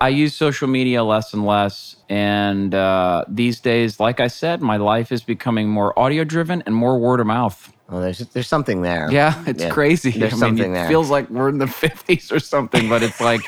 I 0.00 0.10
use 0.10 0.32
social 0.36 0.68
media 0.68 1.02
less 1.02 1.34
and 1.34 1.44
less. 1.44 1.96
And 2.08 2.72
uh, 2.72 3.24
these 3.26 3.58
days, 3.58 3.98
like 3.98 4.20
I 4.20 4.28
said, 4.28 4.62
my 4.62 4.76
life 4.76 5.10
is 5.10 5.22
becoming 5.22 5.68
more 5.68 5.98
audio 5.98 6.22
driven 6.22 6.62
and 6.66 6.74
more 6.74 6.96
word 7.00 7.18
of 7.18 7.26
mouth. 7.26 7.72
Well, 7.88 8.00
there's 8.00 8.18
there's 8.28 8.46
something 8.46 8.82
there. 8.82 9.08
Yeah, 9.10 9.42
it's 9.44 9.64
Yeah. 9.64 9.70
crazy. 9.70 10.12
There's 10.12 10.34
I 10.34 10.36
mean, 10.36 10.40
something 10.56 10.70
it 10.72 10.74
there. 10.78 10.88
feels 10.88 11.10
like 11.10 11.28
we're 11.30 11.48
in 11.48 11.58
the 11.58 11.66
50s 11.84 12.30
or 12.30 12.38
something, 12.38 12.88
but 12.88 13.02
it's 13.02 13.20
like 13.20 13.40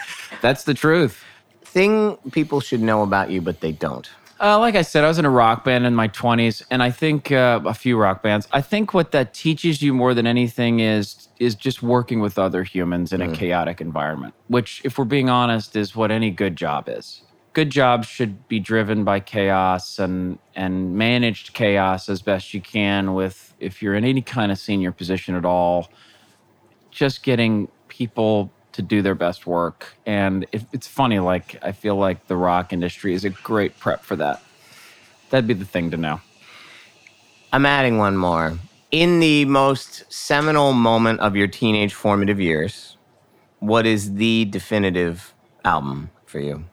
that's 0.42 0.64
the 0.64 0.74
truth. 0.74 1.22
Thing 1.62 2.16
people 2.32 2.58
should 2.60 2.80
know 2.82 3.02
about 3.04 3.30
you, 3.30 3.40
but 3.40 3.60
they 3.60 3.70
don't. 3.70 4.10
Uh, 4.40 4.58
like 4.58 4.74
I 4.74 4.80
said, 4.80 5.04
I 5.04 5.08
was 5.08 5.18
in 5.18 5.26
a 5.26 5.30
rock 5.30 5.64
band 5.64 5.84
in 5.84 5.94
my 5.94 6.08
20s, 6.08 6.62
and 6.70 6.82
I 6.82 6.90
think 6.90 7.30
uh, 7.30 7.60
a 7.66 7.74
few 7.74 7.98
rock 7.98 8.22
bands. 8.22 8.48
I 8.52 8.62
think 8.62 8.94
what 8.94 9.12
that 9.12 9.34
teaches 9.34 9.82
you 9.82 9.92
more 9.92 10.14
than 10.14 10.26
anything 10.26 10.80
is 10.80 11.28
is 11.38 11.54
just 11.54 11.82
working 11.82 12.20
with 12.20 12.38
other 12.38 12.64
humans 12.64 13.12
in 13.12 13.20
a 13.20 13.34
chaotic 13.34 13.80
environment. 13.82 14.34
Which, 14.48 14.80
if 14.82 14.98
we're 14.98 15.04
being 15.04 15.28
honest, 15.28 15.76
is 15.76 15.94
what 15.94 16.10
any 16.10 16.30
good 16.30 16.56
job 16.56 16.88
is. 16.88 17.22
Good 17.52 17.68
jobs 17.68 18.06
should 18.06 18.48
be 18.48 18.60
driven 18.60 19.04
by 19.04 19.20
chaos 19.20 19.98
and 19.98 20.38
and 20.54 20.94
managed 20.96 21.52
chaos 21.52 22.08
as 22.08 22.22
best 22.22 22.54
you 22.54 22.62
can. 22.62 23.12
With 23.12 23.54
if 23.60 23.82
you're 23.82 23.94
in 23.94 24.04
any 24.06 24.22
kind 24.22 24.50
of 24.50 24.58
senior 24.58 24.92
position 24.92 25.34
at 25.34 25.44
all, 25.44 25.90
just 26.90 27.22
getting 27.22 27.68
people 27.88 28.50
to 28.72 28.82
do 28.82 29.02
their 29.02 29.14
best 29.14 29.46
work. 29.46 29.88
And 30.06 30.46
if, 30.52 30.64
it's 30.72 30.86
funny, 30.86 31.18
like 31.18 31.56
I 31.62 31.72
feel 31.72 31.96
like 31.96 32.26
the 32.26 32.36
rock 32.36 32.72
industry 32.72 33.14
is 33.14 33.24
a 33.24 33.30
great 33.30 33.78
prep 33.78 34.02
for 34.02 34.16
that. 34.16 34.42
That'd 35.30 35.46
be 35.46 35.54
the 35.54 35.64
thing 35.64 35.90
to 35.90 35.96
know. 35.96 36.20
I'm 37.52 37.66
adding 37.66 37.98
one 37.98 38.16
more. 38.16 38.58
In 38.90 39.20
the 39.20 39.44
most 39.44 40.04
seminal 40.12 40.72
moment 40.72 41.20
of 41.20 41.36
your 41.36 41.46
teenage 41.46 41.94
formative 41.94 42.40
years, 42.40 42.96
what 43.60 43.86
is 43.86 44.14
the 44.14 44.46
definitive 44.46 45.32
album 45.64 46.10
for 46.26 46.40
you? 46.40 46.64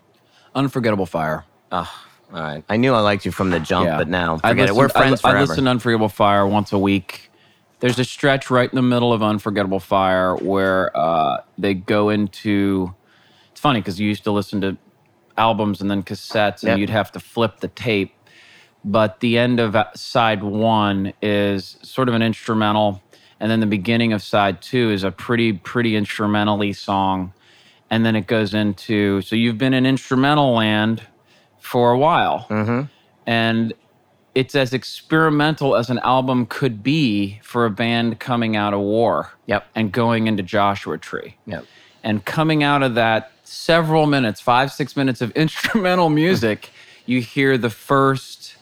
Unforgettable 0.55 1.05
Fire. 1.05 1.45
Oh, 1.71 1.91
all 2.33 2.41
right. 2.41 2.63
I 2.69 2.77
knew 2.77 2.93
I 2.93 3.01
liked 3.01 3.25
you 3.25 3.31
from 3.31 3.51
the 3.51 3.60
jump, 3.60 3.89
but 3.89 4.07
now 4.07 4.39
I 4.43 4.49
forget 4.49 4.69
it. 4.69 4.75
We're 4.75 4.89
friends 4.89 5.23
I, 5.23 5.29
I 5.29 5.31
forever. 5.31 5.47
listen 5.47 5.65
to 5.65 5.69
Unforgettable 5.69 6.10
Fire 6.10 6.47
once 6.47 6.73
a 6.73 6.79
week. 6.79 7.31
There's 7.79 7.99
a 7.99 8.05
stretch 8.05 8.49
right 8.49 8.69
in 8.69 8.75
the 8.75 8.81
middle 8.81 9.13
of 9.13 9.21
Unforgettable 9.21 9.79
Fire 9.79 10.35
where 10.35 10.95
uh, 10.97 11.41
they 11.57 11.73
go 11.75 12.09
into. 12.09 12.93
It's 13.51 13.61
funny 13.61 13.79
because 13.81 13.99
you 13.99 14.07
used 14.07 14.23
to 14.23 14.31
listen 14.31 14.61
to 14.61 14.77
albums 15.37 15.81
and 15.81 15.89
then 15.91 16.01
cassettes, 16.03 16.63
and 16.63 16.69
Yep. 16.69 16.77
you'd 16.79 16.89
have 16.89 17.11
to 17.11 17.19
flip 17.19 17.59
the 17.59 17.67
tape. 17.67 18.13
But 18.83 19.19
the 19.19 19.37
end 19.37 19.59
of 19.59 19.75
uh, 19.75 19.85
side 19.95 20.43
one 20.43 21.13
is 21.21 21.77
sort 21.83 22.09
of 22.09 22.15
an 22.15 22.21
instrumental, 22.21 23.01
and 23.39 23.51
then 23.51 23.59
the 23.59 23.65
beginning 23.67 24.13
of 24.13 24.23
side 24.23 24.61
two 24.61 24.89
is 24.91 25.03
a 25.03 25.11
pretty, 25.11 25.53
pretty 25.53 25.95
instrumentally 25.95 26.73
song, 26.73 27.33
and 27.91 28.05
then 28.05 28.15
it 28.15 28.25
goes 28.27 28.53
into. 28.55 29.21
So 29.21 29.35
you've 29.35 29.57
been 29.57 29.73
in 29.73 29.85
instrumental 29.85 30.53
land 30.53 31.03
for 31.59 31.91
a 31.91 31.97
while, 31.97 32.47
and 33.27 33.73
it's 34.39 34.54
as 34.54 34.71
experimental 34.71 35.76
as 35.76 35.89
an 35.89 35.97
album 36.00 36.45
could 36.45 36.84
be 36.84 37.39
for 37.41 37.65
a 37.65 37.71
band 37.71 38.19
coming 38.19 38.56
out 38.56 38.71
of 38.73 38.80
war 38.80 39.32
Yep. 39.47 39.65
and 39.73 39.91
going 39.91 40.28
into 40.28 40.43
Joshua 40.43 40.97
Tree. 40.99 41.36
Yep. 41.47 41.66
And 42.03 42.24
coming 42.24 42.61
out 42.61 42.84
of 42.84 42.93
that 42.95 43.32
several 43.43 44.05
minutes, 44.05 44.39
five, 44.39 44.72
six 44.72 44.95
minutes 44.95 45.22
of 45.22 45.32
instrumental 45.45 46.09
music, 46.09 46.70
you 47.07 47.20
hear 47.22 47.57
the 47.57 47.72
first 47.72 48.57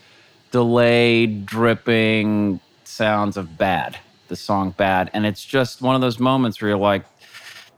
delayed, 0.51 1.45
dripping 1.45 2.61
sounds 2.85 3.35
of 3.35 3.57
Bad, 3.57 3.97
the 4.29 4.35
song 4.37 4.71
Bad. 4.71 5.09
And 5.13 5.25
it's 5.25 5.43
just 5.43 5.81
one 5.81 5.95
of 5.95 6.01
those 6.01 6.19
moments 6.19 6.61
where 6.61 6.69
you're 6.69 6.77
like, 6.77 7.03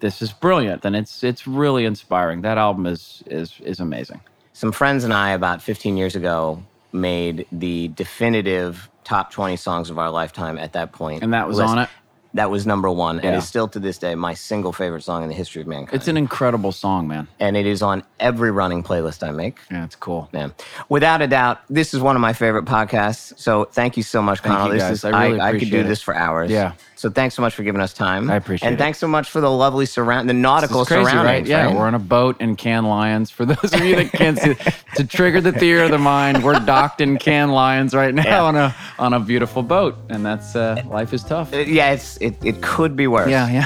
this 0.01 0.21
is 0.21 0.31
brilliant. 0.31 0.85
And 0.85 0.95
it's 0.95 1.23
it's 1.23 1.47
really 1.47 1.83
inspiring. 1.85 2.41
That 2.41 2.59
album 2.59 2.85
is 2.85 3.23
is 3.25 3.55
is 3.61 3.79
amazing. 3.79 4.21
Some 4.53 4.71
friends 4.71 5.03
and 5.03 5.13
I, 5.13 5.31
about 5.31 5.61
15 5.63 5.97
years 5.97 6.15
ago, 6.15 6.61
made 6.97 7.45
the 7.51 7.87
definitive 7.89 8.89
top 9.03 9.31
20 9.31 9.55
songs 9.55 9.89
of 9.89 9.97
our 9.97 10.09
lifetime 10.11 10.57
at 10.57 10.73
that 10.73 10.91
point. 10.91 11.23
And 11.23 11.33
that 11.33 11.47
was 11.47 11.57
list. 11.57 11.69
on 11.69 11.79
it. 11.79 11.89
that 12.33 12.51
was 12.51 12.67
number 12.67 12.89
one 12.91 13.15
and 13.17 13.23
Yeah. 13.31 13.37
is 13.37 13.47
still 13.47 13.67
to 13.69 13.79
this 13.79 13.97
day 13.97 14.13
my 14.15 14.33
single 14.33 14.73
favorite 14.73 15.01
song 15.03 15.23
in 15.23 15.29
the 15.29 15.35
history 15.35 15.61
of 15.61 15.67
mankind. 15.67 15.95
It's 15.95 16.07
an 16.09 16.17
incredible 16.17 16.71
song, 16.73 17.07
man. 17.07 17.27
and 17.39 17.55
it 17.55 17.65
is 17.65 17.81
on 17.81 18.03
every 18.19 18.51
running 18.51 18.83
playlist 18.83 19.25
I 19.27 19.31
make. 19.31 19.59
Yeah, 19.71 19.83
it's 19.85 19.95
cool. 19.95 20.29
Yeah. 20.33 20.49
Without 20.89 21.21
a 21.21 21.27
doubt, 21.27 21.59
this 21.69 21.93
is 21.93 21.99
one 22.01 22.15
of 22.15 22.21
my 22.21 22.33
favorite 22.33 22.65
podcasts. 22.65 23.37
So 23.39 23.65
thank 23.65 23.97
you 23.97 24.03
so 24.03 24.21
much, 24.21 24.39
Thank 24.41 24.55
Conal. 24.55 24.69
this 24.77 24.89
is 24.89 25.05
I 25.05 25.27
really 25.27 25.39
I, 25.41 25.51
could 25.57 25.69
do 25.69 25.79
it. 25.79 25.83
this 25.83 26.01
for 26.01 26.15
hours. 26.15 26.49
Yeah. 26.51 26.73
So 26.95 27.11
thanks 27.11 27.35
so 27.35 27.43
much 27.43 27.53
for 27.53 27.61
giving 27.61 27.79
us 27.79 27.93
time. 27.93 28.27
I 28.31 28.37
appreciate 28.37 28.65
And 28.65 28.73
it. 28.73 28.75
And 28.75 28.79
thanks 28.79 28.97
so 28.97 29.07
much 29.07 29.29
for 29.29 29.39
the 29.39 29.51
lovely 29.51 29.85
surround, 29.85 30.27
the 30.27 30.33
nautical 30.33 30.83
crazy, 30.83 31.03
right? 31.05 31.11
surroundings. 31.11 31.47
Yeah, 31.49 31.65
right? 31.67 31.75
we're 31.75 31.85
on 31.85 31.93
a 31.93 31.99
boat 31.99 32.41
in 32.41 32.55
Cannes 32.55 32.85
Lions. 32.87 33.29
For 33.29 33.45
those 33.45 33.71
of 33.71 33.85
you 33.85 33.95
that 33.97 34.11
can't 34.11 34.39
see, 34.39 34.55
to 34.95 35.03
trigger 35.05 35.39
the 35.39 35.51
theater 35.51 35.83
of 35.83 35.91
the 35.91 35.99
mind, 35.99 36.43
we're 36.43 36.59
docked 36.59 36.99
in 37.01 37.17
Cannes 37.17 37.51
Lions 37.51 37.93
right 37.93 38.15
now 38.15 38.23
Yeah. 38.23 38.41
on 38.43 38.55
a 38.55 38.75
on 38.97 39.13
a 39.13 39.19
beautiful 39.19 39.61
boat, 39.61 39.95
and 40.09 40.25
that's 40.25 40.55
uh, 40.55 40.81
life 40.87 41.13
is 41.13 41.23
tough. 41.23 41.53
Uh, 41.53 41.57
yeah, 41.57 41.91
it's 41.91 42.17
it, 42.17 42.35
it 42.43 42.63
could 42.63 42.95
be 42.95 43.05
worse. 43.05 43.29
Yeah, 43.29 43.47
yeah. 43.51 43.65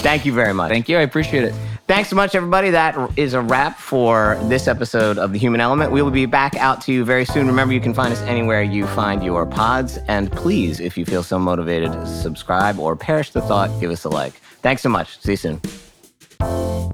Thank 0.00 0.24
you 0.24 0.32
very 0.32 0.54
much. 0.54 0.70
Thank 0.70 0.88
you. 0.88 0.96
I 0.96 1.02
appreciate 1.02 1.44
it. 1.44 1.54
Thanks 1.92 2.08
so 2.08 2.16
much, 2.16 2.34
everybody. 2.34 2.70
That 2.70 2.96
is 3.18 3.34
a 3.34 3.42
wrap 3.42 3.78
for 3.78 4.40
this 4.44 4.66
episode 4.66 5.18
of 5.18 5.34
The 5.34 5.38
Human 5.38 5.60
Element. 5.60 5.92
We 5.92 6.00
will 6.00 6.10
be 6.10 6.24
back 6.24 6.56
out 6.56 6.80
to 6.84 6.92
you 6.92 7.04
very 7.04 7.26
soon. 7.26 7.46
Remember, 7.46 7.74
you 7.74 7.82
can 7.82 7.92
find 7.92 8.14
us 8.14 8.20
anywhere 8.22 8.62
you 8.62 8.86
find 8.86 9.22
your 9.22 9.44
pods. 9.44 9.98
And 10.08 10.32
please, 10.32 10.80
if 10.80 10.96
you 10.96 11.04
feel 11.04 11.22
so 11.22 11.38
motivated, 11.38 11.92
subscribe 12.08 12.78
or 12.78 12.96
perish 12.96 13.32
the 13.32 13.42
thought, 13.42 13.78
give 13.78 13.90
us 13.90 14.04
a 14.04 14.08
like. 14.08 14.32
Thanks 14.62 14.80
so 14.80 14.88
much. 14.88 15.20
See 15.20 15.32
you 15.32 15.36
soon. 15.36 16.92